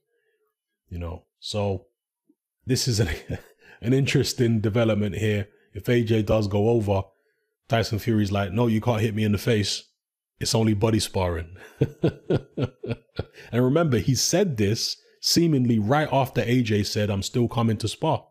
you 0.89 0.99
know. 0.99 1.27
So, 1.39 1.87
this 2.67 2.89
is 2.89 2.99
an 2.99 3.11
an 3.81 3.93
interesting 3.93 4.59
development 4.61 5.15
here. 5.15 5.47
If 5.73 5.85
AJ 5.85 6.27
does 6.27 6.49
go 6.49 6.69
over, 6.69 7.03
Tyson 7.69 8.01
Fury's 8.01 8.33
like, 8.33 8.51
no, 8.51 8.67
you 8.67 8.81
can't 8.81 9.01
hit 9.01 9.15
me 9.15 9.23
in 9.23 9.31
the 9.31 9.39
face. 9.39 9.85
It's 10.41 10.55
only 10.55 10.75
body 10.75 10.99
sparring. 10.99 11.57
and 12.03 13.65
remember, 13.65 13.99
he 13.99 14.15
said 14.15 14.57
this 14.57 14.97
seemingly 15.21 15.79
right 15.79 16.09
after 16.13 16.43
AJ 16.43 16.87
said, 16.87 17.09
I'm 17.09 17.23
still 17.23 17.49
coming 17.49 17.77
to 17.79 17.89
spar. 17.89 18.27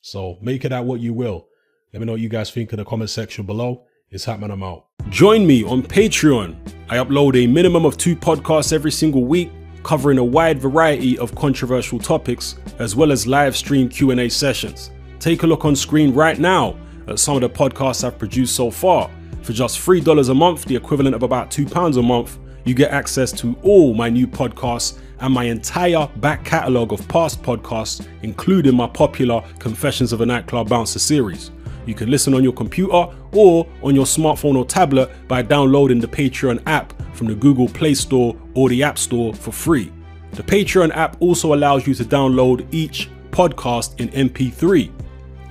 So 0.00 0.38
make 0.40 0.64
it 0.64 0.72
out 0.72 0.84
what 0.84 1.00
you 1.00 1.12
will. 1.12 1.48
Let 1.92 1.98
me 1.98 2.06
know 2.06 2.12
what 2.12 2.20
you 2.20 2.28
guys 2.28 2.52
think 2.52 2.72
in 2.72 2.78
the 2.78 2.84
comment 2.84 3.10
section 3.10 3.44
below. 3.44 3.84
It's 4.10 4.24
happening, 4.24 4.52
I'm 4.52 4.62
out. 4.62 4.86
Join 5.08 5.44
me 5.44 5.64
on 5.64 5.82
Patreon. 5.82 6.56
I 6.88 6.98
upload 6.98 7.34
a 7.34 7.48
minimum 7.48 7.84
of 7.84 7.96
two 7.96 8.14
podcasts 8.14 8.72
every 8.72 8.92
single 8.92 9.24
week 9.24 9.50
covering 9.82 10.18
a 10.18 10.24
wide 10.24 10.60
variety 10.60 11.18
of 11.18 11.34
controversial 11.34 11.98
topics 11.98 12.54
as 12.78 12.94
well 12.94 13.10
as 13.10 13.26
live 13.26 13.56
stream 13.56 13.88
Q&A 13.88 14.28
sessions. 14.28 14.92
Take 15.18 15.42
a 15.42 15.48
look 15.48 15.64
on 15.64 15.74
screen 15.74 16.14
right 16.14 16.38
now 16.38 16.76
at 17.08 17.18
some 17.18 17.34
of 17.34 17.40
the 17.40 17.50
podcasts 17.50 18.04
I've 18.04 18.18
produced 18.18 18.54
so 18.54 18.70
far. 18.70 19.10
For 19.42 19.52
just 19.52 19.80
$3 19.80 20.30
a 20.30 20.34
month, 20.34 20.66
the 20.66 20.76
equivalent 20.76 21.16
of 21.16 21.24
about 21.24 21.50
£2 21.50 21.96
a 21.96 22.02
month, 22.02 22.38
you 22.64 22.72
get 22.72 22.92
access 22.92 23.32
to 23.32 23.56
all 23.62 23.94
my 23.94 24.08
new 24.08 24.28
podcasts 24.28 24.98
and 25.18 25.34
my 25.34 25.44
entire 25.44 26.06
back 26.16 26.44
catalogue 26.44 26.92
of 26.92 27.06
past 27.08 27.42
podcasts, 27.42 28.06
including 28.22 28.76
my 28.76 28.86
popular 28.86 29.42
Confessions 29.58 30.12
of 30.12 30.20
a 30.20 30.26
Nightclub 30.26 30.68
Bouncer 30.68 31.00
series. 31.00 31.50
You 31.86 31.94
can 31.94 32.10
listen 32.10 32.34
on 32.34 32.42
your 32.42 32.52
computer 32.52 33.08
or 33.32 33.66
on 33.82 33.94
your 33.94 34.04
smartphone 34.04 34.56
or 34.56 34.64
tablet 34.64 35.10
by 35.28 35.42
downloading 35.42 36.00
the 36.00 36.08
Patreon 36.08 36.62
app 36.66 36.92
from 37.14 37.26
the 37.26 37.34
Google 37.34 37.68
Play 37.68 37.94
Store 37.94 38.36
or 38.54 38.68
the 38.68 38.82
App 38.82 38.98
Store 38.98 39.34
for 39.34 39.52
free. 39.52 39.92
The 40.32 40.42
Patreon 40.42 40.94
app 40.94 41.16
also 41.20 41.54
allows 41.54 41.86
you 41.86 41.94
to 41.94 42.04
download 42.04 42.66
each 42.72 43.10
podcast 43.30 43.98
in 44.00 44.08
MP3. 44.10 44.90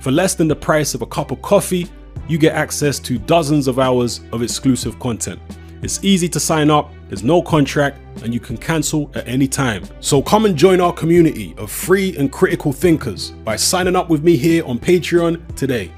For 0.00 0.10
less 0.10 0.34
than 0.34 0.48
the 0.48 0.56
price 0.56 0.94
of 0.94 1.02
a 1.02 1.06
cup 1.06 1.30
of 1.30 1.42
coffee, 1.42 1.86
you 2.28 2.38
get 2.38 2.54
access 2.54 2.98
to 3.00 3.18
dozens 3.18 3.66
of 3.66 3.78
hours 3.78 4.20
of 4.32 4.42
exclusive 4.42 4.98
content. 4.98 5.40
It's 5.82 6.02
easy 6.04 6.28
to 6.28 6.40
sign 6.40 6.70
up, 6.70 6.92
there's 7.08 7.22
no 7.22 7.42
contract, 7.42 7.98
and 8.22 8.34
you 8.34 8.40
can 8.40 8.56
cancel 8.56 9.10
at 9.14 9.26
any 9.26 9.48
time. 9.48 9.84
So 10.00 10.20
come 10.22 10.44
and 10.44 10.56
join 10.56 10.80
our 10.80 10.92
community 10.92 11.54
of 11.56 11.70
free 11.70 12.16
and 12.16 12.30
critical 12.30 12.72
thinkers 12.72 13.30
by 13.30 13.56
signing 13.56 13.96
up 13.96 14.10
with 14.10 14.22
me 14.22 14.36
here 14.36 14.64
on 14.66 14.78
Patreon 14.78 15.56
today. 15.56 15.90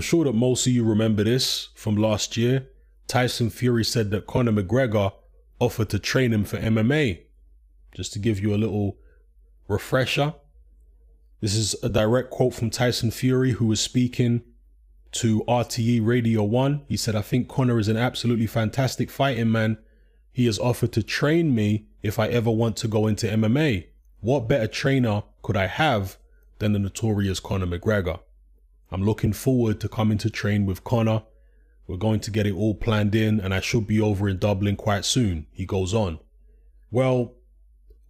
I'm 0.00 0.04
sure 0.04 0.24
that 0.24 0.32
most 0.32 0.66
of 0.66 0.72
you 0.72 0.82
remember 0.82 1.24
this 1.24 1.68
from 1.74 1.94
last 1.94 2.34
year. 2.38 2.70
Tyson 3.06 3.50
Fury 3.50 3.84
said 3.84 4.10
that 4.12 4.26
Conor 4.26 4.52
McGregor 4.52 5.12
offered 5.58 5.90
to 5.90 5.98
train 5.98 6.32
him 6.32 6.44
for 6.44 6.56
MMA. 6.56 7.20
Just 7.94 8.14
to 8.14 8.18
give 8.18 8.40
you 8.40 8.54
a 8.54 8.56
little 8.56 8.96
refresher, 9.68 10.32
this 11.42 11.54
is 11.54 11.76
a 11.82 11.90
direct 11.90 12.30
quote 12.30 12.54
from 12.54 12.70
Tyson 12.70 13.10
Fury, 13.10 13.50
who 13.50 13.66
was 13.66 13.78
speaking 13.78 14.40
to 15.12 15.44
RTE 15.46 16.00
Radio 16.02 16.44
1. 16.44 16.86
He 16.88 16.96
said, 16.96 17.14
I 17.14 17.20
think 17.20 17.48
Conor 17.48 17.78
is 17.78 17.88
an 17.88 17.98
absolutely 17.98 18.46
fantastic 18.46 19.10
fighting 19.10 19.52
man. 19.52 19.76
He 20.32 20.46
has 20.46 20.58
offered 20.58 20.92
to 20.92 21.02
train 21.02 21.54
me 21.54 21.88
if 22.02 22.18
I 22.18 22.28
ever 22.28 22.50
want 22.50 22.78
to 22.78 22.88
go 22.88 23.06
into 23.06 23.26
MMA. 23.26 23.88
What 24.20 24.48
better 24.48 24.66
trainer 24.66 25.24
could 25.42 25.58
I 25.58 25.66
have 25.66 26.16
than 26.58 26.72
the 26.72 26.78
notorious 26.78 27.38
Conor 27.38 27.66
McGregor? 27.66 28.20
I'm 28.90 29.04
looking 29.04 29.32
forward 29.32 29.80
to 29.80 29.88
coming 29.88 30.18
to 30.18 30.30
train 30.30 30.66
with 30.66 30.84
Conor. 30.84 31.22
We're 31.86 31.96
going 31.96 32.20
to 32.20 32.30
get 32.30 32.46
it 32.46 32.54
all 32.54 32.74
planned 32.74 33.14
in 33.14 33.40
and 33.40 33.52
I 33.52 33.60
should 33.60 33.86
be 33.86 34.00
over 34.00 34.28
in 34.28 34.38
Dublin 34.38 34.76
quite 34.76 35.04
soon, 35.04 35.46
he 35.52 35.66
goes 35.66 35.94
on. 35.94 36.18
Well, 36.90 37.34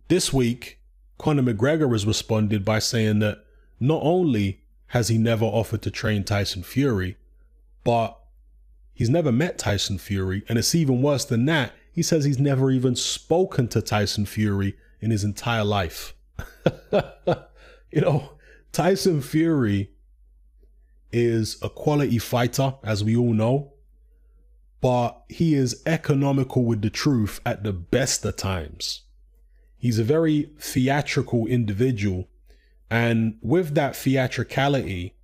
this 0.09 0.33
week, 0.33 0.81
Conor 1.19 1.43
McGregor 1.43 1.93
has 1.93 2.07
responded 2.07 2.65
by 2.65 2.79
saying 2.79 3.19
that 3.21 3.45
not 3.79 4.01
only 4.03 4.63
has 4.89 5.09
he 5.09 5.19
never 5.19 5.45
offered 5.45 5.83
to 5.83 5.91
train 5.91 6.25
Tyson 6.25 6.63
Fury, 6.63 7.17
but 7.85 8.19
he's 8.93 9.11
never 9.11 9.31
met 9.31 9.59
Tyson 9.59 9.99
Fury. 9.99 10.43
And 10.49 10.59
it's 10.59 10.75
even 10.75 11.03
worse 11.03 11.25
than 11.25 11.45
that. 11.47 11.73
He 11.93 12.03
says 12.03 12.25
he's 12.25 12.39
never 12.39 12.71
even 12.71 12.97
spoken 12.97 13.69
to 13.69 13.83
Tyson 13.83 14.27
Fury 14.27 14.77
in 15.01 15.11
his 15.11 15.25
entire 15.25 15.65
life. 15.65 16.15
you 16.93 18.01
know, 18.01 18.33
Tyson 18.73 19.23
Fury 19.23 19.91
is 21.13 21.59
a 21.63 21.69
quality 21.69 22.19
fighter, 22.19 22.75
as 22.85 23.03
we 23.03 23.17
all 23.17 23.33
know, 23.33 23.73
but 24.81 25.23
he 25.29 25.55
is 25.55 25.83
economical 25.87 26.65
with 26.65 26.83
the 26.83 26.91
truth 26.91 27.41
at 27.45 27.65
the 27.65 27.73
best 27.73 28.25
of 28.25 28.37
times. 28.37 29.03
He's 29.77 29.99
a 29.99 30.05
very 30.05 30.51
theatrical 30.59 31.47
individual, 31.47 32.29
and 32.91 33.39
with 33.43 33.75
that 33.75 33.97
theatricality 33.97 35.15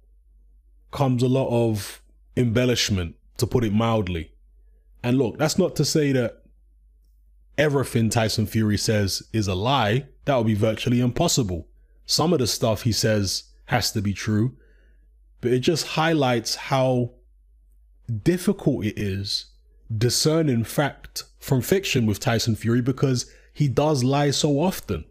comes 0.90 1.22
a 1.22 1.28
lot 1.28 1.48
of 1.48 2.02
embellishment, 2.36 3.16
to 3.38 3.46
put 3.46 3.64
it 3.64 3.72
mildly. 3.72 4.32
And 5.02 5.18
look, 5.18 5.38
that's 5.38 5.58
not 5.58 5.76
to 5.76 5.84
say 5.84 6.12
that 6.12 6.42
everything 7.58 8.10
Tyson 8.10 8.46
Fury 8.46 8.78
says 8.78 9.22
is 9.32 9.46
a 9.46 9.54
lie. 9.54 10.06
That 10.24 10.36
would 10.36 10.46
be 10.46 10.54
virtually 10.54 11.00
impossible. 11.00 11.68
Some 12.06 12.32
of 12.32 12.38
the 12.38 12.46
stuff 12.46 12.82
he 12.82 12.92
says 12.92 13.44
has 13.66 13.92
to 13.92 14.00
be 14.00 14.12
true, 14.12 14.56
but 15.40 15.52
it 15.52 15.60
just 15.60 15.86
highlights 15.88 16.54
how 16.54 17.12
difficult 18.22 18.84
it 18.84 18.98
is 18.98 19.46
discerning 19.96 20.64
fact 20.64 21.24
from 21.38 21.60
fiction 21.60 22.06
with 22.06 22.20
Tyson 22.20 22.56
Fury 22.56 22.80
because 22.80 23.30
he 23.52 23.68
does 23.68 24.02
lie 24.04 24.30
so 24.30 24.60
often. 24.60 25.04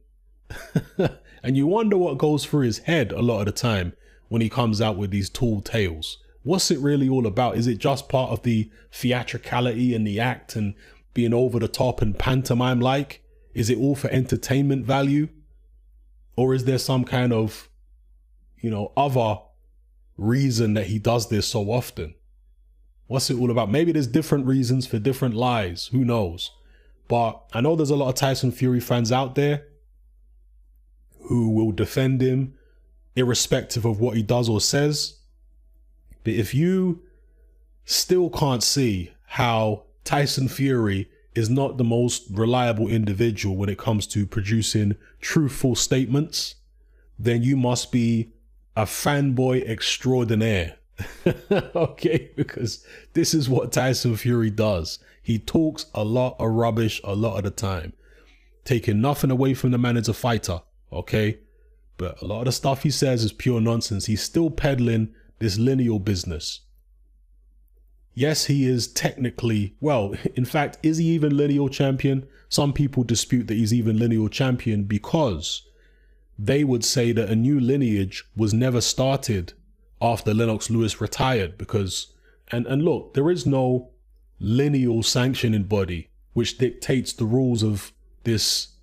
and 1.43 1.57
you 1.57 1.67
wonder 1.67 1.97
what 1.97 2.17
goes 2.17 2.45
through 2.45 2.65
his 2.65 2.79
head 2.79 3.11
a 3.11 3.21
lot 3.21 3.39
of 3.39 3.45
the 3.45 3.51
time 3.51 3.93
when 4.27 4.41
he 4.41 4.49
comes 4.49 4.81
out 4.81 4.97
with 4.97 5.11
these 5.11 5.29
tall 5.29 5.61
tales. 5.61 6.17
What's 6.43 6.69
it 6.69 6.79
really 6.79 7.09
all 7.09 7.25
about? 7.25 7.57
Is 7.57 7.67
it 7.67 7.77
just 7.77 8.09
part 8.09 8.31
of 8.31 8.43
the 8.43 8.69
theatricality 8.91 9.95
and 9.95 10.05
the 10.05 10.19
act 10.19 10.55
and 10.55 10.75
being 11.13 11.33
over 11.33 11.59
the 11.59 11.67
top 11.67 12.01
and 12.01 12.17
pantomime 12.17 12.79
like? 12.79 13.23
Is 13.53 13.69
it 13.69 13.77
all 13.77 13.95
for 13.95 14.09
entertainment 14.09 14.85
value? 14.85 15.29
Or 16.35 16.53
is 16.53 16.65
there 16.65 16.77
some 16.77 17.05
kind 17.05 17.33
of, 17.33 17.69
you 18.57 18.69
know, 18.69 18.91
other 18.95 19.39
reason 20.17 20.73
that 20.73 20.87
he 20.87 20.99
does 20.99 21.29
this 21.29 21.47
so 21.47 21.71
often? 21.71 22.15
What's 23.07 23.29
it 23.29 23.37
all 23.37 23.51
about? 23.51 23.69
Maybe 23.69 23.91
there's 23.91 24.07
different 24.07 24.45
reasons 24.45 24.87
for 24.87 24.97
different 24.97 25.35
lies. 25.35 25.87
Who 25.87 26.03
knows? 26.03 26.51
But 27.07 27.43
I 27.53 27.61
know 27.61 27.75
there's 27.75 27.91
a 27.91 27.95
lot 27.95 28.09
of 28.09 28.15
Tyson 28.15 28.51
Fury 28.51 28.79
fans 28.79 29.11
out 29.11 29.35
there 29.35 29.67
who 31.27 31.49
will 31.49 31.71
defend 31.71 32.21
him 32.21 32.55
irrespective 33.15 33.85
of 33.85 33.99
what 33.99 34.15
he 34.15 34.23
does 34.23 34.49
or 34.49 34.59
says. 34.59 35.19
But 36.23 36.33
if 36.33 36.53
you 36.53 37.03
still 37.85 38.29
can't 38.29 38.63
see 38.63 39.11
how 39.27 39.83
Tyson 40.03 40.47
Fury 40.47 41.09
is 41.35 41.49
not 41.49 41.77
the 41.77 41.83
most 41.83 42.23
reliable 42.31 42.87
individual 42.87 43.55
when 43.55 43.69
it 43.69 43.77
comes 43.77 44.07
to 44.07 44.25
producing 44.25 44.95
truthful 45.19 45.75
statements, 45.75 46.55
then 47.19 47.43
you 47.43 47.55
must 47.55 47.91
be 47.91 48.31
a 48.75 48.83
fanboy 48.83 49.67
extraordinaire. 49.67 50.77
okay, 51.51 52.31
because 52.35 52.85
this 53.13 53.33
is 53.33 53.49
what 53.49 53.71
Tyson 53.71 54.15
Fury 54.15 54.49
does. 54.49 54.99
He 55.21 55.39
talks 55.39 55.87
a 55.93 56.03
lot 56.03 56.35
of 56.39 56.51
rubbish 56.51 57.01
a 57.03 57.15
lot 57.15 57.37
of 57.37 57.43
the 57.43 57.51
time, 57.51 57.93
taking 58.63 59.01
nothing 59.01 59.31
away 59.31 59.53
from 59.53 59.71
the 59.71 59.77
man 59.77 59.97
as 59.97 60.07
a 60.07 60.13
fighter. 60.13 60.61
Okay, 60.91 61.39
but 61.97 62.21
a 62.21 62.25
lot 62.25 62.39
of 62.39 62.45
the 62.45 62.51
stuff 62.51 62.83
he 62.83 62.91
says 62.91 63.23
is 63.23 63.33
pure 63.33 63.59
nonsense. 63.59 64.05
He's 64.05 64.21
still 64.21 64.49
peddling 64.49 65.13
this 65.39 65.57
lineal 65.57 65.99
business. 65.99 66.61
Yes, 68.13 68.45
he 68.45 68.65
is 68.65 68.87
technically, 68.87 69.75
well, 69.81 70.15
in 70.35 70.45
fact, 70.45 70.77
is 70.83 70.97
he 70.97 71.05
even 71.07 71.35
lineal 71.35 71.69
champion? 71.69 72.27
Some 72.47 72.71
people 72.71 73.03
dispute 73.03 73.47
that 73.47 73.55
he's 73.55 73.73
even 73.73 73.99
lineal 73.99 74.29
champion 74.29 74.83
because 74.83 75.63
they 76.37 76.63
would 76.63 76.83
say 76.83 77.11
that 77.11 77.29
a 77.29 77.35
new 77.35 77.59
lineage 77.59 78.25
was 78.35 78.53
never 78.53 78.81
started 78.81 79.53
after 80.01 80.33
Lennox 80.33 80.69
Lewis 80.69 80.99
retired 80.99 81.57
because 81.57 82.13
and 82.49 82.67
and 82.67 82.83
look, 82.83 83.13
there 83.13 83.31
is 83.31 83.45
no 83.45 83.89
lineal 84.39 85.01
sanctioning 85.01 85.63
body 85.63 86.09
which 86.33 86.57
dictates 86.57 87.13
the 87.13 87.25
rules 87.25 87.63
of 87.63 87.93
this 88.23 88.75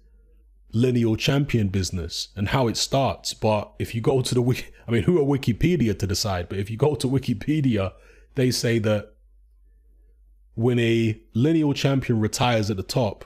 lineal 0.72 1.16
champion 1.16 1.68
business 1.68 2.28
and 2.34 2.48
how 2.48 2.66
it 2.66 2.76
starts. 2.76 3.34
But 3.34 3.72
if 3.78 3.94
you 3.94 4.00
go 4.00 4.22
to 4.22 4.34
the 4.34 4.42
wiki, 4.42 4.66
I 4.88 4.90
mean, 4.90 5.03
who 5.03 5.20
are 5.20 5.38
Wikipedia 5.38 5.98
to 5.98 6.07
decide? 6.07 6.48
But 6.48 6.59
if 6.59 6.70
you 6.70 6.76
go 6.76 6.94
to 6.94 7.07
Wikipedia, 7.07 7.92
they 8.34 8.50
say 8.50 8.78
that 8.80 9.12
when 10.55 10.78
a 10.78 11.20
lineal 11.34 11.74
champion 11.74 12.20
retires 12.20 12.70
at 12.70 12.76
the 12.76 12.82
top, 12.82 13.24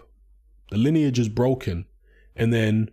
the 0.70 0.78
lineage 0.78 1.18
is 1.18 1.28
broken, 1.28 1.86
and 2.34 2.52
then 2.52 2.90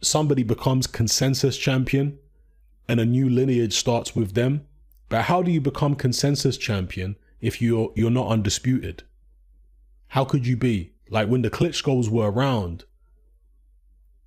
somebody 0.00 0.42
becomes 0.42 0.86
consensus 0.86 1.56
champion 1.56 2.18
and 2.88 3.00
a 3.00 3.04
new 3.04 3.28
lineage 3.28 3.74
starts 3.74 4.16
with 4.16 4.34
them. 4.34 4.66
But 5.08 5.22
how 5.22 5.42
do 5.42 5.50
you 5.50 5.60
become 5.60 5.94
consensus 5.94 6.56
champion 6.56 7.16
if 7.40 7.60
you're 7.60 7.92
you're 7.94 8.10
not 8.10 8.28
undisputed? 8.28 9.02
How 10.08 10.24
could 10.24 10.46
you 10.46 10.56
be? 10.56 10.92
Like 11.08 11.28
when 11.28 11.42
the 11.42 11.50
Klitschko's 11.50 12.08
were 12.08 12.30
around, 12.30 12.84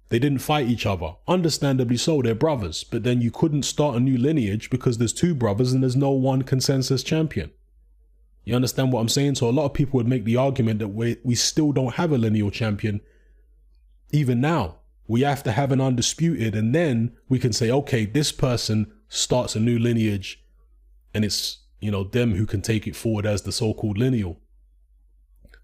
they 0.10 0.20
didn't 0.20 0.40
fight 0.40 0.68
each 0.68 0.86
other. 0.86 1.16
Understandably 1.28 1.98
so, 1.98 2.22
they're 2.22 2.36
brothers. 2.36 2.84
But 2.84 3.04
then 3.04 3.22
you 3.22 3.32
couldn't 3.32 3.64
start 3.64 3.96
a 3.96 4.00
new 4.00 4.18
lineage 4.18 4.70
because 4.70 4.98
there's 4.98 5.14
two 5.14 5.34
brothers 5.34 5.74
and 5.74 5.82
there's 5.82 5.96
no 5.96 6.12
one 6.12 6.44
consensus 6.44 7.04
champion. 7.04 7.52
You 8.44 8.56
understand 8.56 8.92
what 8.92 9.00
I'm 9.00 9.10
saying? 9.10 9.36
So 9.36 9.50
a 9.50 9.52
lot 9.52 9.66
of 9.66 9.74
people 9.74 9.98
would 9.98 10.08
make 10.08 10.26
the 10.26 10.38
argument 10.38 10.80
that 10.80 10.90
we 10.90 11.18
we 11.24 11.36
still 11.36 11.72
don't 11.72 11.96
have 11.96 12.12
a 12.12 12.18
lineal 12.18 12.52
champion 12.52 13.02
even 14.12 14.42
now. 14.42 14.80
We 15.08 15.22
have 15.22 15.44
to 15.44 15.52
have 15.52 15.72
an 15.72 15.82
undisputed, 15.82 16.56
and 16.56 16.74
then 16.74 17.16
we 17.28 17.40
can 17.40 17.54
say, 17.54 17.70
okay, 17.70 18.06
this 18.06 18.32
person 18.32 18.92
starts 19.10 19.56
a 19.56 19.60
new 19.60 19.78
lineage, 19.78 20.44
and 21.14 21.26
it's 21.26 21.60
you 21.80 21.92
know 21.92 22.04
them 22.04 22.36
who 22.36 22.46
can 22.46 22.62
take 22.62 22.88
it 22.88 22.96
forward 22.96 23.26
as 23.26 23.42
the 23.42 23.52
so-called 23.52 23.98
lineal. 23.98 24.40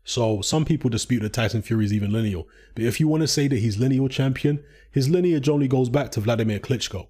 So 0.03 0.41
some 0.41 0.65
people 0.65 0.89
dispute 0.89 1.21
that 1.21 1.33
Tyson 1.33 1.61
Fury 1.61 1.85
is 1.85 1.93
even 1.93 2.11
lineal, 2.11 2.47
but 2.75 2.83
if 2.83 2.99
you 2.99 3.07
want 3.07 3.21
to 3.21 3.27
say 3.27 3.47
that 3.47 3.59
he's 3.59 3.77
lineal 3.77 4.09
champion, 4.09 4.63
his 4.91 5.09
lineage 5.09 5.47
only 5.47 5.67
goes 5.67 5.89
back 5.89 6.11
to 6.11 6.19
Vladimir 6.19 6.59
Klitschko. 6.59 7.07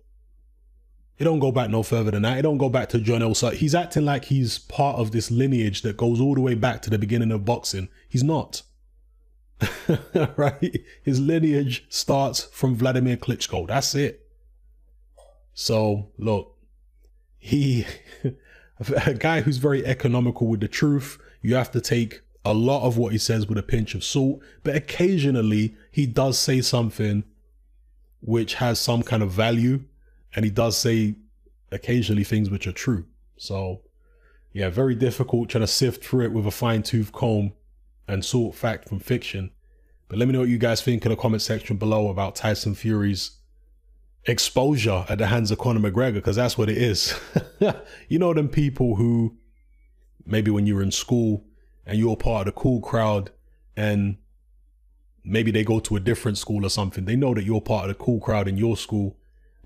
It 1.17 1.25
don't 1.25 1.39
go 1.39 1.51
back 1.51 1.69
no 1.69 1.83
further 1.83 2.11
than 2.11 2.21
that. 2.21 2.37
It 2.37 2.43
don't 2.43 2.57
go 2.57 2.69
back 2.69 2.87
to 2.89 2.99
John 2.99 3.21
Elsa. 3.21 3.51
He's 3.51 3.75
acting 3.75 4.05
like 4.05 4.25
he's 4.25 4.57
part 4.57 4.97
of 4.97 5.11
this 5.11 5.29
lineage 5.29 5.81
that 5.81 5.97
goes 5.97 6.21
all 6.21 6.33
the 6.33 6.39
way 6.41 6.55
back 6.55 6.81
to 6.83 6.89
the 6.89 6.97
beginning 6.97 7.33
of 7.33 7.43
boxing. 7.43 7.89
He's 8.07 8.23
not. 8.23 8.61
right? 10.37 10.81
His 11.03 11.19
lineage 11.19 11.85
starts 11.89 12.43
from 12.43 12.75
Vladimir 12.75 13.17
Klitschko. 13.17 13.67
That's 13.67 13.95
it. 13.95 14.25
So, 15.53 16.09
look, 16.17 16.55
he, 17.37 17.85
a 19.05 19.13
guy 19.13 19.41
who's 19.41 19.57
very 19.57 19.85
economical 19.85 20.47
with 20.47 20.61
the 20.61 20.67
truth, 20.67 21.17
you 21.41 21.55
have 21.55 21.71
to 21.71 21.81
take 21.81 22.21
a 22.45 22.53
lot 22.53 22.83
of 22.85 22.97
what 22.97 23.11
he 23.11 23.17
says 23.17 23.47
with 23.47 23.57
a 23.57 23.63
pinch 23.63 23.95
of 23.95 24.03
salt, 24.03 24.41
but 24.63 24.75
occasionally 24.75 25.75
he 25.91 26.05
does 26.05 26.39
say 26.39 26.61
something 26.61 27.23
which 28.21 28.55
has 28.55 28.79
some 28.79 29.03
kind 29.03 29.23
of 29.23 29.31
value, 29.31 29.83
and 30.35 30.45
he 30.45 30.51
does 30.51 30.77
say 30.77 31.15
occasionally 31.71 32.23
things 32.23 32.49
which 32.49 32.67
are 32.67 32.71
true. 32.71 33.05
So, 33.37 33.81
yeah, 34.53 34.69
very 34.69 34.95
difficult 34.95 35.49
trying 35.49 35.61
to 35.61 35.67
sift 35.67 36.03
through 36.03 36.25
it 36.25 36.31
with 36.31 36.45
a 36.45 36.51
fine 36.51 36.83
tooth 36.83 37.11
comb 37.11 37.53
and 38.09 38.25
sort 38.25 38.55
fact 38.55 38.89
from 38.89 38.99
fiction. 38.99 39.51
But 40.07 40.17
let 40.17 40.27
me 40.27 40.33
know 40.33 40.39
what 40.39 40.49
you 40.49 40.57
guys 40.57 40.81
think 40.81 41.05
in 41.05 41.11
the 41.11 41.15
comment 41.15 41.41
section 41.41 41.77
below 41.77 42.09
about 42.09 42.35
Tyson 42.35 42.73
Fury's 42.73 43.37
exposure 44.25 45.05
at 45.07 45.19
the 45.19 45.27
hands 45.27 45.51
of 45.51 45.59
Conor 45.59 45.79
McGregor, 45.79 46.15
because 46.15 46.35
that's 46.35 46.57
what 46.57 46.69
it 46.69 46.77
is. 46.77 47.17
you 48.09 48.19
know 48.19 48.33
them 48.33 48.49
people 48.49 48.95
who 48.95 49.37
maybe 50.25 50.51
when 50.51 50.65
you 50.65 50.75
were 50.75 50.81
in 50.81 50.91
school 50.91 51.45
and 51.85 51.97
you're 51.97 52.17
part 52.17 52.47
of 52.47 52.53
the 52.53 52.59
cool 52.59 52.81
crowd 52.81 53.31
and 53.77 54.17
maybe 55.23 55.51
they 55.51 55.63
go 55.63 55.79
to 55.79 55.95
a 55.95 55.99
different 55.99 56.37
school 56.37 56.65
or 56.65 56.69
something. 56.69 57.05
They 57.05 57.15
know 57.15 57.33
that 57.33 57.43
you're 57.43 57.61
part 57.61 57.89
of 57.89 57.97
the 57.97 58.03
cool 58.03 58.19
crowd 58.19 58.47
in 58.47 58.57
your 58.57 58.77
school. 58.77 59.17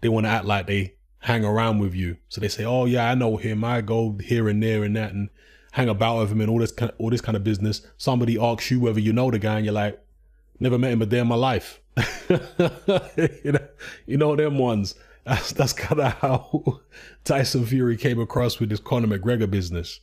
They 0.02 0.10
want 0.10 0.26
to 0.26 0.30
act 0.30 0.46
like 0.46 0.68
they 0.68 0.96
hang 1.20 1.46
around 1.46 1.80
with 1.80 1.96
you. 1.96 2.18
So 2.28 2.41
they 2.41 2.50
say, 2.50 2.66
"Oh 2.66 2.86
yeah, 2.86 3.10
I 3.10 3.16
know 3.16 3.38
him. 3.38 3.64
I 3.64 3.82
go 3.82 4.18
here 4.22 4.50
and 4.50 4.62
there 4.62 4.84
and 4.84 4.96
that 4.98 5.14
and 5.14 5.30
hang 5.74 5.90
about 5.90 6.20
with 6.20 6.32
him 6.32 6.42
and 6.42 6.50
all 6.50 6.60
this 6.60 6.72
kind 6.72 6.92
of, 6.92 6.96
all 7.00 7.10
this 7.10 7.22
kind 7.22 7.36
of 7.36 7.44
business." 7.44 7.82
Somebody 7.98 8.40
asks 8.40 8.72
you 8.72 8.80
whether 8.80 9.00
you 9.00 9.14
know 9.14 9.30
the 9.30 9.40
guy, 9.40 9.58
and 9.58 9.66
you're 9.66 9.74
like, 9.74 10.00
"Never 10.60 10.78
met 10.78 10.92
him 10.92 11.02
a 11.02 11.06
day 11.06 11.20
in 11.20 11.28
my 11.28 11.36
life." 11.36 11.82
you 12.30 13.52
know, 13.52 13.68
you 14.08 14.18
know 14.18 14.36
them 14.36 14.58
ones. 14.58 14.96
That's 15.26 15.54
that's 15.54 15.74
kind 15.74 16.02
of 16.02 16.14
how 16.14 16.82
Tyson 17.24 17.66
Fury 17.66 17.98
came 17.98 18.20
across 18.20 18.60
with 18.60 18.70
this 18.70 18.80
Conor 18.80 19.18
McGregor 19.18 19.50
business. 19.50 20.00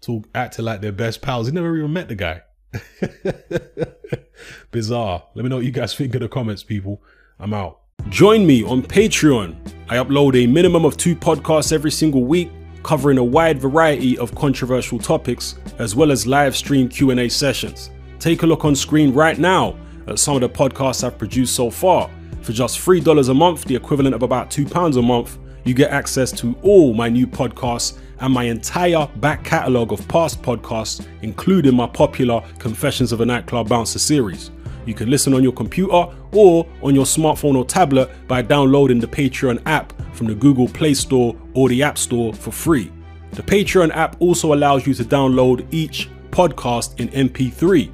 Talk 0.00 0.28
acting 0.34 0.64
like 0.64 0.80
they're 0.80 0.92
best 0.92 1.22
pals. 1.22 1.46
He 1.46 1.52
never 1.52 1.76
even 1.76 1.92
met 1.92 2.08
the 2.08 2.14
guy. 2.14 2.42
Bizarre. 4.70 5.24
Let 5.34 5.42
me 5.42 5.48
know 5.48 5.56
what 5.56 5.64
you 5.64 5.72
guys 5.72 5.94
think 5.94 6.14
in 6.14 6.22
the 6.22 6.28
comments, 6.28 6.62
people. 6.62 7.02
I'm 7.38 7.52
out. 7.52 7.80
Join 8.08 8.46
me 8.46 8.64
on 8.64 8.82
Patreon. 8.82 9.56
I 9.88 9.96
upload 9.96 10.42
a 10.42 10.46
minimum 10.46 10.84
of 10.84 10.96
two 10.96 11.14
podcasts 11.14 11.72
every 11.72 11.90
single 11.90 12.24
week 12.24 12.50
covering 12.82 13.18
a 13.18 13.24
wide 13.24 13.60
variety 13.60 14.18
of 14.18 14.34
controversial 14.34 14.98
topics 14.98 15.56
as 15.78 15.94
well 15.94 16.10
as 16.10 16.26
live 16.26 16.56
stream 16.56 16.88
Q&A 16.88 17.28
sessions. 17.28 17.90
Take 18.18 18.42
a 18.42 18.46
look 18.46 18.64
on 18.64 18.74
screen 18.74 19.12
right 19.14 19.38
now 19.38 19.76
at 20.06 20.18
some 20.18 20.34
of 20.34 20.40
the 20.40 20.48
podcasts 20.48 21.04
I've 21.04 21.18
produced 21.18 21.54
so 21.54 21.70
far. 21.70 22.10
For 22.42 22.52
just 22.52 22.78
$3 22.78 23.28
a 23.28 23.34
month, 23.34 23.64
the 23.64 23.76
equivalent 23.76 24.14
of 24.14 24.22
about 24.22 24.50
£2 24.50 24.96
a 24.96 25.02
month, 25.02 25.38
you 25.64 25.74
get 25.74 25.90
access 25.90 26.32
to 26.32 26.56
all 26.62 26.94
my 26.94 27.08
new 27.08 27.26
podcasts 27.26 27.98
and 28.20 28.32
my 28.32 28.44
entire 28.44 29.06
back 29.16 29.44
catalogue 29.44 29.92
of 29.92 30.06
past 30.08 30.42
podcasts, 30.42 31.06
including 31.22 31.74
my 31.74 31.86
popular 31.86 32.42
Confessions 32.58 33.12
of 33.12 33.20
a 33.20 33.26
Nightclub 33.26 33.68
Bouncer 33.68 33.98
series. 33.98 34.50
You 34.86 34.94
can 34.94 35.10
listen 35.10 35.34
on 35.34 35.42
your 35.42 35.52
computer 35.52 36.06
or 36.32 36.66
on 36.82 36.94
your 36.94 37.04
smartphone 37.04 37.56
or 37.56 37.64
tablet 37.64 38.10
by 38.26 38.42
downloading 38.42 39.00
the 39.00 39.06
Patreon 39.06 39.60
app 39.66 39.92
from 40.20 40.26
the 40.26 40.34
Google 40.34 40.68
Play 40.68 40.92
Store 40.92 41.34
or 41.54 41.70
the 41.70 41.82
App 41.82 41.96
Store 41.96 42.34
for 42.34 42.52
free. 42.52 42.92
The 43.30 43.42
Patreon 43.42 43.90
app 43.96 44.16
also 44.20 44.52
allows 44.52 44.86
you 44.86 44.92
to 44.92 45.02
download 45.02 45.66
each 45.72 46.10
podcast 46.30 47.00
in 47.00 47.08
MP3. 47.08 47.90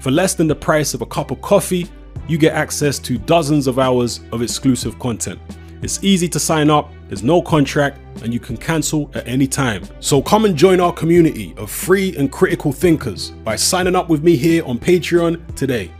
For 0.00 0.10
less 0.10 0.34
than 0.34 0.48
the 0.48 0.54
price 0.56 0.94
of 0.94 1.02
a 1.02 1.06
cup 1.06 1.30
of 1.30 1.40
coffee, 1.42 1.86
you 2.26 2.38
get 2.38 2.54
access 2.54 2.98
to 2.98 3.18
dozens 3.18 3.68
of 3.68 3.78
hours 3.78 4.18
of 4.32 4.42
exclusive 4.42 4.98
content. 4.98 5.38
It's 5.80 6.02
easy 6.02 6.26
to 6.30 6.40
sign 6.40 6.70
up, 6.70 6.90
there's 7.06 7.22
no 7.22 7.40
contract, 7.40 8.00
and 8.24 8.34
you 8.34 8.40
can 8.40 8.56
cancel 8.56 9.08
at 9.14 9.28
any 9.28 9.46
time. 9.46 9.84
So 10.00 10.20
come 10.20 10.46
and 10.46 10.56
join 10.56 10.80
our 10.80 10.92
community 10.92 11.54
of 11.56 11.70
free 11.70 12.16
and 12.16 12.32
critical 12.32 12.72
thinkers 12.72 13.30
by 13.44 13.54
signing 13.54 13.94
up 13.94 14.08
with 14.08 14.24
me 14.24 14.34
here 14.34 14.64
on 14.64 14.76
Patreon 14.76 15.54
today. 15.54 15.92